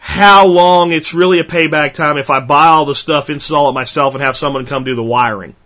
how 0.07 0.47
long 0.47 0.93
it's 0.93 1.15
really 1.15 1.41
a 1.41 1.45
payback 1.45 1.95
time 1.95 2.17
if 2.17 2.31
I 2.31 2.39
buy 2.39 2.69
all 2.69 2.85
the 2.85 2.95
stuff, 2.95 3.29
install 3.29 3.71
it 3.71 3.73
myself, 3.73 4.15
and 4.15 4.23
have 4.23 4.37
someone 4.37 4.65
come 4.65 4.85
do 4.85 4.95
the 4.95 5.03
wiring. 5.03 5.57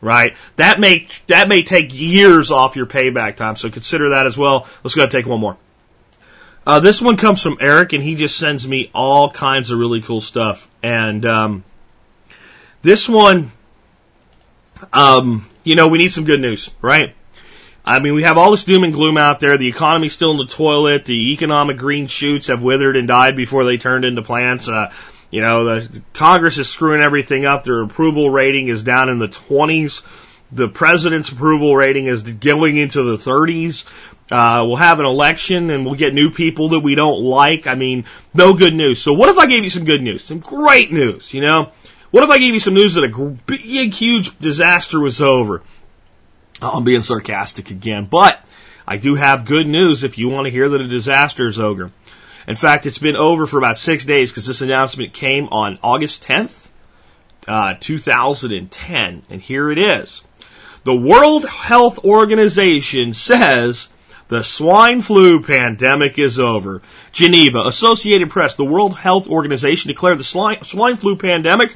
Right? 0.00 0.34
That 0.56 0.80
may 0.80 1.08
that 1.26 1.46
may 1.46 1.62
take 1.62 1.90
years 1.92 2.50
off 2.50 2.74
your 2.74 2.86
payback 2.86 3.36
time, 3.36 3.56
so 3.56 3.68
consider 3.68 4.10
that 4.10 4.24
as 4.24 4.38
well. 4.38 4.66
Let's 4.82 4.94
go 4.94 5.06
take 5.06 5.26
one 5.26 5.40
more. 5.40 5.58
Uh, 6.66 6.80
this 6.80 7.02
one 7.02 7.18
comes 7.18 7.42
from 7.42 7.58
Eric, 7.60 7.92
and 7.92 8.02
he 8.02 8.14
just 8.14 8.38
sends 8.38 8.66
me 8.66 8.90
all 8.94 9.30
kinds 9.30 9.70
of 9.70 9.78
really 9.78 10.00
cool 10.00 10.22
stuff. 10.22 10.66
And 10.82 11.26
um, 11.26 11.64
this 12.80 13.10
one, 13.10 13.52
um, 14.90 15.46
you 15.64 15.76
know, 15.76 15.88
we 15.88 15.98
need 15.98 16.08
some 16.08 16.24
good 16.24 16.40
news, 16.40 16.70
right? 16.80 17.14
I 17.90 17.98
mean, 17.98 18.14
we 18.14 18.22
have 18.22 18.38
all 18.38 18.52
this 18.52 18.62
doom 18.62 18.84
and 18.84 18.94
gloom 18.94 19.18
out 19.18 19.40
there. 19.40 19.58
The 19.58 19.66
economy's 19.66 20.12
still 20.12 20.30
in 20.30 20.36
the 20.36 20.46
toilet. 20.46 21.06
The 21.06 21.32
economic 21.32 21.76
green 21.76 22.06
shoots 22.06 22.46
have 22.46 22.62
withered 22.62 22.96
and 22.96 23.08
died 23.08 23.34
before 23.34 23.64
they 23.64 23.78
turned 23.78 24.04
into 24.04 24.22
plants. 24.22 24.68
Uh, 24.68 24.92
you 25.32 25.40
know, 25.40 25.64
the 25.64 26.02
Congress 26.12 26.56
is 26.58 26.68
screwing 26.68 27.02
everything 27.02 27.46
up. 27.46 27.64
Their 27.64 27.82
approval 27.82 28.30
rating 28.30 28.68
is 28.68 28.84
down 28.84 29.08
in 29.08 29.18
the 29.18 29.26
20s. 29.26 30.04
The 30.52 30.68
president's 30.68 31.30
approval 31.30 31.74
rating 31.74 32.06
is 32.06 32.22
going 32.22 32.76
into 32.76 33.02
the 33.02 33.16
30s. 33.16 33.82
Uh, 34.30 34.64
we'll 34.68 34.76
have 34.76 35.00
an 35.00 35.06
election 35.06 35.70
and 35.70 35.84
we'll 35.84 35.96
get 35.96 36.14
new 36.14 36.30
people 36.30 36.68
that 36.70 36.80
we 36.80 36.94
don't 36.94 37.24
like. 37.24 37.66
I 37.66 37.74
mean, 37.74 38.04
no 38.32 38.54
good 38.54 38.72
news. 38.72 39.02
So 39.02 39.14
what 39.14 39.30
if 39.30 39.38
I 39.38 39.46
gave 39.46 39.64
you 39.64 39.70
some 39.70 39.84
good 39.84 40.00
news? 40.00 40.22
Some 40.22 40.38
great 40.38 40.92
news, 40.92 41.34
you 41.34 41.40
know? 41.40 41.72
What 42.12 42.22
if 42.22 42.30
I 42.30 42.38
gave 42.38 42.54
you 42.54 42.60
some 42.60 42.74
news 42.74 42.94
that 42.94 43.04
a 43.04 43.28
big, 43.46 43.94
huge 43.94 44.36
disaster 44.38 45.00
was 45.00 45.20
over? 45.20 45.62
I'm 46.62 46.84
being 46.84 47.02
sarcastic 47.02 47.70
again, 47.70 48.06
but 48.06 48.40
I 48.86 48.96
do 48.96 49.14
have 49.14 49.44
good 49.44 49.66
news 49.66 50.04
if 50.04 50.18
you 50.18 50.28
want 50.28 50.46
to 50.46 50.50
hear 50.50 50.68
that 50.68 50.80
a 50.80 50.88
disaster 50.88 51.46
is 51.46 51.58
over. 51.58 51.90
In 52.46 52.56
fact, 52.56 52.86
it's 52.86 52.98
been 52.98 53.16
over 53.16 53.46
for 53.46 53.58
about 53.58 53.78
six 53.78 54.04
days 54.04 54.30
because 54.30 54.46
this 54.46 54.62
announcement 54.62 55.12
came 55.12 55.48
on 55.48 55.78
August 55.82 56.24
10th, 56.24 56.68
uh, 57.46 57.74
2010, 57.78 59.22
and 59.30 59.40
here 59.40 59.70
it 59.70 59.78
is. 59.78 60.22
The 60.84 60.94
World 60.94 61.46
Health 61.46 62.04
Organization 62.04 63.12
says 63.12 63.88
the 64.28 64.42
swine 64.42 65.02
flu 65.02 65.42
pandemic 65.42 66.18
is 66.18 66.38
over. 66.38 66.82
Geneva, 67.12 67.62
Associated 67.66 68.30
Press, 68.30 68.54
the 68.54 68.64
World 68.64 68.96
Health 68.96 69.28
Organization 69.28 69.88
declared 69.88 70.18
the 70.18 70.24
swine 70.64 70.96
flu 70.96 71.16
pandemic 71.16 71.74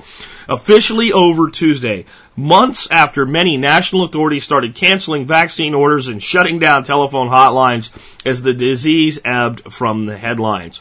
officially 0.48 1.12
over 1.12 1.50
Tuesday 1.50 2.06
months 2.36 2.88
after 2.90 3.24
many 3.26 3.56
national 3.56 4.04
authorities 4.04 4.44
started 4.44 4.74
canceling 4.74 5.26
vaccine 5.26 5.74
orders 5.74 6.08
and 6.08 6.22
shutting 6.22 6.58
down 6.58 6.84
telephone 6.84 7.28
hotlines 7.28 7.90
as 8.24 8.42
the 8.42 8.54
disease 8.54 9.18
ebbed 9.24 9.72
from 9.72 10.06
the 10.06 10.16
headlines. 10.16 10.80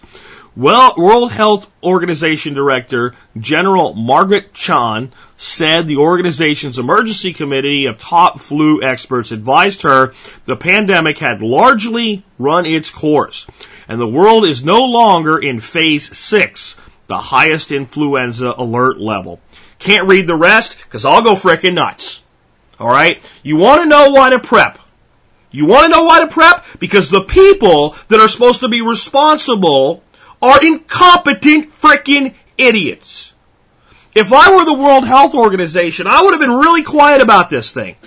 Well, 0.55 0.93
World 0.97 1.31
Health 1.31 1.67
Organization 1.83 2.53
Director 2.53 3.15
General 3.35 3.95
Margaret 3.95 4.53
Chan 4.53 5.11
said 5.35 5.87
the 5.87 5.97
organization's 5.97 6.77
emergency 6.77 7.33
committee 7.33 7.87
of 7.87 7.97
top 7.97 8.39
flu 8.39 8.83
experts 8.83 9.31
advised 9.31 9.81
her 9.81 10.13
the 10.45 10.55
pandemic 10.55 11.17
had 11.17 11.41
largely 11.41 12.23
run 12.37 12.67
its 12.67 12.91
course 12.91 13.47
and 13.87 13.99
the 13.99 14.07
world 14.07 14.45
is 14.45 14.63
no 14.63 14.85
longer 14.85 15.37
in 15.37 15.59
phase 15.59 16.15
six, 16.17 16.77
the 17.07 17.17
highest 17.17 17.71
influenza 17.71 18.53
alert 18.55 18.99
level. 18.99 19.39
Can't 19.83 20.07
read 20.07 20.27
the 20.27 20.35
rest 20.35 20.77
because 20.81 21.03
I'll 21.03 21.23
go 21.23 21.35
frickin' 21.35 21.73
nuts. 21.73 22.23
All 22.79 22.87
right? 22.87 23.21
You 23.43 23.57
want 23.57 23.81
to 23.81 23.85
know 23.85 24.11
why 24.11 24.29
to 24.29 24.39
prep. 24.39 24.79
You 25.51 25.65
want 25.65 25.83
to 25.83 25.89
know 25.89 26.05
why 26.05 26.21
to 26.21 26.27
prep? 26.27 26.65
Because 26.79 27.09
the 27.09 27.25
people 27.25 27.93
that 28.07 28.21
are 28.21 28.29
supposed 28.29 28.61
to 28.61 28.69
be 28.69 28.81
responsible 28.81 30.01
are 30.41 30.65
incompetent 30.65 31.73
frickin' 31.73 32.33
idiots. 32.57 33.33
If 34.15 34.31
I 34.31 34.55
were 34.55 34.63
the 34.63 34.73
World 34.73 35.05
Health 35.05 35.35
Organization, 35.35 36.07
I 36.07 36.21
would 36.21 36.31
have 36.31 36.39
been 36.39 36.49
really 36.49 36.83
quiet 36.83 37.21
about 37.21 37.49
this 37.49 37.69
thing. 37.69 37.97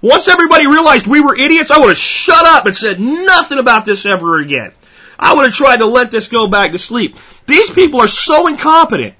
Once 0.00 0.28
everybody 0.28 0.68
realized 0.68 1.08
we 1.08 1.20
were 1.20 1.34
idiots, 1.34 1.72
I 1.72 1.80
would 1.80 1.88
have 1.88 1.98
shut 1.98 2.46
up 2.46 2.66
and 2.66 2.76
said 2.76 3.00
nothing 3.00 3.58
about 3.58 3.84
this 3.84 4.06
ever 4.06 4.38
again. 4.38 4.70
I 5.18 5.34
would 5.34 5.46
have 5.46 5.54
tried 5.54 5.78
to 5.78 5.86
let 5.86 6.12
this 6.12 6.28
go 6.28 6.46
back 6.46 6.70
to 6.70 6.78
sleep. 6.78 7.16
These 7.46 7.70
people 7.70 8.00
are 8.00 8.08
so 8.08 8.46
incompetent 8.46 9.14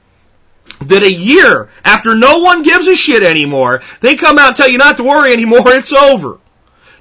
that 0.81 1.03
a 1.03 1.12
year 1.12 1.70
after 1.85 2.14
no 2.14 2.40
one 2.40 2.62
gives 2.62 2.88
a 2.88 2.96
shit 2.96 3.22
anymore, 3.22 3.83
they 4.00 4.16
come 4.16 4.38
out 4.38 4.48
and 4.48 4.57
tell 4.57 4.68
you 4.68 4.79
not 4.79 4.96
to 4.98 5.05
worry 5.05 5.33
anymore, 5.33 5.62
it's 5.66 5.92
over. 5.92 6.38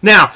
Now, 0.01 0.33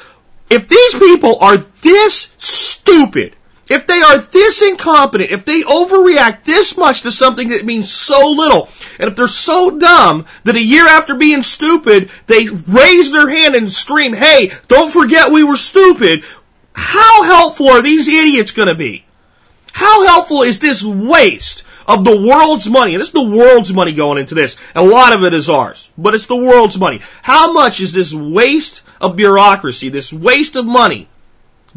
if 0.49 0.67
these 0.67 0.93
people 0.93 1.37
are 1.41 1.57
this 1.57 2.31
stupid, 2.37 3.35
if 3.69 3.85
they 3.85 4.01
are 4.01 4.17
this 4.17 4.61
incompetent, 4.61 5.31
if 5.31 5.43
they 5.43 5.61
overreact 5.61 6.45
this 6.45 6.77
much 6.77 7.01
to 7.01 7.11
something 7.11 7.49
that 7.49 7.65
means 7.65 7.91
so 7.91 8.31
little, 8.31 8.69
and 8.97 9.09
if 9.09 9.15
they're 9.17 9.27
so 9.27 9.77
dumb 9.77 10.25
that 10.45 10.55
a 10.55 10.63
year 10.63 10.87
after 10.87 11.15
being 11.15 11.43
stupid, 11.43 12.09
they 12.27 12.47
raise 12.47 13.11
their 13.11 13.29
hand 13.29 13.55
and 13.55 13.71
scream, 13.71 14.13
hey, 14.13 14.51
don't 14.69 14.91
forget 14.91 15.31
we 15.31 15.43
were 15.43 15.57
stupid, 15.57 16.23
how 16.71 17.23
helpful 17.23 17.67
are 17.67 17.81
these 17.81 18.07
idiots 18.07 18.51
gonna 18.51 18.75
be? 18.75 19.03
How 19.73 20.05
helpful 20.07 20.43
is 20.43 20.59
this 20.59 20.83
waste 20.83 21.63
of 21.87 22.03
the 22.03 22.19
world's 22.19 22.69
money, 22.69 22.93
and 22.93 23.01
it's 23.01 23.11
the 23.11 23.29
world's 23.29 23.73
money 23.73 23.93
going 23.93 24.17
into 24.17 24.35
this. 24.35 24.57
A 24.75 24.83
lot 24.83 25.13
of 25.13 25.23
it 25.23 25.33
is 25.33 25.49
ours, 25.49 25.89
but 25.97 26.13
it's 26.13 26.25
the 26.25 26.35
world's 26.35 26.77
money. 26.77 27.01
How 27.21 27.53
much 27.53 27.79
is 27.79 27.93
this 27.93 28.13
waste 28.13 28.81
of 28.99 29.15
bureaucracy, 29.15 29.89
this 29.89 30.11
waste 30.11 30.55
of 30.55 30.65
money, 30.65 31.07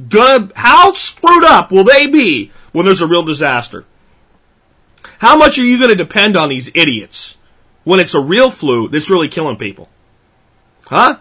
gonna, 0.09 0.51
how 0.57 0.93
screwed 0.93 1.45
up 1.45 1.71
will 1.71 1.85
they 1.85 2.09
be 2.09 2.51
when 2.73 2.87
there's 2.87 3.03
a 3.03 3.07
real 3.07 3.23
disaster? 3.23 3.85
How 5.19 5.37
much 5.37 5.59
are 5.59 5.65
you 5.65 5.79
going 5.79 5.91
to 5.91 5.97
depend 5.97 6.37
on 6.37 6.49
these 6.49 6.69
idiots 6.69 7.37
when 7.85 8.01
it's 8.01 8.15
a 8.15 8.21
real 8.21 8.51
flu 8.51 8.89
that's 8.89 9.11
really 9.11 9.29
killing 9.29 9.57
people? 9.57 9.89
Huh? 10.87 11.19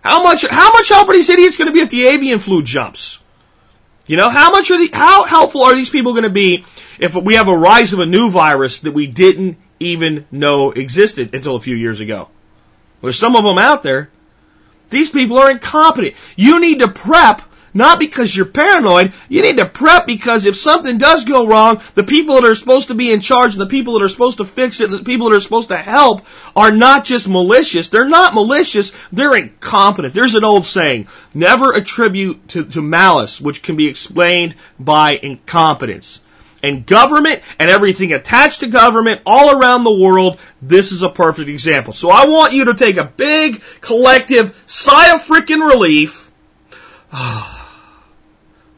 How 0.00 0.24
much, 0.24 0.46
how 0.46 0.72
much 0.72 0.88
help 0.88 1.08
are 1.08 1.12
these 1.12 1.28
idiots 1.28 1.56
going 1.56 1.66
to 1.66 1.72
be 1.72 1.80
if 1.80 1.90
the 1.90 2.06
avian 2.06 2.38
flu 2.38 2.62
jumps? 2.62 3.20
You 4.08 4.16
know, 4.16 4.30
how 4.30 4.50
much 4.50 4.70
are 4.70 4.78
the, 4.78 4.90
how 4.92 5.24
helpful 5.24 5.62
are 5.62 5.74
these 5.74 5.90
people 5.90 6.12
going 6.12 6.24
to 6.24 6.30
be 6.30 6.64
if 6.98 7.14
we 7.14 7.34
have 7.34 7.46
a 7.46 7.56
rise 7.56 7.92
of 7.92 8.00
a 8.00 8.06
new 8.06 8.30
virus 8.30 8.80
that 8.80 8.92
we 8.92 9.06
didn't 9.06 9.58
even 9.78 10.26
know 10.32 10.72
existed 10.72 11.34
until 11.34 11.56
a 11.56 11.60
few 11.60 11.76
years 11.76 12.00
ago? 12.00 12.28
There's 13.02 13.18
some 13.18 13.36
of 13.36 13.44
them 13.44 13.58
out 13.58 13.82
there. 13.82 14.10
These 14.90 15.10
people 15.10 15.36
are 15.38 15.50
incompetent. 15.50 16.14
You 16.36 16.58
need 16.60 16.78
to 16.80 16.88
prep 16.88 17.42
not 17.74 17.98
because 17.98 18.34
you're 18.34 18.46
paranoid. 18.46 19.12
You 19.28 19.42
need 19.42 19.58
to 19.58 19.66
prep 19.66 20.06
because 20.06 20.46
if 20.46 20.56
something 20.56 20.98
does 20.98 21.24
go 21.24 21.46
wrong, 21.46 21.80
the 21.94 22.04
people 22.04 22.36
that 22.36 22.44
are 22.44 22.54
supposed 22.54 22.88
to 22.88 22.94
be 22.94 23.12
in 23.12 23.20
charge 23.20 23.54
and 23.54 23.60
the 23.60 23.66
people 23.66 23.94
that 23.94 24.04
are 24.04 24.08
supposed 24.08 24.38
to 24.38 24.44
fix 24.44 24.80
it 24.80 24.90
and 24.90 25.00
the 25.00 25.04
people 25.04 25.30
that 25.30 25.36
are 25.36 25.40
supposed 25.40 25.68
to 25.68 25.76
help 25.76 26.26
are 26.56 26.72
not 26.72 27.04
just 27.04 27.28
malicious. 27.28 27.88
They're 27.88 28.08
not 28.08 28.34
malicious. 28.34 28.92
They're 29.12 29.36
incompetent. 29.36 30.14
There's 30.14 30.34
an 30.34 30.44
old 30.44 30.64
saying, 30.64 31.08
never 31.34 31.72
attribute 31.74 32.48
to, 32.48 32.64
to 32.64 32.82
malice, 32.82 33.40
which 33.40 33.62
can 33.62 33.76
be 33.76 33.88
explained 33.88 34.54
by 34.78 35.12
incompetence. 35.12 36.20
And 36.62 36.84
government 36.84 37.40
and 37.60 37.70
everything 37.70 38.12
attached 38.12 38.60
to 38.60 38.68
government 38.68 39.22
all 39.24 39.56
around 39.56 39.84
the 39.84 39.94
world, 39.94 40.40
this 40.60 40.90
is 40.90 41.02
a 41.02 41.08
perfect 41.08 41.48
example. 41.48 41.92
So 41.92 42.10
I 42.10 42.26
want 42.26 42.52
you 42.52 42.66
to 42.66 42.74
take 42.74 42.96
a 42.96 43.04
big 43.04 43.62
collective 43.80 44.60
sigh 44.66 45.14
of 45.14 45.22
freaking 45.22 45.64
relief. 45.66 46.30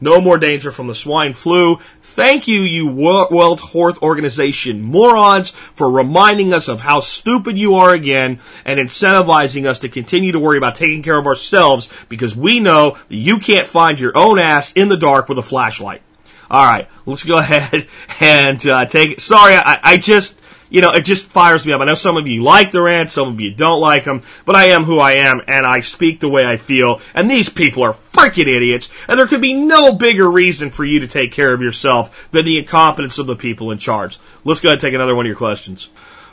No 0.03 0.19
more 0.19 0.39
danger 0.39 0.71
from 0.71 0.87
the 0.87 0.95
swine 0.95 1.33
flu. 1.33 1.77
Thank 2.01 2.47
you, 2.47 2.63
you 2.63 2.87
World 2.87 3.61
Health 3.61 4.01
Organization 4.01 4.81
morons, 4.81 5.51
for 5.51 5.89
reminding 5.89 6.53
us 6.53 6.67
of 6.67 6.81
how 6.81 7.01
stupid 7.01 7.55
you 7.55 7.75
are 7.75 7.93
again 7.93 8.39
and 8.65 8.79
incentivizing 8.79 9.65
us 9.65 9.79
to 9.79 9.89
continue 9.89 10.31
to 10.31 10.39
worry 10.39 10.57
about 10.57 10.75
taking 10.75 11.03
care 11.03 11.17
of 11.17 11.27
ourselves 11.27 11.87
because 12.09 12.35
we 12.35 12.59
know 12.59 12.97
that 13.09 13.15
you 13.15 13.37
can't 13.37 13.67
find 13.67 13.99
your 13.99 14.17
own 14.17 14.39
ass 14.39 14.71
in 14.71 14.89
the 14.89 14.97
dark 14.97 15.29
with 15.29 15.37
a 15.37 15.43
flashlight. 15.43 16.01
All 16.49 16.65
right, 16.65 16.89
let's 17.05 17.23
go 17.23 17.37
ahead 17.39 17.87
and 18.19 18.65
uh, 18.65 18.85
take. 18.87 19.21
Sorry, 19.21 19.53
I, 19.53 19.79
I 19.83 19.97
just 19.97 20.37
you 20.71 20.79
know, 20.79 20.93
it 20.93 21.01
just 21.01 21.27
fires 21.27 21.65
me 21.65 21.73
up. 21.73 21.81
I 21.81 21.85
know 21.85 21.95
some 21.95 22.15
of 22.15 22.27
you 22.27 22.41
like 22.41 22.71
the 22.71 22.81
rant, 22.81 23.11
some 23.11 23.27
of 23.27 23.41
you 23.41 23.53
don't 23.53 23.81
like 23.81 24.05
them, 24.05 24.23
but 24.45 24.55
I 24.55 24.67
am 24.67 24.85
who 24.85 24.99
I 24.99 25.13
am 25.15 25.41
and 25.45 25.65
I 25.65 25.81
speak 25.81 26.21
the 26.21 26.29
way 26.29 26.45
I 26.45 26.55
feel. 26.55 27.01
And 27.13 27.29
these 27.29 27.49
people 27.49 27.83
are 27.83 27.93
freaking 27.93 28.47
idiots. 28.47 28.89
And 29.09 29.19
there 29.19 29.27
could 29.27 29.41
be 29.41 29.53
no 29.53 29.93
bigger 29.93 30.31
reason 30.31 30.69
for 30.69 30.85
you 30.85 31.01
to 31.01 31.07
take 31.07 31.33
care 31.33 31.53
of 31.53 31.61
yourself 31.61 32.31
than 32.31 32.45
the 32.45 32.57
incompetence 32.57 33.17
of 33.17 33.27
the 33.27 33.35
people 33.35 33.71
in 33.71 33.79
charge. 33.79 34.17
Let's 34.45 34.61
go 34.61 34.69
ahead 34.69 34.75
and 34.75 34.81
take 34.81 34.93
another 34.93 35.13
one 35.13 35.25
of 35.25 35.29
your 35.29 35.35
questions. 35.35 35.89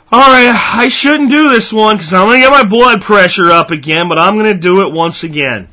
All 0.09 0.21
right, 0.21 0.73
I 0.75 0.87
shouldn't 0.87 1.29
do 1.29 1.49
this 1.49 1.73
one 1.73 1.97
because 1.97 2.13
I'm 2.13 2.27
going 2.27 2.41
to 2.41 2.47
get 2.47 2.51
my 2.51 2.67
blood 2.67 3.01
pressure 3.01 3.51
up 3.51 3.71
again, 3.71 4.07
but 4.07 4.17
I'm 4.17 4.39
going 4.39 4.55
to 4.55 4.59
do 4.59 4.87
it 4.87 4.93
once 4.93 5.23
again. 5.23 5.67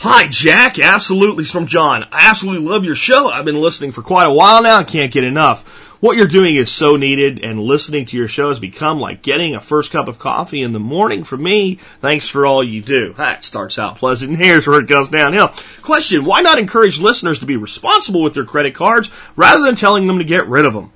Hi, 0.00 0.28
Jack. 0.28 0.78
Absolutely, 0.78 1.42
it's 1.42 1.52
from 1.52 1.66
John. 1.66 2.04
I 2.10 2.28
absolutely 2.28 2.66
love 2.66 2.84
your 2.84 2.96
show. 2.96 3.30
I've 3.30 3.44
been 3.44 3.60
listening 3.60 3.92
for 3.92 4.02
quite 4.02 4.26
a 4.26 4.32
while 4.32 4.62
now 4.62 4.78
and 4.78 4.86
can't 4.86 5.12
get 5.12 5.24
enough. 5.24 5.83
What 6.04 6.18
you're 6.18 6.26
doing 6.26 6.56
is 6.56 6.70
so 6.70 6.96
needed, 6.96 7.42
and 7.42 7.58
listening 7.58 8.04
to 8.04 8.16
your 8.18 8.28
show 8.28 8.50
has 8.50 8.60
become 8.60 9.00
like 9.00 9.22
getting 9.22 9.54
a 9.54 9.60
first 9.62 9.90
cup 9.90 10.06
of 10.06 10.18
coffee 10.18 10.60
in 10.60 10.74
the 10.74 10.78
morning 10.78 11.24
for 11.24 11.34
me. 11.34 11.78
Thanks 12.02 12.28
for 12.28 12.44
all 12.44 12.62
you 12.62 12.82
do. 12.82 13.14
That 13.14 13.42
starts 13.42 13.78
out 13.78 13.96
pleasant, 13.96 14.32
and 14.32 14.38
here's 14.38 14.66
where 14.66 14.80
it 14.80 14.86
goes 14.86 15.08
downhill. 15.08 15.54
Question, 15.80 16.26
why 16.26 16.42
not 16.42 16.58
encourage 16.58 17.00
listeners 17.00 17.40
to 17.40 17.46
be 17.46 17.56
responsible 17.56 18.22
with 18.22 18.34
their 18.34 18.44
credit 18.44 18.74
cards 18.74 19.10
rather 19.34 19.64
than 19.64 19.76
telling 19.76 20.06
them 20.06 20.18
to 20.18 20.24
get 20.24 20.46
rid 20.46 20.66
of 20.66 20.74
them? 20.74 20.92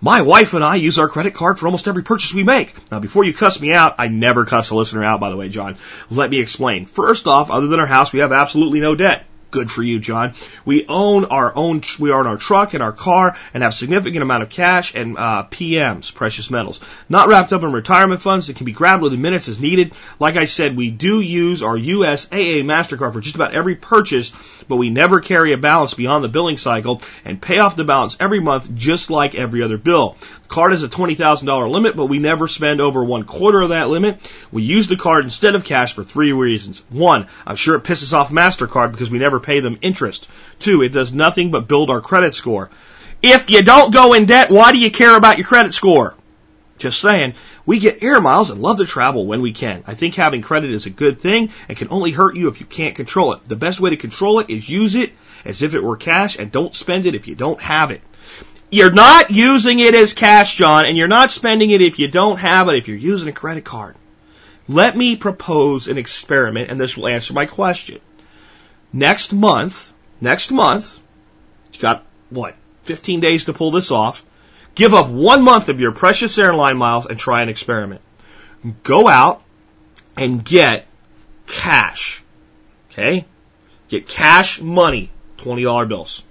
My 0.00 0.22
wife 0.22 0.54
and 0.54 0.64
I 0.64 0.76
use 0.76 0.98
our 0.98 1.10
credit 1.10 1.34
card 1.34 1.58
for 1.58 1.66
almost 1.66 1.86
every 1.86 2.02
purchase 2.02 2.32
we 2.32 2.42
make. 2.42 2.74
Now, 2.90 2.98
before 2.98 3.24
you 3.24 3.34
cuss 3.34 3.60
me 3.60 3.74
out, 3.74 3.96
I 3.98 4.08
never 4.08 4.46
cuss 4.46 4.70
a 4.70 4.74
listener 4.74 5.04
out, 5.04 5.20
by 5.20 5.28
the 5.28 5.36
way, 5.36 5.50
John. 5.50 5.76
Let 6.10 6.30
me 6.30 6.40
explain. 6.40 6.86
First 6.86 7.26
off, 7.26 7.50
other 7.50 7.66
than 7.66 7.78
our 7.78 7.84
house, 7.84 8.10
we 8.10 8.20
have 8.20 8.32
absolutely 8.32 8.80
no 8.80 8.94
debt. 8.94 9.26
Good 9.56 9.70
for 9.70 9.82
you, 9.82 9.98
John. 9.98 10.34
We 10.66 10.84
own 10.86 11.24
our 11.24 11.50
own, 11.56 11.80
we 11.98 12.12
own 12.12 12.26
our 12.26 12.36
truck 12.36 12.74
and 12.74 12.82
our 12.82 12.92
car 12.92 13.38
and 13.54 13.62
have 13.62 13.72
significant 13.72 14.22
amount 14.22 14.42
of 14.42 14.50
cash 14.50 14.94
and 14.94 15.16
uh, 15.16 15.46
PMs, 15.50 16.12
precious 16.12 16.50
metals, 16.50 16.78
not 17.08 17.28
wrapped 17.28 17.54
up 17.54 17.62
in 17.62 17.72
retirement 17.72 18.20
funds 18.20 18.48
that 18.48 18.56
can 18.56 18.66
be 18.66 18.72
grabbed 18.72 19.02
within 19.02 19.22
minutes 19.22 19.48
as 19.48 19.58
needed. 19.58 19.94
Like 20.18 20.36
I 20.36 20.44
said, 20.44 20.76
we 20.76 20.90
do 20.90 21.22
use 21.22 21.62
our 21.62 21.74
USAA 21.74 22.64
MasterCard 22.64 23.14
for 23.14 23.22
just 23.22 23.34
about 23.34 23.54
every 23.54 23.76
purchase, 23.76 24.30
but 24.68 24.76
we 24.76 24.90
never 24.90 25.20
carry 25.20 25.52
a 25.52 25.58
balance 25.58 25.94
beyond 25.94 26.24
the 26.24 26.28
billing 26.28 26.56
cycle 26.56 27.02
and 27.24 27.40
pay 27.40 27.58
off 27.58 27.76
the 27.76 27.84
balance 27.84 28.16
every 28.20 28.40
month 28.40 28.74
just 28.74 29.10
like 29.10 29.34
every 29.34 29.62
other 29.62 29.78
bill. 29.78 30.16
The 30.42 30.48
card 30.48 30.72
has 30.72 30.82
a 30.82 30.88
$20,000 30.88 31.70
limit, 31.70 31.96
but 31.96 32.06
we 32.06 32.18
never 32.18 32.48
spend 32.48 32.80
over 32.80 33.04
one 33.04 33.24
quarter 33.24 33.62
of 33.62 33.70
that 33.70 33.88
limit. 33.88 34.18
We 34.52 34.62
use 34.62 34.88
the 34.88 34.96
card 34.96 35.24
instead 35.24 35.54
of 35.54 35.64
cash 35.64 35.94
for 35.94 36.04
three 36.04 36.32
reasons. 36.32 36.82
One, 36.88 37.26
I'm 37.46 37.56
sure 37.56 37.76
it 37.76 37.84
pisses 37.84 38.12
off 38.12 38.30
MasterCard 38.30 38.92
because 38.92 39.10
we 39.10 39.18
never 39.18 39.40
pay 39.40 39.60
them 39.60 39.78
interest. 39.82 40.28
Two, 40.58 40.82
it 40.82 40.90
does 40.90 41.12
nothing 41.12 41.50
but 41.50 41.68
build 41.68 41.90
our 41.90 42.00
credit 42.00 42.34
score. 42.34 42.70
If 43.22 43.50
you 43.50 43.62
don't 43.62 43.92
go 43.92 44.12
in 44.12 44.26
debt, 44.26 44.50
why 44.50 44.72
do 44.72 44.78
you 44.78 44.90
care 44.90 45.16
about 45.16 45.38
your 45.38 45.46
credit 45.46 45.74
score? 45.74 46.14
Just 46.78 47.00
saying, 47.00 47.34
we 47.66 47.80
get 47.80 48.02
air 48.02 48.20
miles 48.20 48.50
and 48.50 48.62
love 48.62 48.78
to 48.78 48.86
travel 48.86 49.26
when 49.26 49.42
we 49.42 49.52
can. 49.52 49.82
I 49.86 49.94
think 49.94 50.14
having 50.14 50.40
credit 50.40 50.70
is 50.70 50.86
a 50.86 50.90
good 50.90 51.20
thing 51.20 51.50
and 51.68 51.76
can 51.76 51.88
only 51.90 52.12
hurt 52.12 52.36
you 52.36 52.48
if 52.48 52.60
you 52.60 52.66
can't 52.66 52.94
control 52.94 53.32
it. 53.32 53.44
The 53.44 53.56
best 53.56 53.80
way 53.80 53.90
to 53.90 53.96
control 53.96 54.38
it 54.38 54.48
is 54.48 54.68
use 54.68 54.94
it 54.94 55.12
as 55.44 55.62
if 55.62 55.74
it 55.74 55.82
were 55.82 55.96
cash 55.96 56.38
and 56.38 56.52
don't 56.52 56.74
spend 56.74 57.06
it 57.06 57.16
if 57.16 57.26
you 57.26 57.34
don't 57.34 57.60
have 57.60 57.90
it. 57.90 58.00
You're 58.70 58.92
not 58.92 59.30
using 59.30 59.80
it 59.80 59.94
as 59.94 60.12
cash, 60.12 60.54
John, 60.56 60.86
and 60.86 60.96
you're 60.96 61.08
not 61.08 61.30
spending 61.30 61.70
it 61.70 61.82
if 61.82 61.98
you 61.98 62.08
don't 62.08 62.38
have 62.38 62.68
it, 62.68 62.76
if 62.76 62.88
you're 62.88 62.96
using 62.96 63.28
a 63.28 63.32
credit 63.32 63.64
card. 63.64 63.96
Let 64.68 64.96
me 64.96 65.14
propose 65.14 65.86
an 65.86 65.98
experiment, 65.98 66.70
and 66.70 66.80
this 66.80 66.96
will 66.96 67.06
answer 67.06 67.32
my 67.32 67.46
question. 67.46 68.00
Next 68.92 69.32
month, 69.32 69.92
next 70.20 70.50
month, 70.50 70.98
you've 71.72 71.82
got, 71.82 72.04
what, 72.30 72.56
15 72.82 73.20
days 73.20 73.44
to 73.44 73.52
pull 73.52 73.70
this 73.70 73.92
off. 73.92 74.24
Give 74.76 74.94
up 74.94 75.08
one 75.08 75.42
month 75.42 75.68
of 75.68 75.80
your 75.80 75.90
precious 75.90 76.38
airline 76.38 76.76
miles 76.76 77.06
and 77.06 77.18
try 77.18 77.42
an 77.42 77.48
experiment. 77.48 78.02
Go 78.84 79.08
out 79.08 79.42
and 80.16 80.44
get 80.44 80.86
cash. 81.46 82.22
Okay? 82.90 83.24
Get 83.88 84.06
cash 84.06 84.60
money, 84.60 85.10
$20 85.38 85.88
bills. 85.88 86.22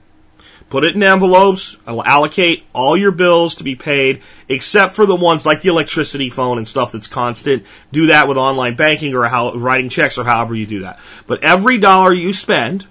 Put 0.69 0.85
it 0.85 0.95
in 0.95 1.03
envelopes. 1.03 1.75
Allocate 1.87 2.63
all 2.73 2.97
your 2.97 3.11
bills 3.11 3.55
to 3.55 3.63
be 3.63 3.75
paid, 3.75 4.21
except 4.49 4.95
for 4.95 5.05
the 5.05 5.15
ones 5.15 5.45
like 5.45 5.61
the 5.61 5.69
electricity 5.69 6.29
phone 6.29 6.57
and 6.57 6.67
stuff 6.67 6.91
that's 6.91 7.07
constant. 7.07 7.63
Do 7.91 8.07
that 8.07 8.27
with 8.27 8.37
online 8.37 8.75
banking 8.75 9.13
or 9.15 9.25
how, 9.25 9.53
writing 9.53 9.89
checks 9.89 10.17
or 10.17 10.23
however 10.23 10.55
you 10.55 10.65
do 10.65 10.81
that. 10.81 10.99
But 11.27 11.43
every 11.43 11.77
dollar 11.77 12.13
you 12.13 12.33
spend 12.33 12.85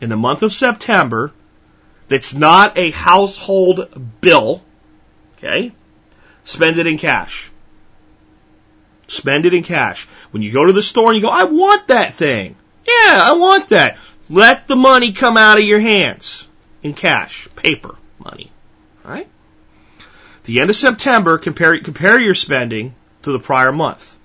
in 0.00 0.08
the 0.08 0.16
month 0.16 0.42
of 0.42 0.52
September 0.52 1.32
that's 2.08 2.34
not 2.34 2.76
a 2.76 2.90
household 2.90 4.20
bill, 4.20 4.62
okay, 5.42 5.72
spend 6.44 6.78
it 6.78 6.86
in 6.86 6.98
cash. 6.98 7.50
Spend 9.06 9.44
it 9.44 9.54
in 9.54 9.64
cash. 9.64 10.06
When 10.30 10.42
you 10.42 10.52
go 10.52 10.66
to 10.66 10.72
the 10.72 10.82
store 10.82 11.08
and 11.08 11.16
you 11.16 11.22
go, 11.22 11.30
I 11.30 11.44
want 11.44 11.88
that 11.88 12.14
thing. 12.14 12.54
Yeah, 12.86 13.20
I 13.24 13.32
want 13.32 13.70
that. 13.70 13.98
Let 14.28 14.68
the 14.68 14.76
money 14.76 15.12
come 15.12 15.36
out 15.36 15.58
of 15.58 15.64
your 15.64 15.80
hands 15.80 16.46
in 16.82 16.94
cash, 16.94 17.48
paper 17.56 17.96
money. 18.18 18.52
All 19.04 19.10
right? 19.10 19.28
The 20.44 20.60
end 20.60 20.70
of 20.70 20.76
September, 20.76 21.38
compare, 21.38 21.80
compare 21.80 22.20
your 22.20 22.34
spending 22.34 22.94
to 23.22 23.32
the 23.32 23.40
prior 23.40 23.72
month. 23.72 24.16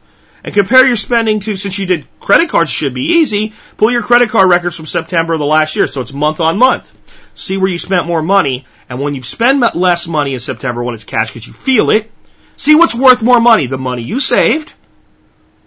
And 0.44 0.54
compare 0.54 0.86
your 0.86 0.96
spending 0.96 1.40
to, 1.42 1.56
since 1.56 1.80
you 1.80 1.88
did 1.88 2.08
credit 2.20 2.50
cards 2.50 2.70
should 2.70 2.94
be 2.94 3.14
easy, 3.14 3.54
pull 3.78 3.92
your 3.92 4.04
credit 4.04 4.30
card 4.30 4.48
records 4.48 4.76
from 4.76 4.86
September 4.86 5.34
of 5.34 5.40
the 5.40 5.46
last 5.46 5.76
year, 5.76 5.88
so 5.88 6.02
it's 6.02 6.14
month 6.14 6.40
on 6.40 6.60
month. 6.60 6.96
See 7.36 7.58
where 7.58 7.70
you 7.70 7.78
spent 7.78 8.08
more 8.08 8.22
money, 8.22 8.66
and 8.90 9.02
when 9.02 9.14
you 9.14 9.22
spend 9.22 9.64
less 9.76 10.08
money 10.08 10.34
in 10.34 10.40
September 10.40 10.84
when 10.84 10.96
it's 10.96 11.04
cash 11.04 11.30
because 11.30 11.46
you 11.46 11.54
feel 11.54 11.90
it, 11.90 12.10
see 12.58 12.76
what's 12.76 12.96
worth 12.96 13.22
more 13.22 13.42
money, 13.42 13.68
the 13.68 13.78
money 13.78 14.02
you 14.02 14.20
saved 14.20 14.74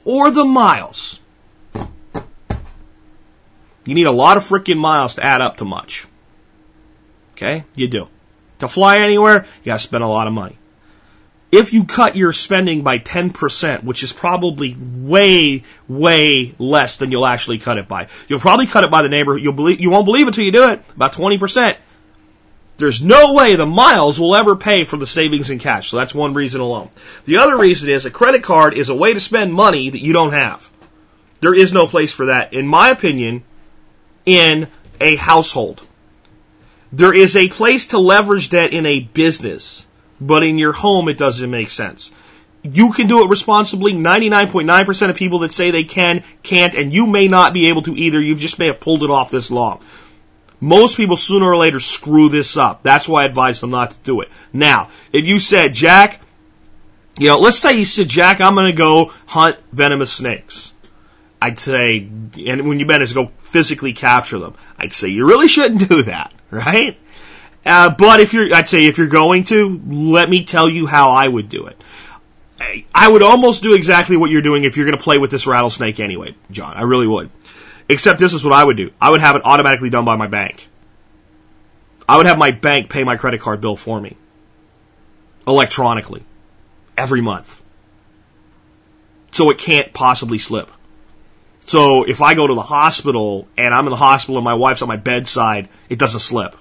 or 0.05 0.31
the 0.31 0.45
miles. 0.45 1.21
You 3.85 3.95
need 3.95 4.07
a 4.07 4.12
lot 4.12 4.37
of 4.37 4.45
freaking 4.45 4.79
miles 4.79 5.14
to 5.14 5.25
add 5.25 5.41
up 5.41 5.59
to 5.59 5.64
much. 5.64 6.07
Okay? 7.33 7.64
You 7.75 7.89
do. 7.89 8.09
To 8.59 8.69
fly 8.69 8.99
anywhere, 8.99 9.47
you 9.62 9.66
gotta 9.66 9.79
spend 9.79 10.05
a 10.05 10.09
lot 10.09 10.27
of 10.27 10.33
money. 10.33 10.58
If 11.51 11.72
you 11.72 11.84
cut 11.84 12.14
your 12.14 12.34
spending 12.34 12.82
by 12.82 12.99
10%, 12.99 13.82
which 13.82 14.03
is 14.03 14.12
probably 14.12 14.76
way, 14.78 15.64
way 15.88 16.55
less 16.59 16.99
than 16.99 17.11
you'll 17.11 17.26
actually 17.26 17.59
cut 17.59 17.78
it 17.78 17.88
by. 17.88 18.09
You'll 18.28 18.40
probably 18.40 18.66
cut 18.66 18.84
it 18.84 18.90
by 18.90 19.03
the 19.03 19.09
neighbor, 19.09 19.36
you'll 19.38 19.55
believe, 19.55 19.80
you 19.80 19.90
won't 19.90 20.05
believe 20.05 20.26
it 20.26 20.28
until 20.28 20.44
you 20.44 20.53
do 20.53 20.70
it, 20.70 20.82
about 20.94 21.14
20%. 21.14 21.76
There's 22.76 23.03
no 23.03 23.32
way 23.32 23.57
the 23.57 23.66
miles 23.66 24.20
will 24.20 24.36
ever 24.36 24.55
pay 24.55 24.84
for 24.84 24.99
the 24.99 25.07
savings 25.07 25.51
in 25.51 25.59
cash. 25.59 25.88
So 25.88 25.96
that's 25.96 26.14
one 26.14 26.34
reason 26.34 26.61
alone. 26.61 26.90
The 27.24 27.38
other 27.38 27.57
reason 27.57 27.90
is 27.90 28.07
a 28.07 28.11
credit 28.11 28.44
card 28.44 28.74
is 28.74 28.88
a 28.88 28.94
way 28.94 29.14
to 29.14 29.20
spend 29.20 29.53
money 29.53 29.90
that 29.90 30.01
you 30.01 30.12
don't 30.12 30.32
have. 30.32 30.70
There 31.40 31.55
is 31.55 31.72
no 31.72 31.88
place 31.88 32.12
for 32.12 32.26
that, 32.26 32.53
in 32.53 32.68
my 32.68 32.90
opinion, 32.90 33.42
in 34.24 34.68
a 35.01 35.16
household. 35.16 35.82
There 36.92 37.14
is 37.14 37.34
a 37.34 37.49
place 37.49 37.88
to 37.88 37.99
leverage 37.99 38.51
debt 38.51 38.72
in 38.72 38.86
a 38.86 39.01
business, 39.01 39.84
but 40.21 40.43
in 40.43 40.59
your 40.59 40.73
home 40.73 41.09
it 41.09 41.19
doesn't 41.19 41.51
make 41.51 41.71
sense. 41.71 42.11
You 42.62 42.93
can 42.93 43.07
do 43.07 43.25
it 43.25 43.31
responsibly. 43.31 43.93
99.9% 43.93 45.11
of 45.11 45.16
people 45.16 45.41
that 45.41 45.53
say 45.53 45.71
they 45.71 45.85
can, 45.85 46.25
can't, 46.43 46.75
and 46.75 46.93
you 46.93 47.07
may 47.07 47.29
not 47.29 47.53
be 47.53 47.69
able 47.69 47.83
to 47.83 47.95
either. 47.95 48.21
You 48.21 48.35
just 48.35 48.59
may 48.59 48.66
have 48.66 48.81
pulled 48.81 49.05
it 49.05 49.11
off 49.11 49.31
this 49.31 49.51
long. 49.51 49.81
Most 50.61 50.97
people 50.97 51.16
sooner 51.16 51.47
or 51.47 51.57
later 51.57 51.79
screw 51.79 52.29
this 52.29 52.57
up. 52.57 52.83
That's 52.83 53.09
why 53.09 53.23
I 53.23 53.27
advise 53.27 53.61
them 53.61 53.71
not 53.71 53.93
to 53.93 53.97
do 54.03 54.21
it. 54.23 54.29
Now, 54.53 54.91
if 55.12 55.27
you 55.27 55.39
said, 55.39 55.73
Jack, 55.73 56.21
you 57.16 57.29
know, 57.29 57.39
let's 57.39 57.59
say 57.59 57.75
you 57.75 57.85
said, 57.85 58.09
Jack, 58.09 58.41
I'm 58.41 58.55
going 58.55 58.71
to 58.71 58.77
go 58.77 59.12
hunt 59.27 59.57
venomous 59.73 60.12
snakes. 60.12 60.73
I'd 61.41 61.61
say, 61.61 61.99
and 61.99 62.69
when 62.69 62.81
you 62.81 62.87
better 62.87 63.07
go 63.14 63.31
physically 63.39 63.93
capture 63.93 64.39
them, 64.41 64.57
I'd 64.77 64.93
say 64.93 65.09
you 65.09 65.27
really 65.27 65.47
shouldn't 65.47 65.89
do 65.89 66.03
that, 66.05 66.33
right? 66.51 66.99
Uh, 67.65 67.91
but 67.91 68.21
if 68.21 68.33
you're, 68.33 68.55
I'd 68.55 68.69
say 68.69 68.85
if 68.87 68.99
you're 68.99 69.09
going 69.09 69.45
to, 69.45 69.81
let 69.87 70.29
me 70.29 70.45
tell 70.45 70.69
you 70.69 70.87
how 70.87 71.11
I 71.11 71.27
would 71.27 71.49
do 71.49 71.67
it. 71.67 71.81
I 72.95 73.09
would 73.09 73.23
almost 73.23 73.63
do 73.63 73.75
exactly 73.75 74.17
what 74.17 74.31
you're 74.31 74.43
doing 74.43 74.65
if 74.65 74.77
you're 74.77 74.87
going 74.87 74.99
to 74.99 75.03
play 75.03 75.19
with 75.19 75.31
this 75.31 75.47
rattlesnake 75.47 76.01
anyway, 76.01 76.35
John. 76.51 76.77
I 76.77 76.83
really 76.83 77.07
would. 77.07 77.31
Except 77.89 78.19
this 78.19 78.35
is 78.35 78.45
what 78.45 78.53
I 78.53 78.65
would 78.65 78.77
do. 78.77 78.91
I 79.01 79.11
would 79.11 79.21
have 79.21 79.37
it 79.37 79.43
automatically 79.45 79.91
done 79.91 80.05
by 80.05 80.17
my 80.17 80.27
bank. 80.27 80.67
I 82.09 82.17
would 82.17 82.27
have 82.27 82.39
my 82.39 82.51
bank 82.51 82.91
pay 82.91 83.05
my 83.05 83.17
credit 83.17 83.41
card 83.41 83.61
bill 83.61 83.77
for 83.77 84.01
me. 84.01 84.17
Electronically. 85.47 86.25
Every 86.97 87.21
month. 87.21 87.63
So 89.31 89.51
it 89.51 89.59
can't 89.59 89.93
possibly 89.93 90.39
slip. 90.39 90.71
So 91.67 92.05
if 92.05 92.23
I 92.23 92.35
go 92.35 92.47
to 92.47 92.55
the 92.55 92.63
hospital 92.63 93.47
and 93.57 93.75
I'm 93.75 93.87
in 93.87 93.91
the 93.91 93.97
hospital 93.97 94.39
and 94.39 94.45
my 94.45 94.55
wife's 94.55 94.83
on 94.83 94.89
my 94.89 94.97
bedside, 94.97 95.69
it 95.89 95.99
doesn't 95.99 96.21
slip. 96.21 96.57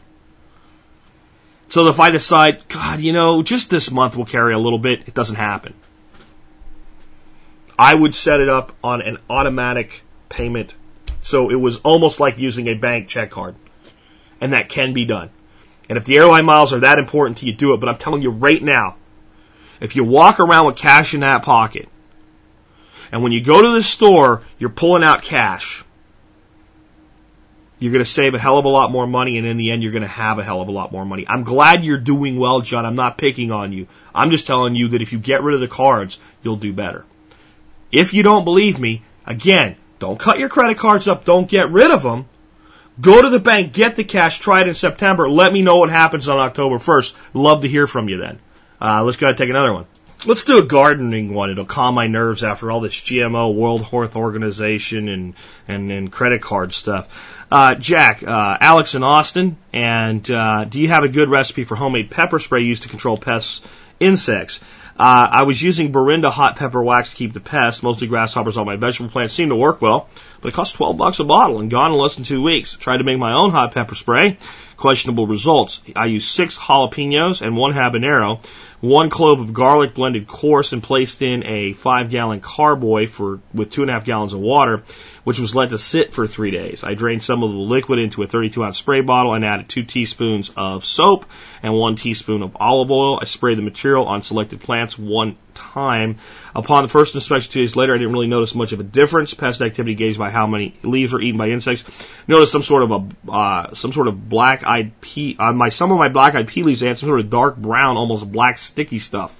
So 1.70 1.88
if 1.88 1.99
I 1.99 2.11
decide, 2.11 2.68
God, 2.68 3.01
you 3.01 3.13
know, 3.13 3.43
just 3.43 3.70
this 3.70 3.91
month 3.91 4.15
we'll 4.15 4.26
carry 4.26 4.53
a 4.53 4.59
little 4.59 4.80
bit, 4.80 5.07
it 5.07 5.13
doesn't 5.13 5.36
happen. 5.36 5.74
I 7.78 7.93
would 7.93 8.15
set 8.15 8.39
it 8.39 8.49
up 8.49 8.74
on 8.84 9.01
an 9.01 9.18
automatic 9.30 10.01
payment. 10.30 10.74
So 11.22 11.49
it 11.49 11.55
was 11.55 11.78
almost 11.78 12.20
like 12.20 12.38
using 12.38 12.68
a 12.68 12.74
bank 12.74 13.07
check 13.07 13.30
card. 13.30 13.55
And 14.39 14.53
that 14.53 14.70
can 14.70 14.93
be 14.93 15.05
done. 15.05 15.30
And 15.89 15.97
if 15.97 16.05
the 16.05 16.18
airline 16.18 16.45
miles 16.45 16.74
are 16.74 16.80
that 16.82 16.99
important 16.99 17.39
to 17.39 17.45
you, 17.45 17.53
do 17.53 17.74
it. 17.74 17.80
But 17.80 17.89
I'm 17.89 17.97
telling 17.97 18.22
you 18.22 18.32
right 18.32 18.61
now, 18.61 18.95
if 19.80 19.95
you 19.95 20.03
walk 20.03 20.39
around 20.39 20.65
with 20.68 20.76
cash 20.76 21.13
in 21.13 21.20
that 21.22 21.43
pocket, 21.43 21.88
and 23.11 23.24
when 23.24 23.32
you 23.32 23.43
go 23.43 23.61
to 23.61 23.72
the 23.72 23.84
store, 23.84 24.41
you're 24.57 24.70
pulling 24.70 25.03
out 25.03 25.22
cash, 25.22 25.84
you're 27.80 27.91
going 27.91 28.03
to 28.03 28.09
save 28.09 28.34
a 28.34 28.39
hell 28.39 28.57
of 28.57 28.65
a 28.65 28.69
lot 28.69 28.91
more 28.91 29.05
money, 29.05 29.38
and 29.38 29.45
in 29.45 29.57
the 29.57 29.71
end, 29.71 29.84
you're 29.84 29.91
going 29.91 30.01
to 30.01 30.07
have 30.07 30.39
a 30.39 30.43
hell 30.43 30.61
of 30.61 30.67
a 30.67 30.71
lot 30.71 30.91
more 30.91 31.05
money. 31.05 31.25
I'm 31.28 31.43
glad 31.43 31.84
you're 31.84 31.97
doing 31.97 32.39
well, 32.39 32.61
John. 32.61 32.86
I'm 32.86 32.95
not 32.95 33.17
picking 33.17 33.51
on 33.51 33.71
you. 33.71 33.88
I'm 34.15 34.32
just 34.32 34.47
telling 34.47 34.75
you 34.75 34.89
that 34.89 35.01
if 35.01 35.13
you 35.13 35.19
get 35.19 35.43
rid 35.43 35.53
of 35.55 35.61
the 35.61 35.67
cards, 35.67 36.19
you'll 36.41 36.55
do 36.55 36.73
better. 36.73 37.05
If 37.91 38.13
you 38.13 38.23
don't 38.23 38.45
believe 38.45 38.80
me, 38.80 39.03
again, 39.25 39.75
don't 39.99 40.19
cut 40.19 40.39
your 40.39 40.49
credit 40.49 40.78
cards 40.78 41.07
up. 41.07 41.23
Don't 41.23 41.49
get 41.49 41.69
rid 41.69 41.91
of 41.91 42.01
them. 42.01 42.25
Go 42.99 43.21
to 43.21 43.30
the 43.30 43.39
bank, 43.39 43.73
get 43.73 43.95
the 43.95 44.03
cash, 44.03 44.39
try 44.39 44.61
it 44.61 44.67
in 44.67 44.73
September. 44.73 45.30
Let 45.30 45.53
me 45.53 45.61
know 45.61 45.78
what 45.78 45.91
happens 45.91 46.28
on 46.28 46.39
October 46.39 46.78
1st. 46.78 47.13
Love 47.34 47.61
to 47.61 47.67
hear 47.67 47.86
from 47.86 48.09
you 48.09 48.17
then. 48.17 48.39
Uh, 48.82 49.03
let's 49.03 49.17
go 49.17 49.28
ahead 49.28 49.34
and 49.34 49.38
take 49.38 49.49
another 49.51 49.73
one. 49.73 49.86
Let's 50.25 50.45
do 50.45 50.57
a 50.57 50.63
gardening 50.63 51.32
one. 51.32 51.51
It'll 51.51 51.65
calm 51.65 51.93
my 51.93 52.07
nerves 52.07 52.43
after 52.43 52.71
all 52.71 52.82
this 52.82 52.95
GMO, 52.95 53.53
World 53.53 53.84
Health 53.84 54.15
Organization, 54.15 55.09
and 55.09 55.34
and, 55.67 55.91
and 55.91 56.11
credit 56.11 56.41
card 56.41 56.73
stuff. 56.73 57.36
Uh, 57.50 57.76
Jack, 57.76 58.24
uh, 58.24 58.58
Alex 58.60 58.93
in 58.93 59.04
Austin, 59.04 59.58
and 59.72 60.30
uh, 60.30 60.66
do 60.66 60.82
you 60.82 60.89
have 60.89 61.04
a 61.04 61.10
good 61.10 61.30
recipe 61.30 61.64
for 61.64 61.76
homemade 61.76 62.12
pepper 62.12 62.39
spray 62.39 62.62
used 62.62 62.84
to 62.84 62.89
control 62.89 63.18
pests, 63.18 63.62
insects? 64.02 64.60
Uh, 65.00 65.30
I 65.32 65.43
was 65.43 65.62
using 65.62 65.93
Berinda 65.93 66.30
hot 66.30 66.58
pepper 66.58 66.84
wax 66.84 67.12
to 67.12 67.16
keep 67.16 67.32
the 67.32 67.39
pests, 67.39 67.84
mostly 67.84 68.08
grasshoppers 68.08 68.58
on 68.58 68.66
my 68.66 68.76
vegetable 68.76 69.12
plants. 69.12 69.34
Seemed 69.34 69.52
to 69.52 69.56
work 69.56 69.82
well, 69.82 70.10
but 70.41 70.50
it 70.50 70.56
cost 70.56 70.76
12 70.76 70.98
bucks 70.98 71.20
a 71.20 71.24
bottle 71.24 71.60
and 71.60 71.70
gone 71.70 71.91
in 71.91 71.98
less 71.98 72.16
than 72.16 72.26
two 72.26 72.43
weeks. 72.43 72.74
Tried 72.74 72.98
to 72.98 73.04
make 73.04 73.20
my 73.20 73.32
own 73.32 73.52
hot 73.52 73.74
pepper 73.74 73.95
spray. 73.95 74.38
Questionable 74.78 75.28
results. 75.28 75.82
I 75.95 76.05
used 76.05 76.30
six 76.30 76.57
jalapenos 76.57 77.41
and 77.41 77.57
one 77.57 77.73
habanero 77.73 78.39
one 78.80 79.09
clove 79.09 79.39
of 79.39 79.53
garlic 79.53 79.95
blended 79.95 80.28
coarse 80.28 80.71
and 80.71 80.84
placed 80.84 81.21
in 81.21 81.43
a 81.45 81.73
five 81.73 82.11
gallon 82.11 82.41
carboy 82.41 83.07
for 83.07 83.39
with 83.53 83.71
two 83.71 83.82
and 83.82 83.89
a 83.89 83.93
half 83.93 84.05
gallons 84.05 84.34
of 84.34 84.39
water, 84.39 84.84
which 85.23 85.39
was 85.39 85.55
let 85.55 85.71
to 85.71 85.80
sit 85.80 86.13
for 86.13 86.28
three 86.28 86.51
days. 86.51 86.84
I 86.84 86.93
drained 86.93 87.23
some 87.23 87.41
of 87.41 87.49
the 87.51 87.57
liquid 87.57 87.97
into 87.97 88.21
a 88.21 88.28
32 88.28 88.63
ounce 88.63 88.78
spray 88.78 89.01
bottle 89.01 89.34
and 89.34 89.43
added 89.43 89.67
two 89.67 89.84
teaspoons 89.84 90.51
of 90.55 90.86
soap 90.86 91.25
and 91.63 91.73
one 91.73 91.95
teaspoon 91.95 92.43
of 92.43 92.55
olive 92.59 92.91
oil. 92.91 93.19
I 93.19 93.25
sprayed 93.25 93.57
the 93.57 93.63
material 93.63 94.05
on 94.05 94.21
selected 94.21 94.59
plants 94.61 94.97
one 94.97 95.38
time. 95.58 96.18
Upon 96.55 96.84
the 96.84 96.89
first 96.89 97.16
inspection 97.16 97.51
two 97.51 97.62
days 97.62 97.76
later, 97.76 97.93
I 97.93 97.97
didn't 97.97 98.14
really 98.14 98.28
notice 98.28 98.55
much 98.55 98.72
of 98.72 98.80
a 98.80 98.84
difference. 98.84 99.34
Pest 99.34 99.62
activity 99.62 99.95
gauged 99.95 100.18
by 100.18 100.30
how 100.30 100.47
many 100.47 100.74
leaves 100.84 101.12
were 101.12 101.22
eaten 101.22 101.38
by 101.38 101.49
insects. 101.49 101.84
Noticed 102.28 102.51
some 102.51 102.64
sort 102.64 102.84
of 102.84 102.91
a 102.91 103.32
uh, 103.32 103.74
some 103.74 103.93
sort 103.93 104.08
of 104.08 104.30
black-eyed 104.30 104.99
pea 105.01 105.36
on 105.39 105.58
my 105.58 105.70
some 105.70 105.91
of 105.91 105.97
my 105.97 106.10
black-eyed 106.10 106.47
pea 106.47 106.64
leaves. 106.64 106.80
They 106.80 106.88
had 106.88 106.97
some 106.97 107.10
sort 107.10 107.20
of 107.20 107.30
dark 107.30 107.58
brown, 107.58 107.97
almost 107.97 108.32
black 108.32 108.58
sticky 108.58 108.99
stuff. 108.99 109.39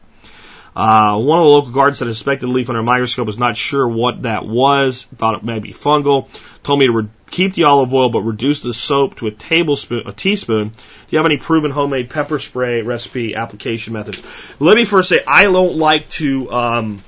Uh, 0.78 1.18
one 1.18 1.40
of 1.40 1.46
the 1.46 1.50
local 1.50 1.72
guards 1.72 1.98
said 1.98 2.08
a 2.08 2.14
suspected 2.14 2.46
leaf 2.46 2.70
under 2.70 2.82
a 2.82 2.84
microscope 2.84 3.26
was 3.26 3.40
not 3.40 3.58
sure 3.58 3.88
what 3.88 4.22
that 4.22 4.46
was, 4.46 5.08
thought 5.18 5.34
it 5.34 5.44
may 5.44 5.58
be 5.58 5.74
fungal, 5.74 6.30
told 6.68 6.80
me 6.80 6.88
to 6.88 6.92
re- 6.92 7.10
keep 7.32 7.54
the 7.54 7.64
olive 7.64 7.94
oil 7.94 8.10
but 8.10 8.22
reduce 8.22 8.60
the 8.60 8.74
soap 8.74 9.16
to 9.16 9.28
a 9.28 9.32
tablespoon, 9.32 10.04
a 10.06 10.12
teaspoon. 10.12 10.68
Do 10.68 10.76
you 11.10 11.18
have 11.18 11.26
any 11.26 11.38
proven 11.38 11.72
homemade 11.72 12.10
pepper 12.10 12.40
spray 12.40 12.82
recipe 12.82 13.36
application 13.36 13.94
methods? 13.94 14.22
Let 14.60 14.76
me 14.76 14.84
first 14.84 15.08
say 15.08 15.22
I 15.26 15.44
don't 15.44 15.78
like 15.78 16.10
to, 16.10 16.52
um, 16.52 17.04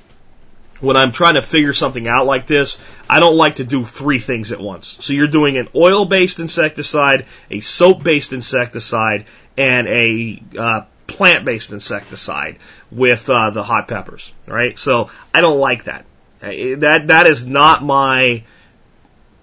when 0.80 0.96
I'm 0.96 1.12
trying 1.12 1.34
to 1.34 1.42
figure 1.42 1.74
something 1.74 2.08
out 2.08 2.24
like 2.24 2.46
this, 2.46 2.78
I 3.08 3.20
don't 3.20 3.36
like 3.36 3.56
to 3.56 3.64
do 3.64 3.84
three 3.84 4.18
things 4.18 4.50
at 4.50 4.60
once. 4.60 4.96
So 5.00 5.12
you're 5.12 5.28
doing 5.28 5.58
an 5.58 5.68
oil-based 5.74 6.40
insecticide, 6.40 7.26
a 7.50 7.60
soap-based 7.60 8.32
insecticide, 8.32 9.26
and 9.58 9.86
a 9.88 10.42
uh, 10.58 10.80
plant-based 11.06 11.72
insecticide 11.72 12.56
with 12.90 13.28
uh, 13.28 13.50
the 13.50 13.62
hot 13.62 13.88
peppers. 13.88 14.32
Right? 14.46 14.78
So 14.78 15.10
I 15.34 15.42
don't 15.42 15.58
like 15.58 15.84
that. 15.84 16.06
That 16.40 17.08
that 17.08 17.26
is 17.26 17.46
not 17.46 17.84
my 17.84 18.44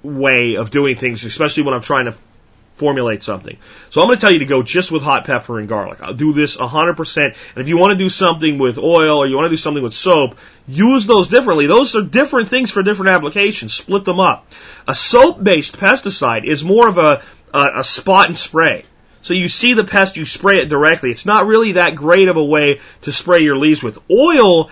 way 0.08 0.56
of 0.56 0.70
doing 0.70 0.96
things, 0.96 1.24
especially 1.24 1.64
when 1.64 1.74
I'm 1.74 1.82
trying 1.82 2.06
to 2.06 2.16
formulate 2.76 3.24
something. 3.24 3.58
So 3.90 4.02
I'm 4.02 4.08
going 4.08 4.18
to 4.18 4.22
tell 4.22 4.32
you 4.32 4.40
to 4.40 4.46
go 4.46 4.62
just 4.62 4.92
with 4.92 5.02
hot 5.02 5.26
pepper 5.26 5.60
and 5.60 5.68
garlic. 5.68 6.00
I'll 6.02 6.14
do 6.14 6.32
this 6.32 6.58
100%. 6.58 7.26
And 7.26 7.36
if 7.56 7.68
you 7.68 7.78
want 7.78 7.92
to 7.92 8.04
do 8.04 8.10
something 8.10 8.60
with 8.60 8.78
oil 8.78 9.18
or 9.18 9.28
you 9.28 9.36
want 9.36 9.48
to 9.48 9.50
do 9.50 9.58
something 9.58 9.84
with 9.84 9.96
soap, 9.96 10.38
use 10.68 11.08
those 11.08 11.28
differently. 11.28 11.66
Those 11.66 11.96
are 11.96 12.04
different 12.04 12.50
things 12.50 12.72
for 12.72 12.84
different 12.84 13.10
applications. 13.10 13.74
Split 13.74 14.06
them 14.06 14.20
up. 14.20 14.52
A 14.88 14.94
soap-based 14.94 15.78
pesticide 15.78 16.46
is 16.46 16.64
more 16.64 16.88
of 16.88 17.00
a, 17.00 17.24
a, 17.54 17.80
a 17.80 17.84
spot 17.84 18.28
and 18.28 18.38
spray. 18.38 18.86
So 19.24 19.34
you 19.34 19.50
see 19.50 19.74
the 19.74 19.84
pest, 19.84 20.16
you 20.16 20.26
spray 20.26 20.60
it 20.62 20.70
directly. 20.70 21.10
It's 21.10 21.26
not 21.26 21.48
really 21.48 21.74
that 21.74 21.96
great 21.96 22.30
of 22.30 22.38
a 22.38 22.46
way 22.46 22.80
to 23.02 23.12
spray 23.12 23.40
your 23.40 23.58
leaves 23.58 23.82
with. 23.82 23.98
Oil 24.10 24.70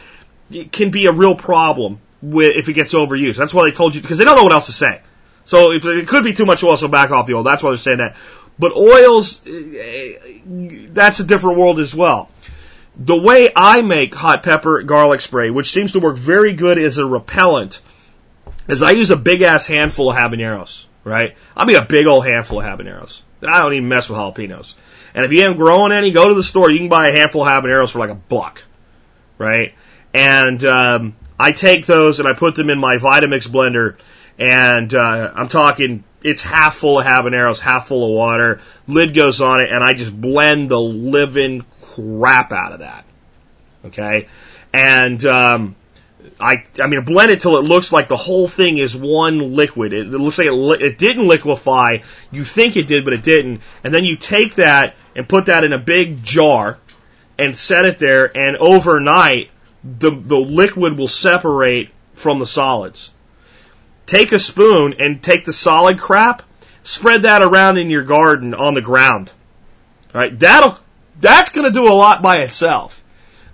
can 0.72 0.92
be 0.92 1.08
a 1.08 1.12
real 1.12 1.36
problem 1.36 2.00
if 2.22 2.70
it 2.70 2.74
gets 2.74 2.94
overused. 2.94 3.36
That's 3.36 3.54
why 3.54 3.66
they 3.66 3.76
told 3.76 3.96
you, 3.96 4.02
because 4.02 4.20
they 4.20 4.26
don't 4.26 4.36
know 4.36 4.44
what 4.44 4.54
else 4.54 4.68
to 4.68 4.72
say. 4.72 5.02
So 5.46 5.72
if 5.72 5.86
it 5.86 6.08
could 6.08 6.24
be 6.24 6.34
too 6.34 6.46
much 6.46 6.64
oil, 6.64 6.76
so 6.76 6.88
back 6.88 7.12
off 7.12 7.28
the 7.28 7.36
oil. 7.36 7.44
That's 7.44 7.64
why 7.64 7.72
they're 7.72 7.78
saying 7.78 8.00
that. 8.00 8.16
But 8.58 8.76
oils, 8.76 9.42
that's 9.46 11.20
a 11.20 11.24
different 11.24 11.58
world 11.58 11.80
as 11.80 11.94
well. 11.94 12.30
The 12.98 13.16
way 13.16 13.52
I 13.56 13.82
make 13.82 14.16
hot 14.16 14.44
pepper 14.44 14.82
garlic 14.84 15.22
spray, 15.22 15.50
which 15.50 15.72
seems 15.72 15.92
to 15.94 16.00
work 16.00 16.18
very 16.18 16.54
good 16.54 16.78
as 16.78 16.98
a 16.98 17.06
repellent, 17.06 17.82
is 18.68 18.82
I 18.82 18.92
use 18.92 19.12
a 19.12 19.18
big 19.18 19.42
ass 19.42 19.66
handful 19.66 20.10
of 20.10 20.16
habaneros, 20.16 20.86
right? 21.04 21.36
I 21.56 21.66
mean 21.66 21.76
a 21.76 21.86
big 21.86 22.08
old 22.08 22.26
handful 22.26 22.62
of 22.62 22.66
habaneros. 22.66 23.22
I 23.44 23.62
don't 23.62 23.74
even 23.74 23.90
mess 23.90 24.10
with 24.10 24.18
jalapenos. 24.18 24.76
And 25.14 25.26
if 25.26 25.32
you 25.32 25.42
haven't 25.42 25.58
grown 25.58 25.92
any, 25.92 26.12
go 26.12 26.30
to 26.30 26.36
the 26.36 26.44
store. 26.44 26.72
You 26.72 26.80
can 26.80 26.90
buy 26.90 27.10
a 27.10 27.18
handful 27.18 27.46
of 27.46 27.48
habaneros 27.48 27.92
for 27.92 28.00
like 28.00 28.10
a 28.10 28.16
buck, 28.16 28.64
right? 29.38 29.74
And 30.14 30.64
um, 30.64 31.16
I 31.38 31.52
take 31.52 31.86
those 31.86 32.20
and 32.20 32.28
I 32.28 32.34
put 32.34 32.56
them 32.56 32.70
in 32.70 32.80
my 32.80 32.98
Vitamix 32.98 33.48
blender 33.48 33.98
and 34.38 34.94
uh, 34.94 35.32
I'm 35.34 35.50
talking 35.50 36.04
it's 36.24 36.42
half 36.42 36.76
full 36.76 37.00
of 37.00 37.06
habaneros, 37.06 37.60
half 37.60 37.88
full 37.88 38.04
of 38.04 38.12
water. 38.12 38.60
Lid 38.88 39.14
goes 39.14 39.42
on 39.42 39.62
it, 39.62 39.72
and 39.72 39.84
I 39.84 39.94
just 39.94 40.20
blend 40.20 40.70
the 40.70 40.80
living 40.80 41.64
crap 41.82 42.52
out 42.52 42.74
of 42.74 42.80
that. 42.80 43.06
Okay, 43.86 44.28
and 44.74 45.24
um, 45.26 45.76
I 46.40 46.64
I 46.82 46.88
mean 46.88 47.06
blend 47.06 47.32
it 47.32 47.42
till 47.42 47.58
it 47.58 47.62
looks 47.62 47.92
like 47.92 48.08
the 48.08 48.18
whole 48.18 48.48
thing 48.48 48.78
is 48.78 48.96
one 48.96 49.54
liquid. 49.54 49.94
It, 49.94 50.08
it 50.08 50.18
looks 50.18 50.40
like 50.40 50.48
it, 50.48 50.54
li- 50.54 50.82
it 50.82 50.98
didn't 50.98 51.28
liquefy. 51.28 52.00
You 52.32 52.44
think 52.44 52.76
it 52.76 52.88
did, 52.88 53.06
but 53.06 53.14
it 53.14 53.24
didn't. 53.24 53.62
And 53.84 53.94
then 53.94 54.04
you 54.04 54.16
take 54.16 54.56
that 54.56 54.96
and 55.16 55.30
put 55.30 55.46
that 55.46 55.64
in 55.64 55.74
a 55.74 55.80
big 55.80 56.24
jar 56.24 56.80
and 57.38 57.56
set 57.56 57.86
it 57.86 58.00
there, 58.00 58.36
and 58.36 58.58
overnight 58.58 59.52
the 59.84 60.10
the 60.10 60.38
liquid 60.38 60.98
will 60.98 61.08
separate 61.08 61.92
from 62.16 62.40
the 62.40 62.48
solids 62.48 63.12
take 64.06 64.32
a 64.32 64.40
spoon 64.40 64.96
and 65.00 65.22
take 65.22 65.46
the 65.46 65.54
solid 65.54 66.00
crap, 66.00 66.44
spread 66.84 67.24
that 67.24 67.42
around 67.42 67.78
in 67.78 67.90
your 67.90 68.04
garden 68.04 68.54
on 68.54 68.74
the 68.74 68.82
ground. 68.82 69.32
All 70.14 70.22
right, 70.22 70.38
that'll 70.40 70.80
that's 71.20 71.50
going 71.50 71.66
to 71.66 71.74
do 71.74 71.88
a 71.88 71.94
lot 71.94 72.22
by 72.22 72.38
itself. 72.38 73.04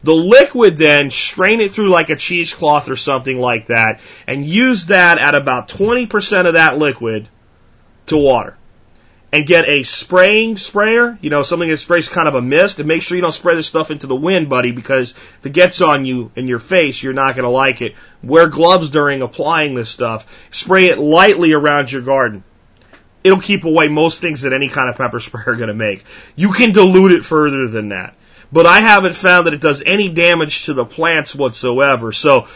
The 0.03 0.15
liquid 0.15 0.77
then 0.77 1.11
strain 1.11 1.61
it 1.61 1.71
through 1.71 1.89
like 1.89 2.09
a 2.09 2.15
cheesecloth 2.15 2.89
or 2.89 2.95
something 2.95 3.39
like 3.39 3.67
that, 3.67 4.01
and 4.25 4.45
use 4.45 4.87
that 4.87 5.19
at 5.19 5.35
about 5.35 5.69
20% 5.69 6.47
of 6.47 6.53
that 6.53 6.77
liquid 6.77 7.29
to 8.07 8.17
water. 8.17 8.57
And 9.33 9.47
get 9.47 9.67
a 9.67 9.83
spraying 9.83 10.57
sprayer, 10.57 11.17
you 11.21 11.29
know, 11.29 11.43
something 11.43 11.69
that 11.69 11.77
sprays 11.77 12.09
kind 12.09 12.27
of 12.27 12.35
a 12.35 12.41
mist, 12.41 12.79
and 12.79 12.87
make 12.87 13.01
sure 13.01 13.15
you 13.15 13.21
don't 13.21 13.31
spray 13.31 13.55
this 13.55 13.67
stuff 13.67 13.89
into 13.89 14.07
the 14.07 14.15
wind, 14.15 14.49
buddy, 14.49 14.71
because 14.71 15.11
if 15.11 15.45
it 15.45 15.53
gets 15.53 15.81
on 15.81 16.05
you 16.05 16.31
in 16.35 16.47
your 16.47 16.59
face, 16.59 17.01
you're 17.01 17.13
not 17.13 17.35
going 17.35 17.45
to 17.45 17.49
like 17.49 17.81
it. 17.81 17.95
Wear 18.21 18.47
gloves 18.47 18.89
during 18.89 19.21
applying 19.21 19.73
this 19.73 19.89
stuff. 19.89 20.27
Spray 20.51 20.87
it 20.87 20.97
lightly 20.97 21.53
around 21.53 21.91
your 21.91 22.01
garden. 22.01 22.43
It'll 23.23 23.39
keep 23.39 23.63
away 23.63 23.87
most 23.87 24.19
things 24.19 24.41
that 24.41 24.51
any 24.51 24.67
kind 24.67 24.89
of 24.89 24.97
pepper 24.97 25.19
spray 25.21 25.43
are 25.45 25.55
going 25.55 25.69
to 25.69 25.73
make. 25.73 26.03
You 26.35 26.51
can 26.51 26.73
dilute 26.73 27.13
it 27.13 27.23
further 27.23 27.67
than 27.67 27.89
that. 27.89 28.15
But 28.51 28.65
I 28.65 28.81
haven't 28.81 29.15
found 29.15 29.47
that 29.47 29.53
it 29.53 29.61
does 29.61 29.81
any 29.85 30.09
damage 30.09 30.65
to 30.65 30.73
the 30.73 30.83
plants 30.83 31.33
whatsoever. 31.33 32.11
So, 32.11 32.49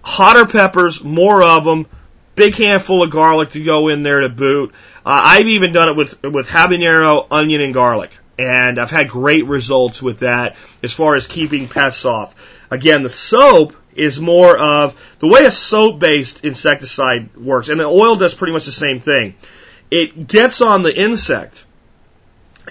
hotter 0.00 0.46
peppers, 0.46 1.04
more 1.04 1.42
of 1.42 1.64
them, 1.64 1.86
big 2.34 2.54
handful 2.54 3.02
of 3.02 3.10
garlic 3.10 3.50
to 3.50 3.62
go 3.62 3.88
in 3.88 4.02
there 4.02 4.20
to 4.20 4.30
boot. 4.30 4.72
Uh, 5.08 5.22
I've 5.24 5.46
even 5.46 5.72
done 5.72 5.88
it 5.88 5.96
with 5.96 6.22
with 6.22 6.48
habanero, 6.48 7.26
onion, 7.30 7.62
and 7.62 7.72
garlic, 7.72 8.10
and 8.38 8.78
I've 8.78 8.90
had 8.90 9.08
great 9.08 9.46
results 9.46 10.02
with 10.02 10.18
that 10.18 10.56
as 10.82 10.92
far 10.92 11.14
as 11.14 11.26
keeping 11.26 11.66
pests 11.66 12.04
off. 12.04 12.34
Again, 12.70 13.02
the 13.02 13.08
soap 13.08 13.74
is 13.94 14.20
more 14.20 14.58
of 14.58 15.16
the 15.18 15.26
way 15.26 15.46
a 15.46 15.50
soap-based 15.50 16.44
insecticide 16.44 17.34
works, 17.38 17.70
and 17.70 17.80
the 17.80 17.86
oil 17.86 18.16
does 18.16 18.34
pretty 18.34 18.52
much 18.52 18.66
the 18.66 18.72
same 18.72 19.00
thing. 19.00 19.34
It 19.90 20.26
gets 20.26 20.60
on 20.60 20.82
the 20.82 20.94
insect, 20.94 21.64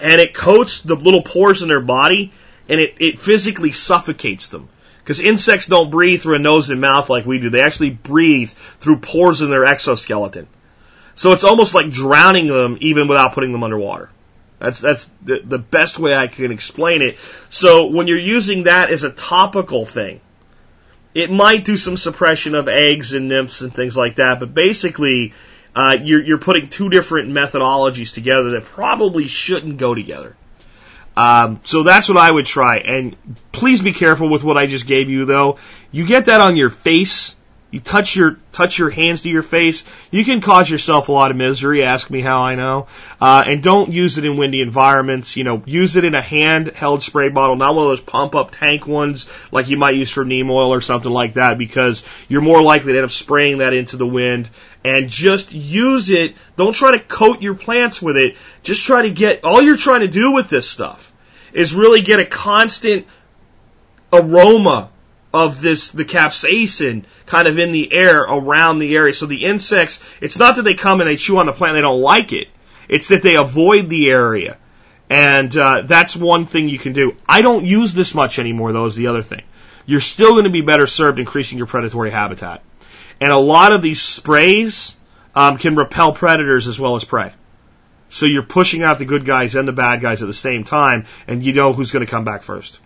and 0.00 0.20
it 0.20 0.32
coats 0.32 0.82
the 0.82 0.94
little 0.94 1.22
pores 1.22 1.62
in 1.62 1.68
their 1.68 1.80
body, 1.80 2.32
and 2.68 2.78
it, 2.78 2.94
it 3.00 3.18
physically 3.18 3.72
suffocates 3.72 4.46
them. 4.46 4.68
Because 5.00 5.20
insects 5.20 5.66
don't 5.66 5.90
breathe 5.90 6.22
through 6.22 6.36
a 6.36 6.38
nose 6.38 6.70
and 6.70 6.80
mouth 6.80 7.10
like 7.10 7.26
we 7.26 7.40
do. 7.40 7.50
They 7.50 7.62
actually 7.62 7.90
breathe 7.90 8.52
through 8.78 8.98
pores 8.98 9.42
in 9.42 9.50
their 9.50 9.64
exoskeleton. 9.64 10.46
So 11.18 11.32
it's 11.32 11.42
almost 11.42 11.74
like 11.74 11.90
drowning 11.90 12.46
them 12.46 12.78
even 12.80 13.08
without 13.08 13.32
putting 13.32 13.50
them 13.50 13.64
underwater. 13.64 14.08
That's 14.60 14.80
that's 14.80 15.10
the, 15.20 15.40
the 15.40 15.58
best 15.58 15.98
way 15.98 16.14
I 16.14 16.28
can 16.28 16.52
explain 16.52 17.02
it. 17.02 17.16
So 17.50 17.86
when 17.86 18.06
you're 18.06 18.20
using 18.20 18.64
that 18.64 18.90
as 18.90 19.02
a 19.02 19.10
topical 19.10 19.84
thing, 19.84 20.20
it 21.14 21.28
might 21.28 21.64
do 21.64 21.76
some 21.76 21.96
suppression 21.96 22.54
of 22.54 22.68
eggs 22.68 23.14
and 23.14 23.28
nymphs 23.28 23.62
and 23.62 23.74
things 23.74 23.96
like 23.96 24.16
that. 24.16 24.38
But 24.38 24.54
basically, 24.54 25.34
uh, 25.74 25.98
you're 26.00 26.22
you're 26.22 26.38
putting 26.38 26.68
two 26.68 26.88
different 26.88 27.30
methodologies 27.30 28.14
together 28.14 28.50
that 28.50 28.64
probably 28.64 29.26
shouldn't 29.26 29.76
go 29.76 29.96
together. 29.96 30.36
Um, 31.16 31.58
so 31.64 31.82
that's 31.82 32.08
what 32.08 32.16
I 32.16 32.30
would 32.30 32.46
try. 32.46 32.76
And 32.76 33.16
please 33.50 33.82
be 33.82 33.92
careful 33.92 34.28
with 34.28 34.44
what 34.44 34.56
I 34.56 34.68
just 34.68 34.86
gave 34.86 35.10
you, 35.10 35.24
though. 35.24 35.58
You 35.90 36.06
get 36.06 36.26
that 36.26 36.40
on 36.40 36.56
your 36.56 36.70
face 36.70 37.34
you 37.70 37.80
touch 37.80 38.16
your 38.16 38.38
touch 38.52 38.78
your 38.78 38.88
hands 38.88 39.22
to 39.22 39.28
your 39.28 39.42
face. 39.42 39.84
You 40.10 40.24
can 40.24 40.40
cause 40.40 40.70
yourself 40.70 41.08
a 41.08 41.12
lot 41.12 41.30
of 41.30 41.36
misery. 41.36 41.84
Ask 41.84 42.08
me 42.08 42.22
how 42.22 42.40
I 42.40 42.54
know. 42.54 42.86
Uh, 43.20 43.44
and 43.46 43.62
don't 43.62 43.92
use 43.92 44.16
it 44.16 44.24
in 44.24 44.38
windy 44.38 44.62
environments. 44.62 45.36
You 45.36 45.44
know, 45.44 45.62
use 45.66 45.96
it 45.96 46.04
in 46.04 46.14
a 46.14 46.22
handheld 46.22 47.02
spray 47.02 47.28
bottle, 47.28 47.56
not 47.56 47.74
one 47.74 47.84
of 47.84 47.90
those 47.90 48.00
pump 48.00 48.34
up 48.34 48.52
tank 48.52 48.86
ones 48.86 49.28
like 49.52 49.68
you 49.68 49.76
might 49.76 49.96
use 49.96 50.10
for 50.10 50.24
neem 50.24 50.50
oil 50.50 50.72
or 50.72 50.80
something 50.80 51.12
like 51.12 51.34
that, 51.34 51.58
because 51.58 52.06
you're 52.26 52.40
more 52.40 52.62
likely 52.62 52.92
to 52.92 52.98
end 52.98 53.04
up 53.04 53.10
spraying 53.10 53.58
that 53.58 53.74
into 53.74 53.98
the 53.98 54.06
wind. 54.06 54.48
And 54.82 55.10
just 55.10 55.52
use 55.52 56.08
it. 56.08 56.36
Don't 56.56 56.72
try 56.72 56.92
to 56.92 57.00
coat 57.00 57.42
your 57.42 57.54
plants 57.54 58.00
with 58.00 58.16
it. 58.16 58.36
Just 58.62 58.84
try 58.84 59.02
to 59.02 59.10
get 59.10 59.44
all 59.44 59.60
you're 59.60 59.76
trying 59.76 60.00
to 60.00 60.08
do 60.08 60.32
with 60.32 60.48
this 60.48 60.70
stuff 60.70 61.12
is 61.52 61.74
really 61.74 62.00
get 62.00 62.20
a 62.20 62.24
constant 62.24 63.06
aroma 64.12 64.90
of 65.32 65.60
this, 65.60 65.90
the 65.90 66.04
capsaicin 66.04 67.04
kind 67.26 67.48
of 67.48 67.58
in 67.58 67.72
the 67.72 67.92
air 67.92 68.22
around 68.22 68.78
the 68.78 68.96
area. 68.96 69.14
So 69.14 69.26
the 69.26 69.44
insects, 69.44 70.00
it's 70.20 70.38
not 70.38 70.56
that 70.56 70.62
they 70.62 70.74
come 70.74 71.00
and 71.00 71.08
they 71.08 71.16
chew 71.16 71.38
on 71.38 71.46
the 71.46 71.52
plant 71.52 71.74
they 71.74 71.80
don't 71.80 72.00
like 72.00 72.32
it. 72.32 72.48
It's 72.88 73.08
that 73.08 73.22
they 73.22 73.36
avoid 73.36 73.88
the 73.88 74.10
area. 74.10 74.56
And 75.10 75.54
uh, 75.56 75.82
that's 75.82 76.16
one 76.16 76.46
thing 76.46 76.68
you 76.68 76.78
can 76.78 76.92
do. 76.92 77.16
I 77.28 77.42
don't 77.42 77.64
use 77.64 77.92
this 77.94 78.14
much 78.14 78.38
anymore, 78.38 78.72
though, 78.72 78.86
is 78.86 78.94
the 78.94 79.06
other 79.08 79.22
thing. 79.22 79.42
You're 79.86 80.00
still 80.00 80.32
going 80.32 80.44
to 80.44 80.50
be 80.50 80.60
better 80.60 80.86
served 80.86 81.18
increasing 81.18 81.58
your 81.58 81.66
predatory 81.66 82.10
habitat. 82.10 82.62
And 83.20 83.32
a 83.32 83.38
lot 83.38 83.72
of 83.72 83.82
these 83.82 84.00
sprays 84.00 84.94
um, 85.34 85.58
can 85.58 85.76
repel 85.76 86.12
predators 86.12 86.68
as 86.68 86.78
well 86.78 86.96
as 86.96 87.04
prey. 87.04 87.32
So 88.10 88.26
you're 88.26 88.42
pushing 88.42 88.82
out 88.82 88.98
the 88.98 89.04
good 89.04 89.24
guys 89.24 89.54
and 89.54 89.68
the 89.68 89.72
bad 89.72 90.00
guys 90.00 90.22
at 90.22 90.26
the 90.26 90.34
same 90.34 90.64
time, 90.64 91.06
and 91.26 91.44
you 91.44 91.52
know 91.52 91.72
who's 91.72 91.90
going 91.90 92.04
to 92.04 92.10
come 92.10 92.24
back 92.24 92.42
first. 92.42 92.80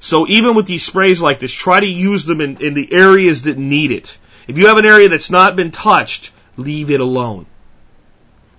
So 0.00 0.26
even 0.28 0.54
with 0.54 0.66
these 0.66 0.84
sprays 0.84 1.20
like 1.20 1.40
this, 1.40 1.52
try 1.52 1.80
to 1.80 1.86
use 1.86 2.24
them 2.24 2.40
in, 2.40 2.58
in 2.58 2.74
the 2.74 2.92
areas 2.92 3.42
that 3.42 3.58
need 3.58 3.90
it. 3.90 4.16
If 4.46 4.58
you 4.58 4.68
have 4.68 4.78
an 4.78 4.86
area 4.86 5.08
that's 5.08 5.30
not 5.30 5.56
been 5.56 5.70
touched, 5.70 6.32
leave 6.56 6.90
it 6.90 7.00
alone. 7.00 7.46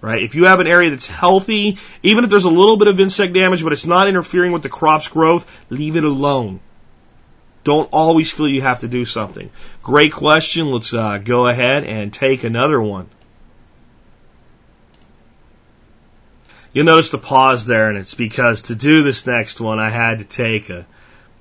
Right? 0.01 0.23
If 0.23 0.35
you 0.35 0.45
have 0.45 0.59
an 0.59 0.67
area 0.67 0.91
that's 0.91 1.07
healthy, 1.07 1.77
even 2.03 2.23
if 2.23 2.29
there's 2.29 2.45
a 2.45 2.49
little 2.49 2.77
bit 2.77 2.87
of 2.87 2.99
insect 2.99 3.33
damage, 3.33 3.63
but 3.63 3.73
it's 3.73 3.85
not 3.85 4.07
interfering 4.07 4.51
with 4.51 4.63
the 4.63 4.69
crop's 4.69 5.07
growth, 5.07 5.45
leave 5.69 5.95
it 5.97 6.03
alone. 6.03 6.61
Don't 7.63 7.89
always 7.91 8.31
feel 8.31 8.47
you 8.47 8.61
have 8.61 8.79
to 8.79 8.87
do 8.87 9.03
something. 9.03 9.49
Great 9.83 10.13
question. 10.13 10.71
Let's 10.71 10.93
uh, 10.93 11.17
go 11.17 11.47
ahead 11.47 11.83
and 11.83 12.13
take 12.13 12.43
another 12.43 12.81
one. 12.81 13.09
You'll 16.71 16.85
notice 16.85 17.09
the 17.09 17.17
pause 17.17 17.65
there, 17.65 17.89
and 17.89 17.97
it's 17.97 18.13
because 18.13 18.63
to 18.63 18.75
do 18.75 19.03
this 19.03 19.25
next 19.25 19.59
one, 19.59 19.79
I 19.79 19.89
had 19.89 20.19
to 20.19 20.25
take 20.25 20.69
a 20.69 20.85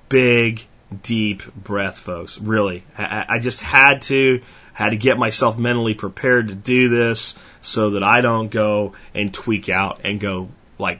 big, 0.09 0.65
deep 1.03 1.43
breath, 1.53 1.97
folks. 1.97 2.39
Really. 2.39 2.83
I, 2.97 3.25
I 3.29 3.39
just 3.39 3.61
had 3.61 4.01
to, 4.03 4.41
had 4.73 4.89
to 4.89 4.97
get 4.97 5.17
myself 5.17 5.57
mentally 5.57 5.93
prepared 5.93 6.49
to 6.49 6.55
do 6.55 6.89
this 6.89 7.35
so 7.61 7.91
that 7.91 8.03
I 8.03 8.21
don't 8.21 8.49
go 8.49 8.93
and 9.13 9.33
tweak 9.33 9.69
out 9.69 10.01
and 10.03 10.19
go 10.19 10.49
like 10.77 10.99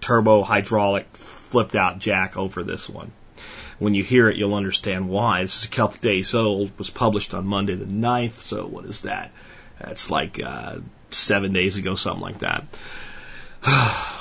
turbo 0.00 0.42
hydraulic 0.42 1.06
flipped 1.16 1.74
out 1.74 1.98
jack 1.98 2.36
over 2.36 2.62
this 2.62 2.88
one. 2.88 3.12
When 3.78 3.94
you 3.94 4.02
hear 4.02 4.28
it, 4.28 4.36
you'll 4.36 4.54
understand 4.54 5.08
why. 5.08 5.42
This 5.42 5.58
is 5.58 5.64
a 5.64 5.68
couple 5.68 5.98
days 5.98 6.34
old, 6.34 6.78
was 6.78 6.90
published 6.90 7.34
on 7.34 7.46
Monday 7.46 7.74
the 7.74 7.84
9th, 7.84 8.32
so 8.32 8.66
what 8.66 8.86
is 8.86 9.02
that? 9.02 9.32
That's 9.78 10.10
like 10.10 10.40
uh, 10.42 10.78
seven 11.10 11.52
days 11.52 11.76
ago, 11.76 11.94
something 11.94 12.22
like 12.22 12.38
that. 12.38 12.64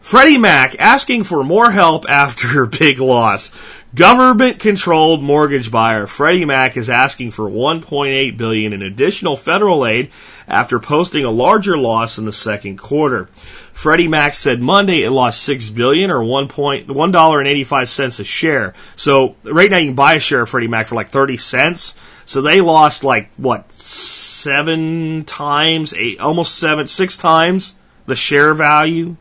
Freddie 0.00 0.38
Mac 0.38 0.76
asking 0.78 1.24
for 1.24 1.44
more 1.44 1.70
help 1.70 2.08
after 2.08 2.66
big 2.66 2.98
loss. 3.00 3.50
Government 3.94 4.60
controlled 4.60 5.22
mortgage 5.22 5.70
buyer 5.70 6.06
Freddie 6.06 6.44
Mac 6.44 6.76
is 6.76 6.88
asking 6.88 7.32
for 7.32 7.50
1.8 7.50 8.36
billion 8.36 8.72
in 8.72 8.82
additional 8.82 9.36
federal 9.36 9.84
aid 9.84 10.10
after 10.46 10.78
posting 10.78 11.24
a 11.24 11.30
larger 11.30 11.76
loss 11.76 12.18
in 12.18 12.24
the 12.24 12.32
second 12.32 12.78
quarter. 12.78 13.28
Freddie 13.72 14.08
Mac 14.08 14.34
said 14.34 14.62
Monday 14.62 15.02
it 15.02 15.10
lost 15.10 15.42
six 15.42 15.68
billion 15.68 16.10
or 16.10 16.22
one 16.22 16.48
point 16.48 16.88
one 16.88 17.12
dollar 17.12 17.40
and 17.40 17.48
eighty 17.48 17.64
five 17.64 17.88
cents 17.88 18.20
a 18.20 18.24
share. 18.24 18.74
So 18.96 19.34
right 19.42 19.70
now 19.70 19.78
you 19.78 19.88
can 19.88 19.96
buy 19.96 20.14
a 20.14 20.20
share 20.20 20.42
of 20.42 20.48
Freddie 20.48 20.68
Mac 20.68 20.86
for 20.86 20.94
like 20.94 21.10
thirty 21.10 21.36
cents. 21.36 21.94
So 22.26 22.42
they 22.42 22.60
lost 22.60 23.04
like 23.04 23.34
what 23.34 23.70
seven 23.72 25.24
times, 25.24 25.94
eight, 25.94 26.20
almost 26.20 26.54
seven, 26.54 26.86
six 26.86 27.16
times 27.16 27.74
the 28.06 28.16
share 28.16 28.54
value 28.54 29.16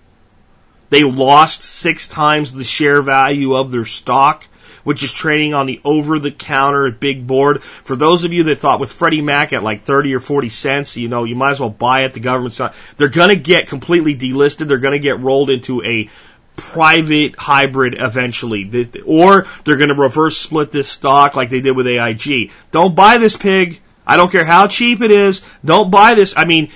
they 0.89 1.03
lost 1.03 1.63
six 1.63 2.07
times 2.07 2.51
the 2.51 2.63
share 2.63 3.01
value 3.01 3.55
of 3.55 3.71
their 3.71 3.85
stock, 3.85 4.45
which 4.83 5.03
is 5.03 5.11
trading 5.11 5.53
on 5.53 5.65
the 5.65 5.79
over 5.83 6.19
the 6.19 6.31
counter 6.31 6.91
big 6.91 7.27
board. 7.27 7.63
For 7.63 7.95
those 7.95 8.23
of 8.23 8.33
you 8.33 8.43
that 8.43 8.59
thought 8.59 8.79
with 8.79 8.91
Freddie 8.91 9.21
Mac 9.21 9.53
at 9.53 9.63
like 9.63 9.81
30 9.81 10.15
or 10.15 10.19
40 10.19 10.49
cents, 10.49 10.97
you 10.97 11.07
know, 11.07 11.25
you 11.25 11.35
might 11.35 11.51
as 11.51 11.59
well 11.59 11.69
buy 11.69 12.05
it. 12.05 12.13
The 12.13 12.19
government's 12.19 12.59
not, 12.59 12.73
they're 12.97 13.09
going 13.09 13.29
to 13.29 13.35
get 13.35 13.67
completely 13.67 14.15
delisted. 14.15 14.67
They're 14.67 14.77
going 14.77 14.93
to 14.93 14.99
get 14.99 15.19
rolled 15.19 15.49
into 15.49 15.83
a 15.83 16.09
private 16.55 17.35
hybrid 17.37 17.95
eventually. 17.97 18.89
Or 19.05 19.47
they're 19.63 19.77
going 19.77 19.89
to 19.89 19.95
reverse 19.95 20.37
split 20.37 20.71
this 20.71 20.89
stock 20.89 21.35
like 21.35 21.49
they 21.49 21.61
did 21.61 21.75
with 21.75 21.87
AIG. 21.87 22.51
Don't 22.71 22.95
buy 22.95 23.17
this 23.17 23.37
pig. 23.37 23.81
I 24.05 24.17
don't 24.17 24.31
care 24.31 24.45
how 24.45 24.67
cheap 24.67 25.01
it 25.01 25.11
is. 25.11 25.43
Don't 25.63 25.91
buy 25.91 26.15
this. 26.15 26.33
I 26.35 26.45
mean, 26.45 26.71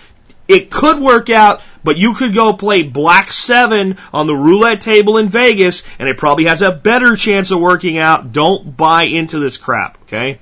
it 0.48 0.70
could 0.70 1.00
work 1.00 1.30
out, 1.30 1.62
but 1.84 1.98
you 1.98 2.14
could 2.14 2.34
go 2.34 2.54
play 2.54 2.84
Black 2.84 3.32
7 3.32 3.98
on 4.14 4.28
the 4.28 4.36
roulette 4.36 4.82
table 4.82 5.18
in 5.18 5.30
Vegas, 5.30 5.84
and 6.00 6.08
it 6.08 6.18
probably 6.18 6.46
has 6.46 6.62
a 6.62 6.72
better 6.72 7.16
chance 7.16 7.52
of 7.52 7.60
working 7.60 7.98
out. 7.98 8.32
Don't 8.32 8.76
buy 8.76 9.04
into 9.04 9.40
this 9.40 9.58
crap, 9.58 10.02
okay? 10.04 10.40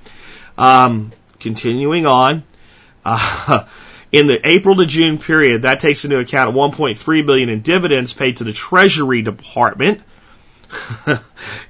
Um, 0.56 1.12
continuing 1.40 2.06
on. 2.06 2.44
Uh, 3.04 3.66
in 4.12 4.28
the 4.28 4.46
April 4.46 4.76
to 4.76 4.86
June 4.86 5.18
period, 5.18 5.62
that 5.62 5.80
takes 5.80 6.04
into 6.04 6.18
account 6.18 6.54
1.3 6.54 7.26
billion 7.26 7.48
in 7.48 7.62
dividends 7.62 8.12
paid 8.12 8.36
to 8.36 8.44
the 8.44 8.52
Treasury 8.52 9.22
Department. 9.22 10.02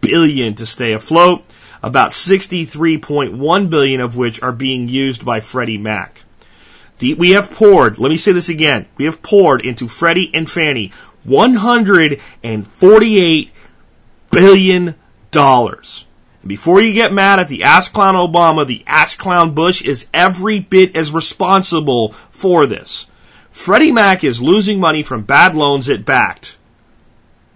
billion 0.00 0.54
to 0.54 0.66
stay 0.66 0.92
afloat, 0.92 1.42
about 1.82 2.12
63.1 2.12 3.70
billion 3.70 4.00
of 4.00 4.16
which 4.16 4.40
are 4.42 4.52
being 4.52 4.88
used 4.88 5.24
by 5.24 5.40
Freddie 5.40 5.78
Mac. 5.78 6.22
The, 6.98 7.14
we 7.14 7.30
have 7.30 7.50
poured, 7.52 7.98
let 7.98 8.10
me 8.10 8.18
say 8.18 8.32
this 8.32 8.50
again, 8.50 8.86
we 8.96 9.06
have 9.06 9.22
poured 9.22 9.64
into 9.64 9.88
Freddie 9.88 10.30
and 10.34 10.48
Fannie 10.48 10.92
148 11.24 13.50
billion 14.30 14.94
dollars. 15.30 16.04
Before 16.46 16.80
you 16.80 16.94
get 16.94 17.12
mad 17.12 17.38
at 17.38 17.48
the 17.48 17.64
ass 17.64 17.88
clown 17.88 18.14
Obama, 18.14 18.66
the 18.66 18.82
ass 18.86 19.14
clown 19.14 19.52
Bush 19.54 19.82
is 19.82 20.06
every 20.12 20.60
bit 20.60 20.96
as 20.96 21.12
responsible 21.12 22.12
for 22.30 22.66
this. 22.66 23.06
Freddie 23.50 23.92
Mac 23.92 24.24
is 24.24 24.40
losing 24.40 24.80
money 24.80 25.02
from 25.02 25.22
bad 25.22 25.54
loans 25.54 25.90
it 25.90 26.06
backed. 26.06 26.56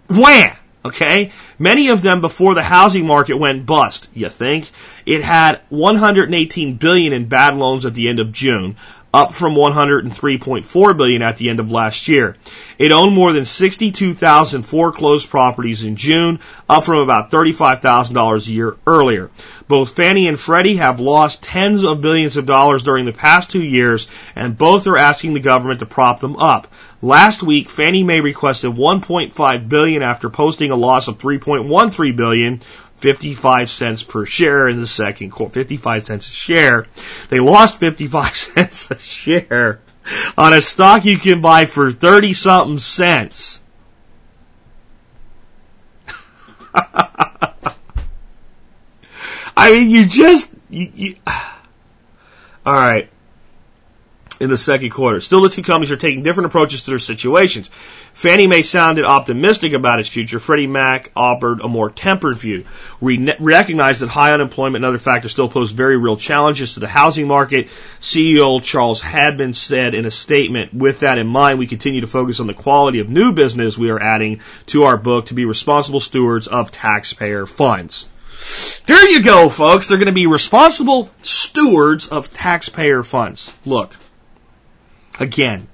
Wham! 0.09 0.55
Okay? 0.85 1.33
Many 1.59 1.89
of 1.89 2.03
them 2.03 2.21
before 2.21 2.55
the 2.55 2.63
housing 2.63 3.07
market 3.07 3.39
went 3.39 3.65
bust, 3.65 4.11
you 4.13 4.29
think? 4.29 4.71
It 5.07 5.23
had 5.23 5.61
118 5.71 6.77
billion 6.77 7.13
in 7.13 7.27
bad 7.27 7.57
loans 7.57 7.87
at 7.87 7.95
the 7.95 8.09
end 8.09 8.21
of 8.21 8.33
June, 8.33 8.77
up 9.15 9.33
from 9.33 9.55
103.4 9.55 10.97
billion 10.97 11.23
at 11.23 11.37
the 11.37 11.49
end 11.49 11.61
of 11.61 11.71
last 11.71 12.09
year. 12.09 12.37
It 12.79 12.91
owned 12.91 13.15
more 13.15 13.33
than 13.33 13.45
62,000 13.45 14.63
foreclosed 14.65 15.31
properties 15.31 15.85
in 15.85 15.95
June, 15.95 16.41
up 16.69 16.83
from 16.83 16.99
about 16.99 17.31
$35,000 17.31 18.49
a 18.49 18.53
year 18.53 18.77
earlier. 18.85 19.31
Both 19.69 19.95
Fannie 19.95 20.27
and 20.27 20.39
Freddie 20.39 20.77
have 20.77 20.99
lost 20.99 21.45
tens 21.45 21.85
of 21.85 22.01
billions 22.01 22.37
of 22.37 22.45
dollars 22.45 22.83
during 22.83 23.07
the 23.07 23.13
past 23.13 23.53
two 23.53 23.63
years, 23.63 24.09
and 24.35 24.59
both 24.59 24.89
are 24.89 24.99
asking 24.99 25.35
the 25.35 25.41
government 25.41 25.79
to 25.79 25.87
prop 25.87 26.19
them 26.19 26.37
up. 26.37 26.67
Last 27.01 27.43
week, 27.43 27.71
Fannie 27.71 28.03
Mae 28.03 28.21
requested 28.21 28.73
1.5 28.73 29.69
billion 29.69 30.03
after 30.03 30.29
posting 30.29 30.73
a 30.73 30.77
loss 30.77 31.07
of 31.07 31.19
3.13 31.19 32.17
billion 32.17 32.61
55 32.97 33.71
cents 33.71 34.03
per 34.03 34.25
share 34.27 34.69
in 34.69 34.81
the 34.81 34.87
second 34.87 35.31
quarter, 35.31 35.53
55 35.53 36.07
cents 36.07 36.27
a 36.27 36.31
share. 36.31 36.87
They 37.29 37.41
lost 37.41 37.79
55 37.79 38.37
cents 38.37 38.91
a 38.91 38.99
share 38.99 39.81
on 40.37 40.53
a 40.53 40.61
stock 40.61 41.05
you 41.05 41.19
can 41.19 41.41
buy 41.41 41.67
for 41.67 41.91
30 41.91 42.33
something 42.35 42.79
cents. 42.79 43.61
I 49.57 49.73
mean, 49.73 49.91
you 49.91 50.07
just, 50.07 50.53
you, 50.69 50.91
you, 50.95 51.17
all 51.27 52.73
right 52.73 53.09
in 54.41 54.51
the 54.51 54.59
second 54.59 54.91
quarter. 54.91 55.21
Still, 55.21 55.41
the 55.41 55.49
two 55.49 55.63
companies 55.63 55.93
are 55.93 55.97
taking 55.97 56.23
different 56.23 56.47
approaches 56.47 56.83
to 56.83 56.91
their 56.91 56.99
situations. 56.99 57.69
Fannie 58.13 58.47
Mae 58.47 58.63
sounded 58.63 59.05
optimistic 59.05 59.73
about 59.73 60.01
its 60.01 60.09
future. 60.09 60.39
Freddie 60.39 60.67
Mac 60.67 61.11
offered 61.17 61.61
a 61.61 61.69
more 61.69 61.91
tempered 61.91 62.39
view. 62.39 62.65
We 63.01 63.33
recognize 63.39 64.01
that 64.01 64.09
high 64.09 64.33
unemployment 64.33 64.77
and 64.77 64.85
other 64.85 64.99
factors 64.99 65.33
still 65.33 65.49
pose 65.49 65.73
very 65.73 65.97
real 65.97 66.17
challenges 66.17 66.75
to 66.75 66.81
the 66.81 66.89
housing 66.89 67.29
market. 67.29 67.69
CEO 68.01 68.63
Charles 68.63 69.01
Haldeman 69.01 69.55
said 69.55 69.95
in 69.95 70.05
a 70.05 70.11
statement, 70.11 70.75
with 70.75 71.01
that 71.01 71.19
in 71.19 71.27
mind, 71.27 71.59
we 71.59 71.67
continue 71.67 72.01
to 72.01 72.07
focus 72.07 72.41
on 72.41 72.47
the 72.47 72.55
quality 72.55 73.01
of 73.01 73.09
new 73.09 73.33
business 73.33 73.79
we 73.79 73.91
are 73.91 74.01
adding 74.01 74.41
to 74.67 74.85
our 74.85 74.97
book 74.97 75.27
to 75.27 75.35
be 75.35 75.45
responsible 75.45 76.01
stewards 76.01 76.47
of 76.47 76.71
taxpayer 76.71 77.47
funds. 77.47 78.09
There 78.87 79.09
you 79.09 79.23
go, 79.23 79.49
folks. 79.49 79.89
They're 79.89 79.99
going 79.99 80.07
to 80.07 80.13
be 80.13 80.27
responsible 80.27 81.11
stewards 81.23 82.09
of 82.09 82.33
taxpayer 82.33 83.03
funds. 83.03 83.53
Look, 83.65 83.97
Again, 85.19 85.69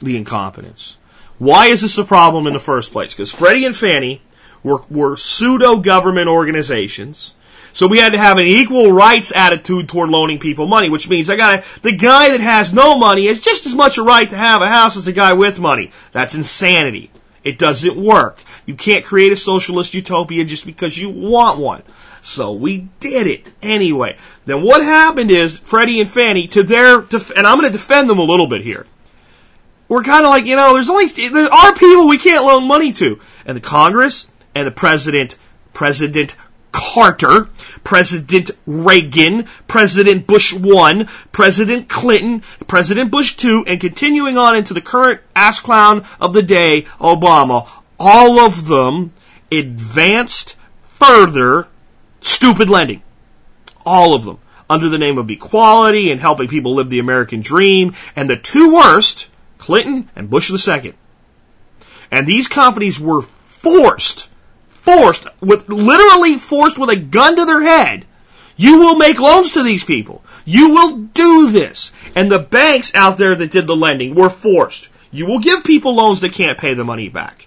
the 0.00 0.16
incompetence. 0.16 0.96
Why 1.38 1.66
is 1.66 1.82
this 1.82 1.98
a 1.98 2.04
problem 2.04 2.46
in 2.46 2.52
the 2.52 2.58
first 2.58 2.92
place? 2.92 3.14
Because 3.14 3.32
Freddie 3.32 3.64
and 3.64 3.76
Fannie 3.76 4.22
were, 4.62 4.82
were 4.90 5.16
pseudo 5.16 5.76
government 5.76 6.28
organizations. 6.28 7.34
So 7.72 7.86
we 7.86 7.98
had 7.98 8.12
to 8.12 8.18
have 8.18 8.38
an 8.38 8.46
equal 8.46 8.90
rights 8.90 9.30
attitude 9.34 9.88
toward 9.88 10.10
loaning 10.10 10.40
people 10.40 10.66
money, 10.66 10.90
which 10.90 11.08
means 11.08 11.30
I 11.30 11.36
got 11.36 11.64
the 11.82 11.92
guy 11.92 12.30
that 12.30 12.40
has 12.40 12.72
no 12.72 12.98
money 12.98 13.26
has 13.26 13.40
just 13.40 13.66
as 13.66 13.74
much 13.74 13.98
a 13.98 14.02
right 14.02 14.28
to 14.28 14.36
have 14.36 14.62
a 14.62 14.68
house 14.68 14.96
as 14.96 15.04
the 15.04 15.12
guy 15.12 15.34
with 15.34 15.60
money. 15.60 15.92
That's 16.12 16.34
insanity. 16.34 17.10
It 17.44 17.58
doesn't 17.58 17.96
work. 17.96 18.42
You 18.66 18.74
can't 18.74 19.04
create 19.04 19.32
a 19.32 19.36
socialist 19.36 19.94
utopia 19.94 20.44
just 20.44 20.66
because 20.66 20.98
you 20.98 21.10
want 21.10 21.60
one. 21.60 21.82
So 22.20 22.52
we 22.52 22.88
did 23.00 23.26
it 23.26 23.52
anyway. 23.62 24.16
Then 24.44 24.62
what 24.62 24.82
happened 24.82 25.30
is 25.30 25.58
Freddie 25.58 26.00
and 26.00 26.08
Fannie, 26.08 26.48
to 26.48 26.62
their, 26.62 27.00
def- 27.00 27.30
and 27.30 27.46
I'm 27.46 27.58
going 27.58 27.70
to 27.70 27.76
defend 27.76 28.08
them 28.08 28.18
a 28.18 28.24
little 28.24 28.48
bit 28.48 28.62
here. 28.62 28.86
We're 29.88 30.02
kind 30.02 30.24
of 30.24 30.30
like, 30.30 30.44
you 30.44 30.56
know, 30.56 30.74
there's 30.74 30.90
only, 30.90 31.06
there 31.06 31.52
are 31.52 31.74
people 31.74 32.08
we 32.08 32.18
can't 32.18 32.44
loan 32.44 32.68
money 32.68 32.92
to. 32.92 33.20
And 33.46 33.56
the 33.56 33.62
Congress 33.62 34.26
and 34.54 34.66
the 34.66 34.70
President, 34.70 35.36
President 35.72 36.34
Carter, 36.72 37.48
President 37.82 38.50
Reagan, 38.66 39.46
President 39.66 40.26
Bush 40.26 40.52
1, 40.52 41.08
President 41.32 41.88
Clinton, 41.88 42.42
President 42.66 43.10
Bush 43.10 43.36
2, 43.36 43.64
and 43.66 43.80
continuing 43.80 44.36
on 44.36 44.56
into 44.56 44.74
the 44.74 44.80
current 44.80 45.20
ass 45.34 45.60
clown 45.60 46.04
of 46.20 46.34
the 46.34 46.42
day, 46.42 46.82
Obama, 47.00 47.68
all 47.98 48.40
of 48.40 48.66
them 48.66 49.12
advanced 49.50 50.56
further 50.84 51.66
Stupid 52.20 52.68
lending. 52.68 53.02
All 53.84 54.14
of 54.14 54.24
them. 54.24 54.38
Under 54.70 54.88
the 54.88 54.98
name 54.98 55.18
of 55.18 55.30
equality 55.30 56.10
and 56.10 56.20
helping 56.20 56.48
people 56.48 56.74
live 56.74 56.90
the 56.90 56.98
American 56.98 57.40
dream. 57.40 57.94
And 58.16 58.28
the 58.28 58.36
two 58.36 58.74
worst, 58.74 59.28
Clinton 59.58 60.10
and 60.14 60.28
Bush 60.28 60.50
II. 60.50 60.94
And 62.10 62.26
these 62.26 62.48
companies 62.48 62.98
were 62.98 63.22
forced, 63.22 64.28
forced, 64.68 65.26
with 65.40 65.68
literally 65.68 66.38
forced 66.38 66.78
with 66.78 66.90
a 66.90 66.96
gun 66.96 67.36
to 67.36 67.44
their 67.44 67.62
head. 67.62 68.06
You 68.56 68.78
will 68.80 68.96
make 68.96 69.20
loans 69.20 69.52
to 69.52 69.62
these 69.62 69.84
people. 69.84 70.24
You 70.44 70.70
will 70.70 70.96
do 70.96 71.50
this. 71.50 71.92
And 72.14 72.30
the 72.30 72.38
banks 72.38 72.92
out 72.94 73.16
there 73.16 73.34
that 73.34 73.52
did 73.52 73.66
the 73.66 73.76
lending 73.76 74.14
were 74.14 74.30
forced. 74.30 74.88
You 75.10 75.26
will 75.26 75.38
give 75.38 75.64
people 75.64 75.94
loans 75.94 76.20
that 76.22 76.32
can't 76.32 76.58
pay 76.58 76.74
the 76.74 76.84
money 76.84 77.08
back. 77.08 77.46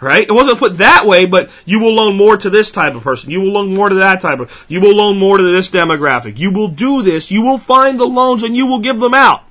Right? 0.00 0.28
It 0.28 0.32
wasn't 0.32 0.58
put 0.58 0.78
that 0.78 1.06
way, 1.06 1.24
but 1.24 1.50
you 1.64 1.80
will 1.80 1.94
loan 1.94 2.16
more 2.16 2.36
to 2.36 2.50
this 2.50 2.70
type 2.70 2.94
of 2.94 3.02
person. 3.02 3.30
You 3.30 3.40
will 3.40 3.52
loan 3.52 3.74
more 3.74 3.88
to 3.88 3.94
that 3.96 4.20
type 4.20 4.40
of, 4.40 4.64
you 4.68 4.80
will 4.80 4.94
loan 4.94 5.18
more 5.18 5.38
to 5.38 5.52
this 5.52 5.70
demographic. 5.70 6.38
You 6.38 6.50
will 6.50 6.68
do 6.68 7.02
this. 7.02 7.30
You 7.30 7.42
will 7.42 7.58
find 7.58 7.98
the 7.98 8.06
loans 8.06 8.42
and 8.42 8.56
you 8.56 8.66
will 8.66 8.80
give 8.80 8.98
them 8.98 9.14
out. 9.14 9.44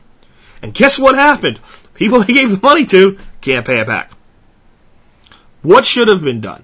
And 0.62 0.74
guess 0.74 1.00
what 1.00 1.16
happened? 1.16 1.60
People 1.94 2.20
they 2.20 2.34
gave 2.34 2.52
the 2.52 2.60
money 2.62 2.86
to 2.88 3.18
can't 3.42 3.66
pay 3.66 3.80
it 3.80 3.88
back. 3.88 4.12
What 5.62 5.86
should 5.86 6.08
have 6.08 6.24
been 6.24 6.42
done? 6.42 6.64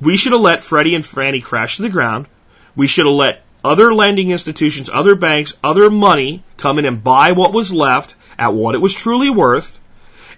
We 0.00 0.16
should 0.16 0.32
have 0.32 0.40
let 0.40 0.62
Freddie 0.62 0.94
and 0.94 1.04
Fannie 1.04 1.40
crash 1.40 1.76
to 1.76 1.82
the 1.82 1.88
ground. 1.88 2.26
We 2.74 2.86
should 2.86 3.06
have 3.06 3.14
let 3.14 3.42
other 3.64 3.94
lending 3.94 4.30
institutions, 4.30 4.90
other 4.92 5.14
banks, 5.14 5.54
other 5.62 5.90
money 5.90 6.44
come 6.56 6.78
in 6.78 6.84
and 6.84 7.02
buy 7.02 7.32
what 7.32 7.52
was 7.52 7.72
left 7.72 8.14
at 8.38 8.52
what 8.52 8.74
it 8.74 8.80
was 8.80 8.92
truly 8.92 9.30
worth 9.30 9.78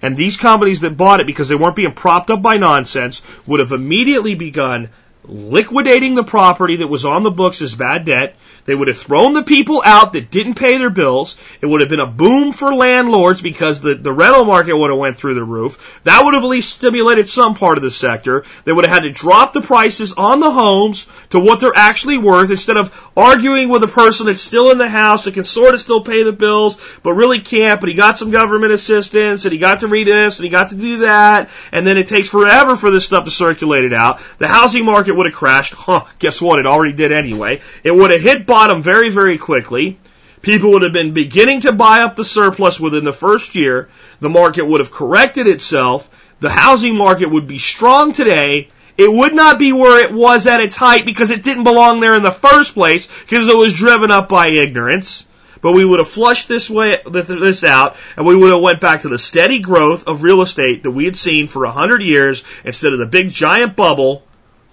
and 0.03 0.17
these 0.17 0.37
companies 0.37 0.81
that 0.81 0.97
bought 0.97 1.21
it 1.21 1.27
because 1.27 1.49
they 1.49 1.55
weren't 1.55 1.77
being 1.77 1.93
propped 1.93 2.31
up 2.31 2.43
by 2.43 2.57
nonsense 2.57 3.23
would 3.47 3.61
have 3.61 3.73
immediately 3.73 4.35
begun 4.35 4.91
liquidating 5.29 6.15
the 6.15 6.25
property 6.25 6.77
that 6.77 6.89
was 6.89 7.05
on 7.05 7.23
the 7.23 7.31
books 7.31 7.63
as 7.63 7.75
bad 7.75 8.05
debt. 8.05 8.37
They 8.65 8.75
would 8.75 8.89
have 8.89 8.99
thrown 8.99 9.33
the 9.33 9.45
people 9.45 9.81
out 9.85 10.13
that 10.13 10.31
didn't 10.31 10.55
pay 10.55 10.77
their 10.79 10.91
bills. 10.91 11.37
It 11.61 11.67
would 11.67 11.81
have 11.81 11.91
been 11.91 12.01
a 12.01 12.07
boom 12.07 12.53
for 12.53 12.75
landlords 12.75 13.41
because 13.41 13.81
the, 13.81 13.95
the 13.95 14.13
rental 14.13 14.45
market 14.45 14.77
would 14.77 14.91
have 14.91 14.99
went 14.99 15.17
through 15.17 15.35
the 15.35 15.45
roof. 15.45 16.01
That 16.03 16.25
would 16.25 16.35
have 16.35 16.43
at 16.43 16.49
least 16.49 16.75
stimulated 16.75 17.29
some 17.29 17.55
part 17.55 17.79
of 17.79 17.85
the 17.85 17.93
sector. 17.93 18.45
They 18.65 18.73
would 18.73 18.85
have 18.85 18.95
had 18.95 19.03
to 19.05 19.13
drop 19.13 19.53
the 19.53 19.61
prices 19.61 20.13
on 20.15 20.41
the 20.41 20.51
homes 20.51 21.07
to 21.31 21.39
what 21.39 21.61
they're 21.61 21.77
actually 21.77 22.19
worth 22.19 22.51
instead 22.51 22.77
of 22.77 23.11
arguing 23.17 23.69
with 23.69 23.85
a 23.85 23.89
person 23.89 24.27
that's 24.27 24.41
still 24.41 24.73
in 24.73 24.79
the 24.79 24.89
house 24.89 25.25
that 25.25 25.35
can 25.35 25.45
sort 25.45 25.75
of 25.75 25.81
still 25.81 26.03
pay 26.03 26.25
the 26.25 26.33
bills, 26.33 26.77
but 27.03 27.13
really 27.13 27.41
can't, 27.41 27.81
but 27.81 27.89
he 27.89 27.95
got 27.95 28.19
some 28.19 28.31
government 28.31 28.73
assistance 28.73 29.45
and 29.45 29.53
he 29.53 29.59
got 29.59 29.81
to 29.81 29.89
read 29.89 30.09
this 30.09 30.39
and 30.39 30.45
he 30.45 30.51
got 30.51 30.71
to 30.71 30.77
do 30.77 30.99
that. 30.99 31.51
And 31.71 31.87
then 31.87 31.99
it 31.99 32.09
takes 32.09 32.29
forever 32.29 32.75
for 32.75 32.91
this 32.91 33.05
stuff 33.05 33.25
to 33.27 33.31
circulate 33.31 33.85
it 33.85 33.93
out. 33.93 34.21
The 34.39 34.49
housing 34.49 34.85
market 34.85 35.15
would 35.17 35.27
have 35.27 35.35
crashed. 35.35 35.73
Huh, 35.73 36.05
guess 36.19 36.41
what? 36.41 36.59
It 36.59 36.67
already 36.67 36.95
did 36.95 37.13
anyway. 37.13 37.61
It 37.83 37.95
would 37.95 38.11
have 38.11 38.21
hit 38.21 38.47
bottom 38.47 38.83
very, 38.83 39.11
very 39.11 39.39
quickly. 39.39 39.99
People 40.43 40.71
would 40.73 40.83
have 40.83 40.93
been 40.93 41.13
beginning 41.13 41.63
to 41.63 41.73
buy 41.73 42.03
up 42.03 42.15
the 42.15 42.25
surplus 42.25 42.79
within 42.79 43.05
the 43.05 43.13
first 43.13 43.55
year. 43.55 43.89
The 44.21 44.29
market 44.29 44.65
would 44.65 44.81
have 44.81 44.93
corrected 44.93 45.47
itself. 45.47 46.09
The 46.41 46.51
housing 46.51 46.97
market 46.97 47.31
would 47.31 47.47
be 47.47 47.59
strong 47.59 48.13
today. 48.13 48.71
It 48.99 49.13
would 49.13 49.35
not 49.35 49.59
be 49.59 49.73
where 49.73 50.03
it 50.03 50.13
was 50.13 50.47
at 50.47 50.61
its 50.61 50.77
height 50.77 51.05
because 51.05 51.31
it 51.31 51.43
didn't 51.43 51.65
belong 51.65 52.01
there 52.01 52.15
in 52.15 52.23
the 52.23 52.31
first 52.31 52.75
place 52.75 53.09
because 53.23 53.49
it 53.49 53.57
was 53.57 53.75
driven 53.75 54.11
up 54.11 54.29
by 54.29 54.49
ignorance. 54.49 55.25
But 55.63 55.73
we 55.73 55.85
would 55.85 55.99
have 55.99 56.09
flushed 56.09 56.49
this 56.49 56.71
way, 56.71 57.01
this 57.05 57.65
out, 57.65 57.97
and 58.17 58.27
we 58.27 58.37
would 58.37 58.53
have 58.53 58.63
went 58.63 58.81
back 58.81 59.03
to 59.03 59.09
the 59.09 59.19
steady 59.19 59.59
growth 59.59 60.07
of 60.07 60.23
real 60.23 60.43
estate 60.43 60.85
that 60.85 60.91
we 60.91 61.07
had 61.07 61.17
seen 61.17 61.49
for 61.49 61.65
a 61.65 61.71
hundred 61.71 62.03
years 62.03 62.45
instead 62.65 62.93
of 62.93 62.99
the 62.99 63.07
big 63.07 63.31
giant 63.31 63.75
bubble 63.75 64.23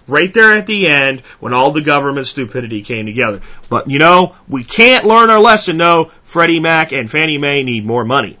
right 0.06 0.32
there 0.32 0.56
at 0.56 0.66
the 0.66 0.86
end 0.86 1.20
when 1.40 1.54
all 1.54 1.70
the 1.70 1.80
government 1.80 2.26
stupidity 2.26 2.82
came 2.82 3.06
together. 3.06 3.40
But 3.68 3.90
you 3.90 3.98
know, 3.98 4.34
we 4.48 4.64
can't 4.64 5.06
learn 5.06 5.30
our 5.30 5.40
lesson. 5.40 5.76
No, 5.76 6.10
Freddie 6.24 6.60
Mac 6.60 6.92
and 6.92 7.10
Fannie 7.10 7.38
Mae 7.38 7.62
need 7.62 7.84
more 7.84 8.04
money. 8.04 8.38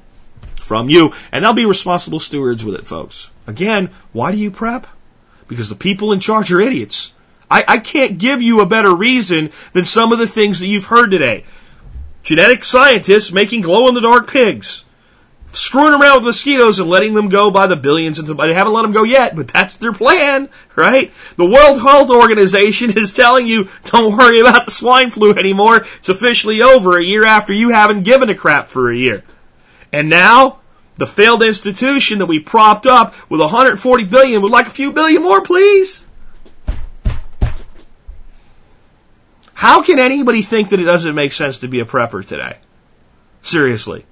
from 0.62 0.88
you, 0.88 1.12
and 1.30 1.44
they'll 1.44 1.52
be 1.52 1.66
responsible 1.66 2.20
stewards 2.20 2.64
with 2.64 2.76
it, 2.76 2.86
folks. 2.86 3.30
Again, 3.46 3.90
why 4.12 4.32
do 4.32 4.38
you 4.38 4.50
prep? 4.50 4.86
Because 5.46 5.68
the 5.68 5.74
people 5.74 6.12
in 6.12 6.20
charge 6.20 6.50
are 6.52 6.60
idiots. 6.60 7.12
I, 7.50 7.64
I 7.68 7.78
can't 7.78 8.16
give 8.16 8.40
you 8.40 8.60
a 8.62 8.66
better 8.66 8.94
reason 8.94 9.50
than 9.74 9.84
some 9.84 10.12
of 10.12 10.18
the 10.18 10.26
things 10.26 10.60
that 10.60 10.66
you've 10.66 10.86
heard 10.86 11.10
today. 11.10 11.44
Genetic 12.22 12.64
scientists 12.64 13.30
making 13.30 13.60
glow 13.60 13.88
in 13.88 13.94
the 13.94 14.00
dark 14.00 14.30
pigs 14.30 14.83
screwing 15.54 15.94
around 15.94 16.16
with 16.16 16.24
mosquitoes 16.24 16.78
and 16.78 16.88
letting 16.88 17.14
them 17.14 17.28
go 17.28 17.50
by 17.50 17.66
the 17.66 17.76
billions. 17.76 18.18
And 18.18 18.28
they 18.28 18.54
haven't 18.54 18.72
let 18.72 18.82
them 18.82 18.92
go 18.92 19.04
yet, 19.04 19.34
but 19.34 19.48
that's 19.48 19.76
their 19.76 19.92
plan, 19.92 20.48
right? 20.76 21.12
The 21.36 21.46
World 21.46 21.80
Health 21.80 22.10
Organization 22.10 22.90
is 22.96 23.12
telling 23.12 23.46
you, 23.46 23.68
don't 23.84 24.16
worry 24.16 24.40
about 24.40 24.64
the 24.64 24.70
swine 24.70 25.10
flu 25.10 25.32
anymore. 25.32 25.86
It's 25.98 26.08
officially 26.08 26.62
over 26.62 26.98
a 26.98 27.04
year 27.04 27.24
after 27.24 27.52
you 27.52 27.70
haven't 27.70 28.02
given 28.02 28.30
a 28.30 28.34
crap 28.34 28.68
for 28.68 28.90
a 28.90 28.96
year. 28.96 29.24
And 29.92 30.08
now, 30.10 30.60
the 30.96 31.06
failed 31.06 31.42
institution 31.42 32.18
that 32.18 32.26
we 32.26 32.40
propped 32.40 32.86
up 32.86 33.14
with 33.30 33.40
140 33.40 34.04
billion 34.04 34.42
would 34.42 34.52
like 34.52 34.66
a 34.66 34.70
few 34.70 34.92
billion 34.92 35.22
more, 35.22 35.40
please. 35.40 36.04
How 39.54 39.82
can 39.82 39.98
anybody 39.98 40.42
think 40.42 40.70
that 40.70 40.80
it 40.80 40.84
doesn't 40.84 41.14
make 41.14 41.32
sense 41.32 41.58
to 41.58 41.68
be 41.68 41.80
a 41.80 41.84
prepper 41.84 42.26
today? 42.26 42.58
Seriously. 43.42 44.04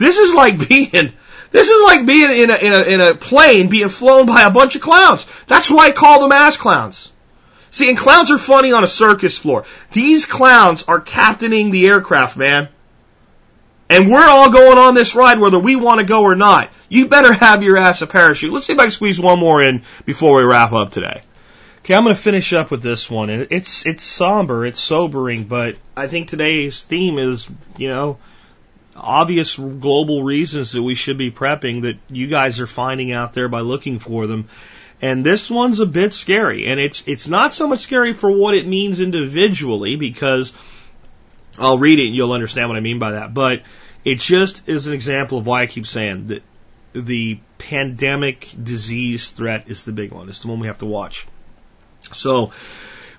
This 0.00 0.16
is 0.16 0.32
like 0.32 0.66
being, 0.66 1.12
this 1.50 1.68
is 1.68 1.84
like 1.84 2.06
being 2.06 2.30
in 2.30 2.50
a, 2.50 2.56
in 2.56 2.72
a, 2.72 2.82
in 2.84 3.00
a 3.02 3.14
plane 3.14 3.68
being 3.68 3.90
flown 3.90 4.24
by 4.24 4.44
a 4.44 4.50
bunch 4.50 4.74
of 4.74 4.80
clowns. 4.80 5.26
That's 5.46 5.70
why 5.70 5.88
I 5.88 5.92
call 5.92 6.22
them 6.22 6.32
ass 6.32 6.56
clowns. 6.56 7.12
See, 7.70 7.90
and 7.90 7.98
clowns 7.98 8.30
are 8.30 8.38
funny 8.38 8.72
on 8.72 8.82
a 8.82 8.88
circus 8.88 9.36
floor. 9.36 9.66
These 9.92 10.24
clowns 10.24 10.84
are 10.84 11.00
captaining 11.00 11.70
the 11.70 11.86
aircraft, 11.86 12.38
man. 12.38 12.70
And 13.90 14.10
we're 14.10 14.26
all 14.26 14.50
going 14.50 14.78
on 14.78 14.94
this 14.94 15.14
ride 15.14 15.38
whether 15.38 15.58
we 15.58 15.76
want 15.76 16.00
to 16.00 16.06
go 16.06 16.22
or 16.22 16.34
not. 16.34 16.70
You 16.88 17.08
better 17.08 17.34
have 17.34 17.62
your 17.62 17.76
ass 17.76 18.00
a 18.00 18.06
parachute. 18.06 18.54
Let's 18.54 18.64
see 18.64 18.72
if 18.72 18.78
I 18.78 18.84
can 18.84 18.90
squeeze 18.90 19.20
one 19.20 19.38
more 19.38 19.60
in 19.60 19.82
before 20.06 20.38
we 20.38 20.44
wrap 20.44 20.72
up 20.72 20.92
today. 20.92 21.20
Okay, 21.80 21.94
I'm 21.94 22.04
going 22.04 22.16
to 22.16 22.22
finish 22.22 22.54
up 22.54 22.70
with 22.70 22.82
this 22.82 23.10
one. 23.10 23.28
It's 23.28 23.84
it's 23.84 24.02
somber, 24.02 24.64
it's 24.64 24.80
sobering, 24.80 25.44
but 25.44 25.76
I 25.94 26.08
think 26.08 26.28
today's 26.28 26.82
theme 26.82 27.18
is, 27.18 27.50
you 27.76 27.88
know, 27.88 28.16
obvious 29.00 29.56
global 29.56 30.22
reasons 30.22 30.72
that 30.72 30.82
we 30.82 30.94
should 30.94 31.18
be 31.18 31.30
prepping 31.30 31.82
that 31.82 31.98
you 32.08 32.26
guys 32.26 32.60
are 32.60 32.66
finding 32.66 33.12
out 33.12 33.32
there 33.32 33.48
by 33.48 33.60
looking 33.60 33.98
for 33.98 34.26
them. 34.26 34.48
And 35.02 35.24
this 35.24 35.50
one's 35.50 35.80
a 35.80 35.86
bit 35.86 36.12
scary. 36.12 36.66
And 36.66 36.78
it's, 36.78 37.02
it's 37.06 37.26
not 37.26 37.54
so 37.54 37.66
much 37.66 37.80
scary 37.80 38.12
for 38.12 38.30
what 38.30 38.54
it 38.54 38.66
means 38.66 39.00
individually 39.00 39.96
because 39.96 40.52
I'll 41.58 41.78
read 41.78 41.98
it 41.98 42.06
and 42.06 42.14
you'll 42.14 42.32
understand 42.32 42.68
what 42.68 42.76
I 42.76 42.80
mean 42.80 42.98
by 42.98 43.12
that. 43.12 43.32
But 43.32 43.62
it 44.04 44.18
just 44.18 44.68
is 44.68 44.86
an 44.86 44.92
example 44.92 45.38
of 45.38 45.46
why 45.46 45.62
I 45.62 45.66
keep 45.66 45.86
saying 45.86 46.28
that 46.28 46.42
the 46.92 47.40
pandemic 47.58 48.52
disease 48.62 49.30
threat 49.30 49.64
is 49.68 49.84
the 49.84 49.92
big 49.92 50.12
one. 50.12 50.28
It's 50.28 50.42
the 50.42 50.48
one 50.48 50.60
we 50.60 50.66
have 50.66 50.78
to 50.78 50.86
watch. 50.86 51.26
So, 52.12 52.52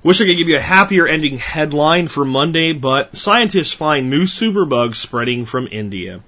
Wish 0.03 0.19
I 0.19 0.25
could 0.25 0.37
give 0.37 0.49
you 0.49 0.57
a 0.57 0.59
happier 0.59 1.05
ending 1.05 1.37
headline 1.37 2.07
for 2.07 2.25
Monday, 2.25 2.73
but 2.73 3.15
scientists 3.15 3.71
find 3.71 4.09
new 4.09 4.23
superbug 4.23 4.95
spreading 4.95 5.45
from 5.45 5.67
India. 5.71 6.21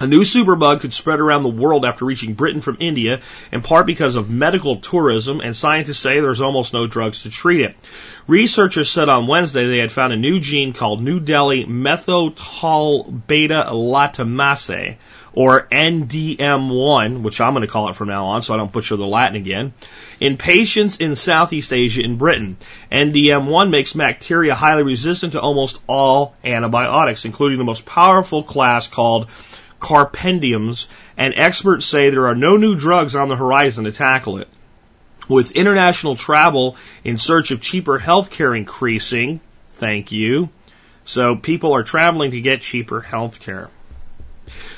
A 0.00 0.06
new 0.06 0.22
superbug 0.22 0.80
could 0.80 0.94
spread 0.94 1.20
around 1.20 1.42
the 1.42 1.50
world 1.50 1.84
after 1.84 2.06
reaching 2.06 2.32
Britain 2.32 2.62
from 2.62 2.78
India, 2.80 3.20
in 3.52 3.60
part 3.60 3.84
because 3.84 4.16
of 4.16 4.30
medical 4.30 4.76
tourism, 4.76 5.40
and 5.40 5.54
scientists 5.54 5.98
say 5.98 6.20
there's 6.20 6.40
almost 6.40 6.72
no 6.72 6.86
drugs 6.86 7.24
to 7.24 7.30
treat 7.30 7.60
it. 7.60 7.76
Researchers 8.26 8.88
said 8.88 9.10
on 9.10 9.26
Wednesday 9.26 9.66
they 9.66 9.78
had 9.78 9.92
found 9.92 10.14
a 10.14 10.16
new 10.16 10.40
gene 10.40 10.72
called 10.72 11.02
New 11.02 11.20
Delhi 11.20 11.66
methotol 11.66 13.26
beta 13.26 13.66
lactamase, 13.70 14.96
or 15.34 15.68
NDM1, 15.70 17.22
which 17.22 17.40
I'm 17.40 17.52
going 17.52 17.66
to 17.66 17.72
call 17.72 17.88
it 17.88 17.96
from 17.96 18.08
now 18.08 18.26
on 18.26 18.42
so 18.42 18.54
I 18.54 18.56
don't 18.56 18.72
butcher 18.72 18.96
the 18.96 19.06
Latin 19.06 19.36
again, 19.36 19.74
in 20.24 20.38
patients 20.38 20.96
in 20.96 21.16
Southeast 21.16 21.70
Asia 21.70 22.02
and 22.02 22.18
Britain. 22.18 22.56
NDM1 22.90 23.68
makes 23.68 23.92
bacteria 23.92 24.54
highly 24.54 24.82
resistant 24.82 25.34
to 25.34 25.40
almost 25.40 25.78
all 25.86 26.34
antibiotics, 26.42 27.26
including 27.26 27.58
the 27.58 27.64
most 27.64 27.84
powerful 27.84 28.42
class 28.42 28.88
called 28.88 29.28
carpendiums, 29.80 30.86
and 31.18 31.34
experts 31.36 31.84
say 31.84 32.08
there 32.08 32.28
are 32.28 32.34
no 32.34 32.56
new 32.56 32.74
drugs 32.74 33.14
on 33.14 33.28
the 33.28 33.36
horizon 33.36 33.84
to 33.84 33.92
tackle 33.92 34.38
it. 34.38 34.48
With 35.28 35.50
international 35.50 36.16
travel 36.16 36.76
in 37.04 37.18
search 37.18 37.50
of 37.50 37.60
cheaper 37.60 37.98
healthcare 37.98 38.56
increasing, 38.56 39.42
thank 39.72 40.10
you, 40.10 40.48
so 41.04 41.36
people 41.36 41.74
are 41.74 41.82
traveling 41.82 42.30
to 42.30 42.40
get 42.40 42.62
cheaper 42.62 43.02
healthcare 43.02 43.68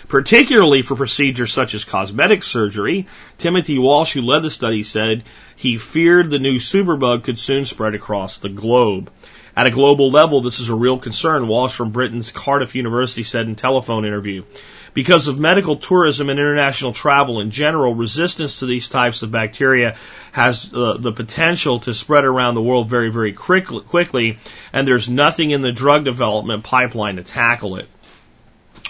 particularly 0.08 0.82
for 0.82 0.96
procedures 0.96 1.52
such 1.52 1.74
as 1.74 1.84
cosmetic 1.84 2.42
surgery. 2.42 3.06
Timothy 3.38 3.78
Walsh, 3.78 4.12
who 4.12 4.22
led 4.22 4.42
the 4.42 4.50
study, 4.50 4.82
said 4.82 5.24
he 5.56 5.78
feared 5.78 6.30
the 6.30 6.38
new 6.38 6.58
superbug 6.58 7.24
could 7.24 7.38
soon 7.38 7.64
spread 7.64 7.94
across 7.94 8.38
the 8.38 8.48
globe. 8.48 9.10
At 9.56 9.66
a 9.66 9.70
global 9.70 10.10
level, 10.10 10.42
this 10.42 10.60
is 10.60 10.68
a 10.68 10.74
real 10.74 10.98
concern, 10.98 11.48
Walsh 11.48 11.72
from 11.72 11.90
Britain's 11.90 12.30
Cardiff 12.30 12.74
University 12.74 13.22
said 13.22 13.46
in 13.46 13.52
a 13.52 13.54
telephone 13.54 14.04
interview. 14.04 14.44
Because 14.92 15.28
of 15.28 15.38
medical 15.38 15.76
tourism 15.76 16.28
and 16.28 16.38
international 16.38 16.92
travel 16.92 17.40
in 17.40 17.50
general, 17.50 17.94
resistance 17.94 18.58
to 18.58 18.66
these 18.66 18.88
types 18.88 19.22
of 19.22 19.30
bacteria 19.30 19.96
has 20.32 20.72
uh, 20.72 20.98
the 20.98 21.12
potential 21.12 21.80
to 21.80 21.94
spread 21.94 22.24
around 22.24 22.54
the 22.54 22.62
world 22.62 22.90
very, 22.90 23.10
very 23.10 23.32
quickly, 23.32 24.38
and 24.74 24.86
there's 24.86 25.08
nothing 25.08 25.52
in 25.52 25.62
the 25.62 25.72
drug 25.72 26.04
development 26.04 26.62
pipeline 26.64 27.16
to 27.16 27.22
tackle 27.22 27.76
it. 27.76 27.88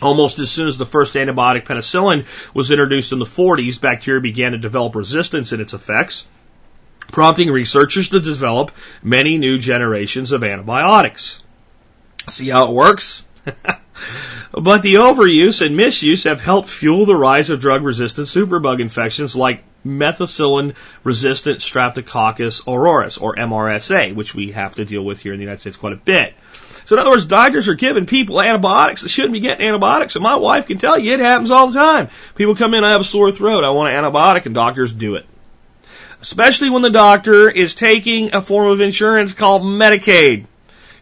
Almost 0.02 0.38
as 0.38 0.50
soon 0.50 0.68
as 0.68 0.76
the 0.76 0.84
first 0.84 1.14
antibiotic 1.14 1.64
penicillin 1.64 2.26
was 2.52 2.70
introduced 2.70 3.12
in 3.12 3.18
the 3.18 3.24
40s, 3.24 3.80
bacteria 3.80 4.20
began 4.20 4.52
to 4.52 4.58
develop 4.58 4.94
resistance 4.94 5.52
in 5.52 5.60
its 5.60 5.72
effects, 5.72 6.26
prompting 7.12 7.50
researchers 7.50 8.10
to 8.10 8.20
develop 8.20 8.72
many 9.02 9.38
new 9.38 9.58
generations 9.58 10.32
of 10.32 10.44
antibiotics. 10.44 11.42
See 12.28 12.50
how 12.50 12.68
it 12.68 12.72
works? 12.72 13.24
but 14.52 14.82
the 14.82 14.94
overuse 14.94 15.64
and 15.64 15.76
misuse 15.76 16.24
have 16.24 16.40
helped 16.40 16.68
fuel 16.68 17.06
the 17.06 17.16
rise 17.16 17.50
of 17.50 17.60
drug 17.60 17.82
resistant 17.82 18.26
superbug 18.26 18.80
infections 18.80 19.34
like 19.34 19.62
methicillin 19.86 20.74
resistant 21.04 21.60
streptococcus 21.60 22.66
aureus 22.66 23.18
or 23.18 23.36
MRSA, 23.36 24.14
which 24.14 24.34
we 24.34 24.52
have 24.52 24.74
to 24.74 24.84
deal 24.84 25.02
with 25.02 25.20
here 25.20 25.32
in 25.32 25.38
the 25.38 25.44
United 25.44 25.60
States 25.60 25.76
quite 25.76 25.92
a 25.92 25.96
bit. 25.96 26.34
So 26.86 26.94
in 26.94 27.00
other 27.00 27.10
words, 27.10 27.26
doctors 27.26 27.68
are 27.68 27.74
giving 27.74 28.06
people 28.06 28.40
antibiotics 28.40 29.02
that 29.02 29.08
shouldn't 29.08 29.32
be 29.32 29.40
getting 29.40 29.66
antibiotics. 29.66 30.14
And 30.14 30.22
my 30.22 30.36
wife 30.36 30.68
can 30.68 30.78
tell 30.78 30.96
you 30.96 31.12
it 31.12 31.20
happens 31.20 31.50
all 31.50 31.66
the 31.66 31.78
time. 31.78 32.08
People 32.36 32.54
come 32.54 32.74
in, 32.74 32.84
I 32.84 32.92
have 32.92 33.00
a 33.00 33.04
sore 33.04 33.32
throat, 33.32 33.64
I 33.64 33.70
want 33.70 33.92
an 33.92 34.04
antibiotic, 34.04 34.46
and 34.46 34.54
doctors 34.54 34.92
do 34.92 35.16
it. 35.16 35.26
Especially 36.20 36.70
when 36.70 36.82
the 36.82 36.90
doctor 36.90 37.50
is 37.50 37.74
taking 37.74 38.34
a 38.34 38.40
form 38.40 38.68
of 38.68 38.80
insurance 38.80 39.32
called 39.32 39.62
Medicaid. 39.62 40.46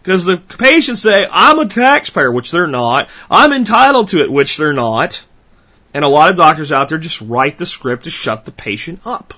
Because 0.03 0.24
the 0.24 0.39
patients 0.39 1.03
say, 1.03 1.26
I'm 1.30 1.59
a 1.59 1.66
taxpayer, 1.66 2.32
which 2.32 2.51
they're 2.51 2.66
not. 2.66 3.11
I'm 3.30 3.53
entitled 3.53 4.09
to 4.09 4.22
it, 4.22 4.32
which 4.32 4.57
they're 4.57 4.72
not. 4.72 5.22
And 5.93 6.03
a 6.03 6.09
lot 6.09 6.30
of 6.30 6.37
doctors 6.37 6.72
out 6.72 6.89
there 6.89 6.99
just 6.99 7.20
write 7.20 7.59
the 7.59 7.66
script 7.66 8.05
to 8.05 8.11
shut 8.11 8.47
the 8.47 8.53
patient 8.53 9.01
up. 9.05 9.35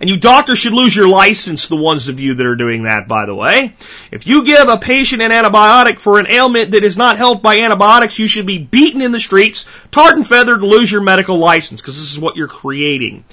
And 0.00 0.10
you 0.10 0.18
doctors 0.18 0.58
should 0.58 0.72
lose 0.72 0.94
your 0.94 1.08
license, 1.08 1.68
the 1.68 1.76
ones 1.76 2.08
of 2.08 2.20
you 2.20 2.34
that 2.34 2.46
are 2.46 2.56
doing 2.56 2.82
that, 2.84 3.08
by 3.08 3.26
the 3.26 3.34
way. 3.34 3.74
If 4.10 4.26
you 4.26 4.44
give 4.44 4.68
a 4.68 4.76
patient 4.76 5.22
an 5.22 5.30
antibiotic 5.30 6.00
for 6.00 6.18
an 6.18 6.26
ailment 6.28 6.72
that 6.72 6.84
is 6.84 6.96
not 6.96 7.16
helped 7.16 7.42
by 7.42 7.58
antibiotics, 7.58 8.18
you 8.18 8.26
should 8.26 8.46
be 8.46 8.58
beaten 8.58 9.02
in 9.02 9.12
the 9.12 9.20
streets, 9.20 9.66
tarred 9.90 10.16
and 10.16 10.26
feathered, 10.26 10.60
to 10.60 10.66
lose 10.66 10.90
your 10.90 11.00
medical 11.00 11.38
license, 11.38 11.80
because 11.80 11.98
this 11.98 12.12
is 12.12 12.20
what 12.20 12.36
you're 12.36 12.48
creating. 12.48 13.24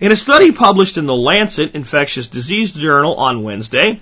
In 0.00 0.12
a 0.12 0.16
study 0.16 0.52
published 0.52 0.96
in 0.96 1.06
the 1.06 1.14
Lancet 1.14 1.74
Infectious 1.74 2.28
Disease 2.28 2.72
Journal 2.72 3.14
on 3.16 3.42
Wednesday, 3.42 4.00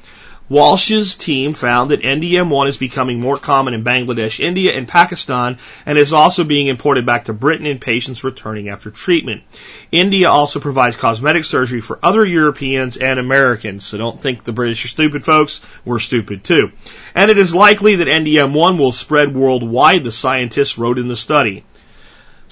Walsh's 0.51 1.15
team 1.15 1.55
found 1.55 1.93
that 1.93 2.03
NDM1 2.03 2.69
is 2.69 2.77
becoming 2.77 3.21
more 3.21 3.39
common 3.39 3.73
in 3.73 3.85
Bangladesh, 3.85 4.41
India, 4.41 4.73
and 4.73 4.89
Pakistan, 4.89 5.59
and 5.87 5.97
is 5.97 6.13
also 6.13 6.43
being 6.43 6.67
imported 6.67 7.07
back 7.07 7.27
to 7.27 7.33
Britain 7.33 7.67
in 7.67 7.79
patients 7.79 8.25
returning 8.25 8.69
after 8.69 8.91
treatment. 8.91 9.45
India 9.93 10.31
also 10.31 10.61
provides 10.61 10.97
cosmetic 10.97 11.45
surgery 11.45 11.81
for 11.81 11.99
other 12.03 12.25
Europeans 12.25 12.97
and 12.97 13.19
Americans, 13.19 13.85
so 13.85 13.99
don't 13.99 14.21
think 14.21 14.45
the 14.45 14.53
British 14.53 14.85
are 14.85 14.89
stupid, 14.89 15.25
folks. 15.25 15.61
We're 15.85 15.99
stupid 15.99 16.45
too. 16.45 16.71
And 17.15 17.31
it 17.31 17.39
is 17.39 17.55
likely 17.55 17.97
that 17.97 18.07
NDM1 18.07 18.79
will 18.79 18.93
spread 18.93 19.35
worldwide, 19.35 20.05
the 20.05 20.13
scientists 20.13 20.79
wrote 20.79 20.99
in 20.99 21.09
the 21.09 21.17
study. 21.17 21.65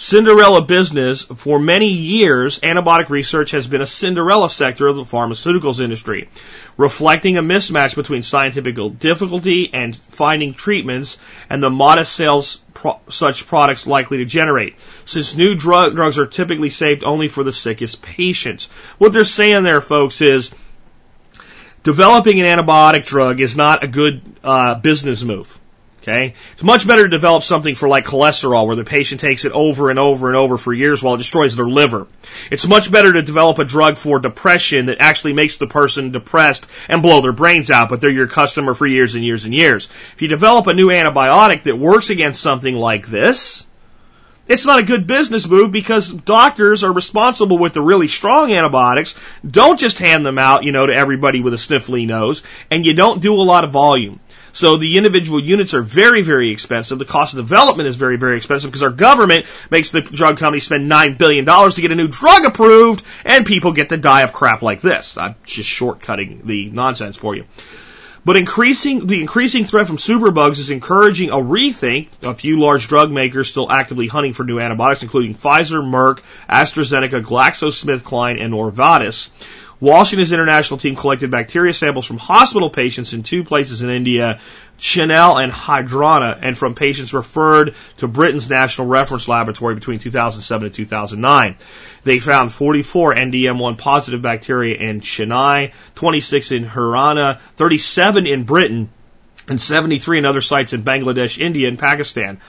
Cinderella 0.01 0.63
business. 0.63 1.23
For 1.23 1.59
many 1.59 1.89
years, 1.89 2.61
antibiotic 2.61 3.11
research 3.11 3.51
has 3.51 3.67
been 3.67 3.81
a 3.81 3.87
Cinderella 3.87 4.49
sector 4.49 4.87
of 4.87 4.95
the 4.95 5.03
pharmaceuticals 5.03 5.81
industry, 5.81 6.29
reflecting 6.77 7.37
a 7.37 7.43
mismatch 7.43 7.97
between 7.97 8.23
scientific 8.23 8.77
difficulty 9.01 9.75
and 9.75 9.97
finding 9.97 10.55
treatments 10.55 11.19
and 11.51 11.61
the 11.61 11.69
modest 11.69 12.13
sales 12.13 12.61
pro- 12.79 13.01
such 13.09 13.47
products 13.47 13.87
likely 13.87 14.19
to 14.19 14.25
generate. 14.25 14.77
Since 15.05 15.37
new 15.37 15.55
drug- 15.55 15.97
drugs 15.97 16.19
are 16.19 16.27
typically 16.27 16.71
saved 16.71 17.03
only 17.03 17.29
for 17.29 17.43
the 17.43 17.53
sickest 17.53 18.01
patients. 18.01 18.69
What 18.99 19.13
they're 19.13 19.25
saying 19.25 19.65
there, 19.65 19.81
folks, 19.81 20.21
is 20.21 20.53
developing 21.83 22.41
an 22.41 22.47
antibiotic 22.47 23.05
drug 23.05 23.41
is 23.41 23.57
not 23.57 23.83
a 23.83 23.89
good 23.89 24.23
uh, 24.45 24.77
business 24.77 25.25
move. 25.25 25.59
Okay? 26.09 26.35
It's 26.55 26.63
much 26.63 26.87
better 26.87 27.03
to 27.03 27.09
develop 27.09 27.43
something 27.43 27.75
for 27.75 27.87
like 27.87 28.07
cholesterol 28.07 28.67
where 28.67 28.77
the 28.77 28.85
patient 28.85 29.21
takes 29.21 29.45
it 29.45 29.53
over 29.53 29.91
and 29.91 29.99
over 29.99 30.29
and 30.29 30.37
over 30.37 30.57
for 30.57 30.73
years 30.73 31.03
while 31.03 31.15
it 31.15 31.19
destroys 31.19 31.55
their 31.55 31.69
liver. 31.69 32.07
It's 32.51 32.67
much 32.67 32.91
better 32.91 33.13
to 33.13 33.23
develop 33.23 33.59
a 33.59 33.65
drug 33.65 33.99
for 33.99 34.19
depression 34.19 34.87
that 34.87 34.99
actually 35.01 35.35
makes 35.35 35.59
the 35.59 35.67
person 35.67 36.11
depressed 36.11 36.67
and 36.89 37.03
blow 37.03 37.21
their 37.21 37.33
brains 37.33 37.71
out, 37.71 37.91
but 37.91 38.01
they're 38.01 38.11
your 38.11 38.27
customer 38.27 38.73
for 38.73 38.87
years 38.87 39.17
and 39.17 39.25
years 39.25 39.45
and 39.45 39.55
years. 39.55 39.89
If 40.15 40.23
you 40.23 40.29
develop 40.29 40.67
a 40.67 40.75
new 40.75 40.89
antibiotic 40.89 41.65
that 41.65 41.79
works 41.79 42.09
against 42.09 42.41
something 42.41 42.75
like 42.75 43.07
this, 43.07 43.67
it's 44.49 44.65
not 44.65 44.79
a 44.79 44.85
good 44.85 45.07
business 45.07 45.47
move 45.47 45.73
because 45.73 46.11
doctors 46.11 46.83
are 46.83 46.93
responsible 46.93 47.59
with 47.59 47.75
the 47.75 47.83
really 47.83 48.09
strong 48.09 48.51
antibiotics. 48.51 49.15
Don't 49.49 49.79
just 49.79 49.99
hand 49.99 50.25
them 50.25 50.39
out, 50.39 50.65
you 50.65 50.73
know, 50.73 50.87
to 50.87 50.95
everybody 50.95 51.43
with 51.43 51.53
a 51.53 51.59
sniffly 51.59 52.07
nose, 52.07 52.43
and 52.71 52.87
you 52.87 52.95
don't 52.95 53.21
do 53.21 53.35
a 53.35 53.43
lot 53.43 53.65
of 53.65 53.73
volume. 53.73 54.21
So 54.53 54.77
the 54.77 54.97
individual 54.97 55.41
units 55.41 55.75
are 55.75 55.83
very, 55.83 56.23
very 56.23 56.51
expensive. 56.51 56.99
The 56.99 57.05
cost 57.05 57.35
of 57.35 57.39
development 57.39 57.89
is 57.89 57.97
very, 57.97 58.17
very 58.17 58.37
expensive 58.37 58.71
because 58.71 58.83
our 58.83 58.91
government 58.91 59.47
makes 59.71 59.91
the 59.91 60.01
drug 60.01 60.39
company 60.39 60.61
spend 60.61 60.91
$9 60.91 61.19
billion 61.19 61.45
to 61.45 61.81
get 61.81 61.93
a 61.93 61.95
new 61.95 62.09
drug 62.09 62.45
approved 62.45 63.05
and 63.25 63.47
people 63.47 63.73
get 63.73 63.91
to 63.91 63.97
die 63.97 64.23
of 64.23 64.33
crap 64.33 64.63
like 64.63 64.81
this. 64.81 65.17
I'm 65.17 65.37
just 65.45 65.69
shortcutting 65.69 66.45
the 66.45 66.71
nonsense 66.71 67.17
for 67.17 67.35
you. 67.35 67.45
But 68.25 68.37
increasing 68.37 69.07
the 69.07 69.21
increasing 69.21 69.65
threat 69.65 69.87
from 69.87 69.97
superbugs 69.97 70.59
is 70.59 70.71
encouraging 70.71 71.31
a 71.31 71.37
rethink. 71.37 72.09
A 72.23 72.35
few 72.35 72.61
large 72.61 72.87
drug 72.87 73.11
makers 73.11 73.49
still 73.49 73.71
actively 73.71 74.07
hunting 74.07 74.35
for 74.35 74.45
new 74.45 74.59
antibiotics, 74.59 75.03
including 75.03 75.35
Pfizer, 75.35 75.83
Merck, 75.83 76.21
AstraZeneca, 76.47 77.23
GlaxoSmithKline, 77.23 78.39
and 78.39 78.53
Novartis. 78.53 79.31
His 79.81 80.33
international 80.33 80.79
team 80.79 80.97
collected 80.97 81.31
bacteria 81.31 81.73
samples 81.73 82.07
from 82.07 82.19
hospital 82.19 82.69
patients 82.69 83.13
in 83.13 83.23
two 83.23 83.45
places 83.45 83.81
in 83.81 83.91
India, 83.91 84.41
Chennai 84.79 85.45
and 85.45 85.53
Haryana, 85.53 86.39
and 86.43 86.59
from 86.59 86.75
patients 86.75 87.13
referred 87.13 87.75
to 87.99 88.09
Britain's 88.09 88.51
National 88.51 88.89
Reference 88.89 89.29
Laboratory 89.29 89.75
between 89.75 90.01
2007 90.01 90.67
and 90.67 90.75
2009. 90.75 91.57
They 92.03 92.19
found 92.19 92.51
44 92.53 93.15
NDM1 93.15 93.79
positive 93.79 94.21
bacteria 94.21 94.77
in 94.77 95.01
Chennai, 95.01 95.73
26 95.95 96.53
in 96.53 96.65
Haryana, 96.65 97.41
37 97.57 98.27
in 98.27 98.45
Britain, 98.45 98.89
and 99.49 99.61
73 99.61 100.19
in 100.19 100.27
other 100.27 100.41
sites 100.41 100.73
in 100.73 100.83
Bangladesh, 100.83 101.39
India, 101.39 101.69
and 101.69 101.79
Pakistan. 101.79 102.41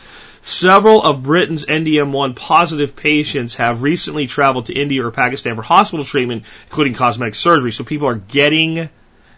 Several 0.42 1.02
of 1.02 1.24
Britain's 1.24 1.66
NDM1 1.66 2.36
positive 2.36 2.96
patients 2.96 3.56
have 3.56 3.84
recently 3.84 4.28
traveled 4.28 4.68
to 4.68 4.74
India 4.74 5.06
or 5.06 5.12
Pakistan 5.12 5.56
for 5.56 5.62
hospital 5.62 6.06
treatment, 6.06 6.44
including 6.68 6.94
cosmetic 6.94 7.36
surgery. 7.36 7.72
So 7.72 7.84
people 7.84 8.08
are 8.08 8.16
getting 8.16 8.90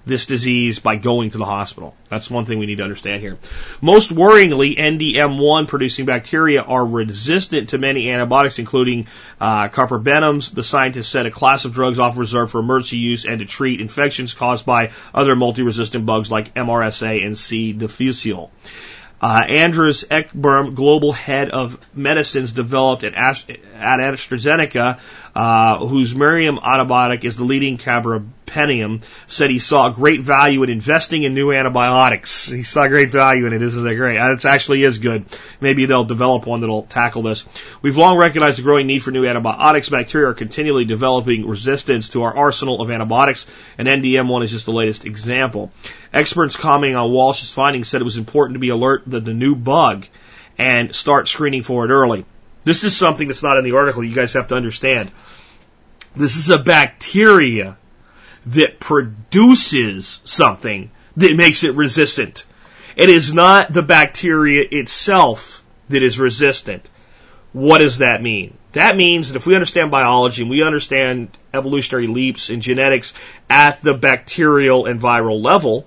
this 0.06 0.26
disease 0.26 0.80
by 0.80 0.96
going 0.96 1.30
to 1.30 1.38
the 1.38 1.46
hospital. 1.46 1.96
That's 2.10 2.30
one 2.30 2.46
thing 2.46 2.60
we 2.60 2.66
need 2.66 2.78
to 2.78 2.84
understand 2.84 3.22
here. 3.22 3.38
Most 3.82 4.14
worryingly, 4.14 4.78
NDM1 4.78 5.68
producing 5.68 6.06
bacteria 6.06 6.62
are 6.62 6.86
resistant 6.86 7.70
to 7.70 7.78
many 7.78 8.10
antibiotics, 8.10 8.58
including 8.60 9.08
uh, 9.40 9.70
carbapenems. 9.70 10.54
The 10.54 10.64
scientists 10.64 11.08
said 11.08 11.26
a 11.26 11.32
class 11.32 11.66
of 11.66 11.74
drugs 11.74 12.00
often 12.00 12.20
reserved 12.20 12.52
for 12.52 12.60
emergency 12.60 12.98
use 12.98 13.26
and 13.26 13.40
to 13.40 13.46
treat 13.46 13.80
infections 13.80 14.34
caused 14.34 14.66
by 14.66 14.92
other 15.14 15.36
multi-resistant 15.36 16.06
bugs 16.06 16.32
like 16.32 16.54
MRSA 16.56 17.24
and 17.24 17.38
C. 17.38 17.74
difficile. 17.74 18.52
Uh, 19.22 19.46
Andreas 19.48 20.04
Ekberg, 20.06 20.74
global 20.74 21.12
head 21.12 21.52
of 21.52 21.78
medicines 21.96 22.54
developed 22.54 23.04
at, 23.04 23.14
Ast- 23.14 23.50
at 23.50 24.00
AstraZeneca, 24.00 25.00
uh, 25.36 25.86
whose 25.86 26.14
Merrem 26.14 26.60
antibiotic 26.62 27.24
is 27.24 27.38
the 27.38 27.44
leading 27.44 27.78
carbapenem, 27.78 29.02
said 29.28 29.50
he 29.50 29.60
saw 29.60 29.90
great 29.90 30.22
value 30.22 30.64
in 30.64 30.70
investing 30.70 31.24
in 31.24 31.34
new 31.34 31.52
antibiotics. 31.52 32.48
He 32.48 32.64
saw 32.64 32.88
great 32.88 33.12
value 33.12 33.46
in 33.46 33.54
it. 33.54 33.62
Isn't 33.62 33.84
that 33.84 33.96
great? 33.96 34.18
It 34.18 34.46
actually 34.46 34.84
is 34.84 34.98
good. 34.98 35.26
Maybe 35.62 35.86
they'll 35.86 36.04
develop 36.04 36.46
one 36.46 36.62
that'll 36.62 36.84
tackle 36.84 37.22
this. 37.22 37.46
We've 37.82 37.98
long 37.98 38.18
recognized 38.18 38.58
the 38.58 38.64
growing 38.64 38.88
need 38.88 39.04
for 39.04 39.12
new 39.12 39.26
antibiotics. 39.26 39.90
Bacteria 39.90 40.30
are 40.30 40.34
continually 40.34 40.86
developing 40.86 41.48
resistance 41.48 42.10
to 42.10 42.24
our 42.24 42.36
arsenal 42.36 42.82
of 42.82 42.92
antibiotics, 42.92 43.48
and 43.78 43.88
NDM1 43.88 44.44
is 44.44 44.52
just 44.52 44.66
the 44.66 44.74
latest 44.74 45.06
example. 45.06 45.72
Experts 46.14 46.58
commenting 46.58 46.98
on 46.98 47.12
Walsh's 47.12 47.52
findings 47.52 47.88
said 47.88 48.02
it 48.02 48.06
was 48.06 48.18
important 48.18 48.56
to 48.56 48.60
be 48.60 48.70
alert 48.70 49.04
that 49.08 49.24
the 49.24 49.34
new 49.34 49.56
bug 49.56 50.08
and 50.58 50.94
start 50.94 51.28
screening 51.28 51.64
for 51.64 51.86
it 51.86 51.90
early. 51.90 52.26
This 52.64 52.84
is 52.84 52.96
something 52.96 53.28
that's 53.28 53.44
not 53.44 53.58
in 53.58 53.64
the 53.64 53.76
article. 53.76 54.04
You 54.04 54.16
guys 54.16 54.34
have 54.34 54.48
to 54.50 54.56
understand. 54.56 55.12
This 56.16 56.36
is 56.36 56.50
a 56.50 56.60
bacteria 56.60 57.78
that 58.48 58.80
produces 58.80 60.22
something 60.26 60.92
that 61.18 61.36
makes 61.36 61.64
it 61.64 61.76
resistant. 61.76 62.46
It 62.96 63.10
is 63.10 63.34
not 63.34 63.72
the 63.72 63.82
bacteria 63.82 64.66
itself 64.70 65.64
that 65.90 66.04
is 66.04 66.20
resistant. 66.20 66.90
What 67.54 67.80
does 67.80 67.98
that 67.98 68.22
mean? 68.22 68.58
That 68.74 68.96
means 68.96 69.30
that 69.30 69.36
if 69.36 69.46
we 69.46 69.56
understand 69.56 69.92
biology 69.92 70.42
and 70.42 70.50
we 70.50 70.64
understand 70.64 71.38
evolutionary 71.54 72.08
leaps 72.08 72.50
in 72.50 72.62
genetics 72.62 73.14
at 73.50 73.82
the 73.82 73.94
bacterial 73.94 74.86
and 74.86 75.02
viral 75.02 75.44
level, 75.44 75.86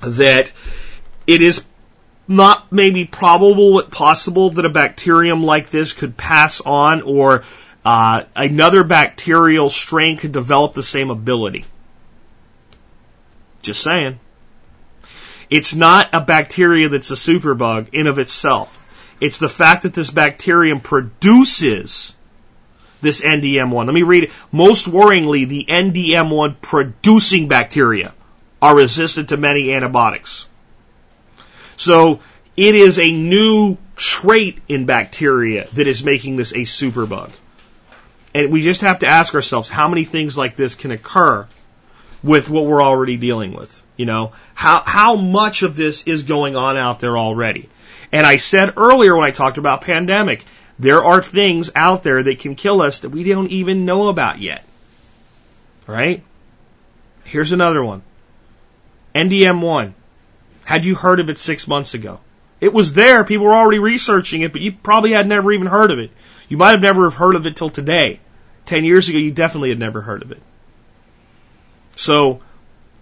that 0.00 0.52
it 1.26 1.42
is 1.42 1.64
not 2.28 2.72
maybe 2.72 3.04
probable 3.04 3.74
but 3.74 3.90
possible 3.90 4.50
that 4.50 4.64
a 4.64 4.70
bacterium 4.70 5.42
like 5.44 5.70
this 5.70 5.92
could 5.92 6.16
pass 6.16 6.60
on 6.60 7.02
or 7.02 7.44
uh, 7.84 8.24
another 8.34 8.82
bacterial 8.82 9.70
strain 9.70 10.16
could 10.16 10.32
develop 10.32 10.72
the 10.72 10.82
same 10.82 11.10
ability. 11.10 11.64
Just 13.62 13.82
saying. 13.82 14.18
It's 15.48 15.74
not 15.74 16.08
a 16.12 16.20
bacteria 16.20 16.88
that's 16.88 17.10
a 17.10 17.14
superbug 17.14 17.88
in 17.92 18.08
of 18.08 18.18
itself. 18.18 18.82
It's 19.20 19.38
the 19.38 19.48
fact 19.48 19.84
that 19.84 19.94
this 19.94 20.10
bacterium 20.10 20.80
produces 20.80 22.16
this 23.00 23.22
NDM1. 23.22 23.86
Let 23.86 23.94
me 23.94 24.02
read 24.02 24.24
it. 24.24 24.30
Most 24.50 24.86
worryingly, 24.86 25.48
the 25.48 25.64
NDM1 25.68 26.60
producing 26.60 27.46
bacteria 27.46 28.14
are 28.60 28.74
resistant 28.74 29.28
to 29.28 29.36
many 29.36 29.72
antibiotics. 29.72 30.46
So 31.76 32.20
it 32.56 32.74
is 32.74 32.98
a 32.98 33.10
new 33.10 33.76
trait 33.96 34.58
in 34.68 34.86
bacteria 34.86 35.68
that 35.74 35.86
is 35.86 36.04
making 36.04 36.36
this 36.36 36.52
a 36.52 36.60
superbug. 36.60 37.30
And 38.34 38.52
we 38.52 38.62
just 38.62 38.82
have 38.82 38.98
to 39.00 39.06
ask 39.06 39.34
ourselves 39.34 39.68
how 39.68 39.88
many 39.88 40.04
things 40.04 40.36
like 40.36 40.56
this 40.56 40.74
can 40.74 40.90
occur 40.90 41.46
with 42.22 42.50
what 42.50 42.66
we're 42.66 42.82
already 42.82 43.16
dealing 43.16 43.54
with. 43.54 43.82
You 43.96 44.04
know, 44.04 44.32
how, 44.54 44.82
how 44.84 45.16
much 45.16 45.62
of 45.62 45.76
this 45.76 46.06
is 46.06 46.24
going 46.24 46.56
on 46.56 46.76
out 46.76 47.00
there 47.00 47.16
already? 47.16 47.68
And 48.12 48.26
I 48.26 48.36
said 48.36 48.74
earlier 48.76 49.16
when 49.16 49.24
I 49.24 49.30
talked 49.30 49.58
about 49.58 49.80
pandemic, 49.82 50.44
there 50.78 51.02
are 51.02 51.22
things 51.22 51.70
out 51.74 52.02
there 52.02 52.22
that 52.22 52.38
can 52.38 52.54
kill 52.54 52.82
us 52.82 53.00
that 53.00 53.08
we 53.10 53.24
don't 53.24 53.50
even 53.50 53.86
know 53.86 54.08
about 54.08 54.38
yet. 54.38 54.64
Right? 55.86 56.22
Here's 57.24 57.52
another 57.52 57.82
one. 57.82 58.02
NDM1. 59.14 59.94
Had 60.66 60.84
you 60.84 60.96
heard 60.96 61.20
of 61.20 61.30
it 61.30 61.38
six 61.38 61.68
months 61.68 61.94
ago? 61.94 62.18
It 62.60 62.72
was 62.72 62.92
there. 62.92 63.22
People 63.22 63.46
were 63.46 63.54
already 63.54 63.78
researching 63.78 64.42
it, 64.42 64.50
but 64.50 64.60
you 64.60 64.72
probably 64.72 65.12
had 65.12 65.28
never 65.28 65.52
even 65.52 65.68
heard 65.68 65.92
of 65.92 66.00
it. 66.00 66.10
You 66.48 66.56
might 66.56 66.72
have 66.72 66.82
never 66.82 67.04
have 67.04 67.14
heard 67.14 67.36
of 67.36 67.46
it 67.46 67.54
till 67.54 67.70
today. 67.70 68.18
Ten 68.64 68.84
years 68.84 69.08
ago, 69.08 69.16
you 69.16 69.30
definitely 69.30 69.68
had 69.68 69.78
never 69.78 70.00
heard 70.00 70.22
of 70.22 70.32
it. 70.32 70.42
So, 71.94 72.40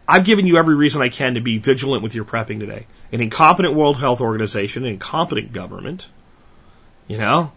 I've 0.06 0.24
given 0.26 0.46
you 0.46 0.58
every 0.58 0.74
reason 0.74 1.00
I 1.00 1.08
can 1.08 1.36
to 1.36 1.40
be 1.40 1.56
vigilant 1.56 2.02
with 2.02 2.14
your 2.14 2.26
prepping 2.26 2.60
today. 2.60 2.86
An 3.12 3.22
incompetent 3.22 3.72
World 3.72 3.96
Health 3.96 4.20
Organization, 4.20 4.84
an 4.84 4.90
incompetent 4.90 5.54
government, 5.54 6.06
you 7.08 7.16
know, 7.16 7.50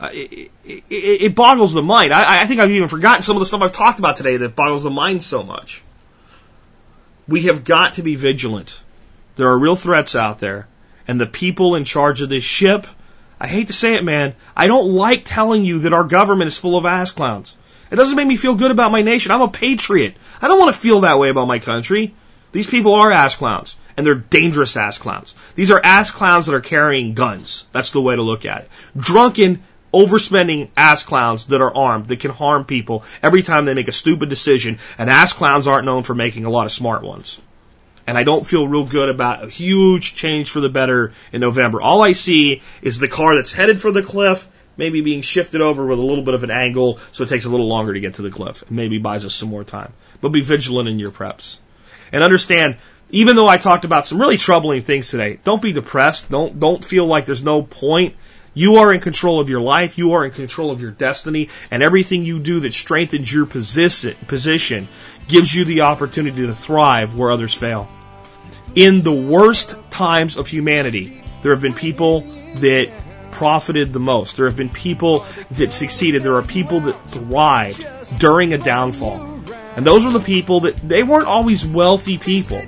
uh, 0.00 0.10
it, 0.12 0.50
it, 0.64 0.82
it, 0.90 1.34
boggles 1.36 1.74
the 1.74 1.82
mind. 1.82 2.12
I, 2.12 2.42
I 2.42 2.46
think 2.46 2.60
I've 2.60 2.72
even 2.72 2.88
forgotten 2.88 3.22
some 3.22 3.36
of 3.36 3.40
the 3.40 3.46
stuff 3.46 3.62
I've 3.62 3.70
talked 3.70 4.00
about 4.00 4.16
today 4.16 4.36
that 4.38 4.56
boggles 4.56 4.82
the 4.82 4.90
mind 4.90 5.22
so 5.22 5.44
much. 5.44 5.84
We 7.28 7.42
have 7.44 7.62
got 7.62 7.94
to 7.94 8.02
be 8.02 8.16
vigilant. 8.16 8.80
There 9.38 9.48
are 9.50 9.58
real 9.58 9.76
threats 9.76 10.16
out 10.16 10.40
there, 10.40 10.66
and 11.06 11.20
the 11.20 11.26
people 11.26 11.76
in 11.76 11.84
charge 11.84 12.22
of 12.22 12.28
this 12.28 12.42
ship, 12.42 12.88
I 13.38 13.46
hate 13.46 13.68
to 13.68 13.72
say 13.72 13.94
it, 13.94 14.02
man, 14.02 14.34
I 14.56 14.66
don't 14.66 14.92
like 14.92 15.22
telling 15.24 15.64
you 15.64 15.78
that 15.80 15.92
our 15.92 16.02
government 16.02 16.48
is 16.48 16.58
full 16.58 16.76
of 16.76 16.84
ass 16.84 17.12
clowns. 17.12 17.56
It 17.92 17.94
doesn't 17.94 18.16
make 18.16 18.26
me 18.26 18.36
feel 18.36 18.56
good 18.56 18.72
about 18.72 18.90
my 18.90 19.02
nation. 19.02 19.30
I'm 19.30 19.42
a 19.42 19.48
patriot. 19.48 20.16
I 20.42 20.48
don't 20.48 20.58
want 20.58 20.74
to 20.74 20.80
feel 20.80 21.02
that 21.02 21.20
way 21.20 21.28
about 21.28 21.46
my 21.46 21.60
country. 21.60 22.16
These 22.50 22.66
people 22.66 22.94
are 22.94 23.12
ass 23.12 23.36
clowns, 23.36 23.76
and 23.96 24.04
they're 24.04 24.16
dangerous 24.16 24.76
ass 24.76 24.98
clowns. 24.98 25.36
These 25.54 25.70
are 25.70 25.80
ass 25.84 26.10
clowns 26.10 26.46
that 26.46 26.56
are 26.56 26.60
carrying 26.60 27.14
guns. 27.14 27.64
That's 27.70 27.92
the 27.92 28.02
way 28.02 28.16
to 28.16 28.22
look 28.22 28.44
at 28.44 28.62
it. 28.62 28.70
Drunken, 28.96 29.62
overspending 29.94 30.70
ass 30.76 31.04
clowns 31.04 31.44
that 31.44 31.60
are 31.60 31.76
armed, 31.76 32.08
that 32.08 32.18
can 32.18 32.32
harm 32.32 32.64
people 32.64 33.04
every 33.22 33.44
time 33.44 33.66
they 33.66 33.74
make 33.74 33.86
a 33.86 33.92
stupid 33.92 34.30
decision, 34.30 34.80
and 34.98 35.08
ass 35.08 35.32
clowns 35.32 35.68
aren't 35.68 35.86
known 35.86 36.02
for 36.02 36.16
making 36.16 36.44
a 36.44 36.50
lot 36.50 36.66
of 36.66 36.72
smart 36.72 37.04
ones. 37.04 37.40
And 38.08 38.16
I 38.16 38.24
don't 38.24 38.46
feel 38.46 38.66
real 38.66 38.86
good 38.86 39.10
about 39.10 39.44
a 39.44 39.50
huge 39.50 40.14
change 40.14 40.50
for 40.50 40.60
the 40.60 40.70
better 40.70 41.12
in 41.30 41.42
November. 41.42 41.78
All 41.78 42.00
I 42.00 42.12
see 42.14 42.62
is 42.80 42.98
the 42.98 43.06
car 43.06 43.34
that's 43.34 43.52
headed 43.52 43.78
for 43.78 43.92
the 43.92 44.02
cliff, 44.02 44.48
maybe 44.78 45.02
being 45.02 45.20
shifted 45.20 45.60
over 45.60 45.84
with 45.84 45.98
a 45.98 46.02
little 46.02 46.24
bit 46.24 46.32
of 46.32 46.42
an 46.42 46.50
angle, 46.50 47.00
so 47.12 47.24
it 47.24 47.28
takes 47.28 47.44
a 47.44 47.50
little 47.50 47.68
longer 47.68 47.92
to 47.92 48.00
get 48.00 48.14
to 48.14 48.22
the 48.22 48.30
cliff, 48.30 48.62
and 48.62 48.70
maybe 48.74 48.96
buys 48.96 49.26
us 49.26 49.34
some 49.34 49.50
more 49.50 49.62
time. 49.62 49.92
But 50.22 50.30
be 50.30 50.40
vigilant 50.40 50.88
in 50.88 50.98
your 50.98 51.10
preps. 51.10 51.58
And 52.10 52.24
understand, 52.24 52.78
even 53.10 53.36
though 53.36 53.46
I 53.46 53.58
talked 53.58 53.84
about 53.84 54.06
some 54.06 54.18
really 54.18 54.38
troubling 54.38 54.80
things 54.80 55.10
today, 55.10 55.38
don't 55.44 55.60
be 55.60 55.74
depressed. 55.74 56.30
Don't, 56.30 56.58
don't 56.58 56.82
feel 56.82 57.04
like 57.04 57.26
there's 57.26 57.42
no 57.42 57.60
point. 57.60 58.16
You 58.54 58.76
are 58.76 58.90
in 58.90 59.00
control 59.00 59.38
of 59.38 59.50
your 59.50 59.60
life. 59.60 59.98
You 59.98 60.12
are 60.12 60.24
in 60.24 60.30
control 60.30 60.70
of 60.70 60.80
your 60.80 60.92
destiny 60.92 61.50
and 61.70 61.82
everything 61.82 62.24
you 62.24 62.38
do 62.38 62.60
that 62.60 62.72
strengthens 62.72 63.30
your 63.30 63.44
position, 63.44 64.16
position 64.28 64.88
gives 65.28 65.54
you 65.54 65.66
the 65.66 65.82
opportunity 65.82 66.46
to 66.46 66.54
thrive 66.54 67.14
where 67.14 67.30
others 67.30 67.52
fail. 67.52 67.86
In 68.74 69.02
the 69.02 69.12
worst 69.12 69.76
times 69.90 70.36
of 70.36 70.46
humanity, 70.48 71.22
there 71.42 71.52
have 71.52 71.60
been 71.60 71.74
people 71.74 72.20
that 72.56 72.90
profited 73.30 73.92
the 73.92 74.00
most. 74.00 74.36
There 74.36 74.46
have 74.46 74.56
been 74.56 74.68
people 74.68 75.24
that 75.52 75.72
succeeded. 75.72 76.22
There 76.22 76.36
are 76.36 76.42
people 76.42 76.80
that 76.80 77.10
thrived 77.10 77.86
during 78.18 78.52
a 78.52 78.58
downfall. 78.58 79.42
And 79.76 79.86
those 79.86 80.04
were 80.04 80.12
the 80.12 80.20
people 80.20 80.60
that 80.60 80.76
they 80.76 81.02
weren't 81.02 81.26
always 81.26 81.64
wealthy 81.64 82.18
people. 82.18 82.60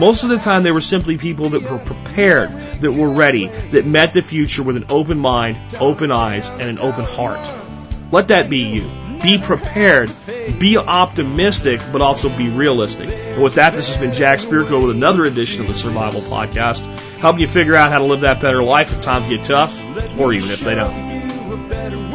Most 0.00 0.24
of 0.24 0.30
the 0.30 0.38
time 0.38 0.62
they 0.62 0.72
were 0.72 0.80
simply 0.80 1.18
people 1.18 1.50
that 1.50 1.62
were 1.62 1.78
prepared, 1.78 2.50
that 2.80 2.92
were 2.92 3.10
ready, 3.10 3.46
that 3.46 3.86
met 3.86 4.12
the 4.12 4.22
future 4.22 4.62
with 4.62 4.76
an 4.76 4.86
open 4.88 5.18
mind, 5.18 5.74
open 5.80 6.10
eyes, 6.10 6.48
and 6.48 6.62
an 6.62 6.78
open 6.78 7.04
heart. 7.04 7.40
Let 8.10 8.28
that 8.28 8.48
be 8.48 8.58
you. 8.58 9.05
Be 9.22 9.38
prepared, 9.38 10.10
be 10.58 10.76
optimistic, 10.76 11.80
but 11.92 12.00
also 12.00 12.28
be 12.28 12.48
realistic. 12.48 13.08
And 13.08 13.42
with 13.42 13.54
that, 13.54 13.72
this 13.72 13.88
has 13.88 13.98
been 13.98 14.12
Jack 14.12 14.38
Spirko 14.38 14.86
with 14.86 14.96
another 14.96 15.24
edition 15.24 15.62
of 15.62 15.68
the 15.68 15.74
Survival 15.74 16.20
Podcast, 16.20 16.84
helping 17.18 17.40
you 17.40 17.48
figure 17.48 17.74
out 17.74 17.90
how 17.90 17.98
to 17.98 18.04
live 18.04 18.20
that 18.20 18.40
better 18.40 18.62
life 18.62 18.92
if 18.92 19.00
times 19.00 19.26
get 19.26 19.42
tough, 19.42 19.78
or 20.18 20.32
even 20.32 20.50
if 20.50 20.60
they 20.60 20.74
don't. 20.74 22.05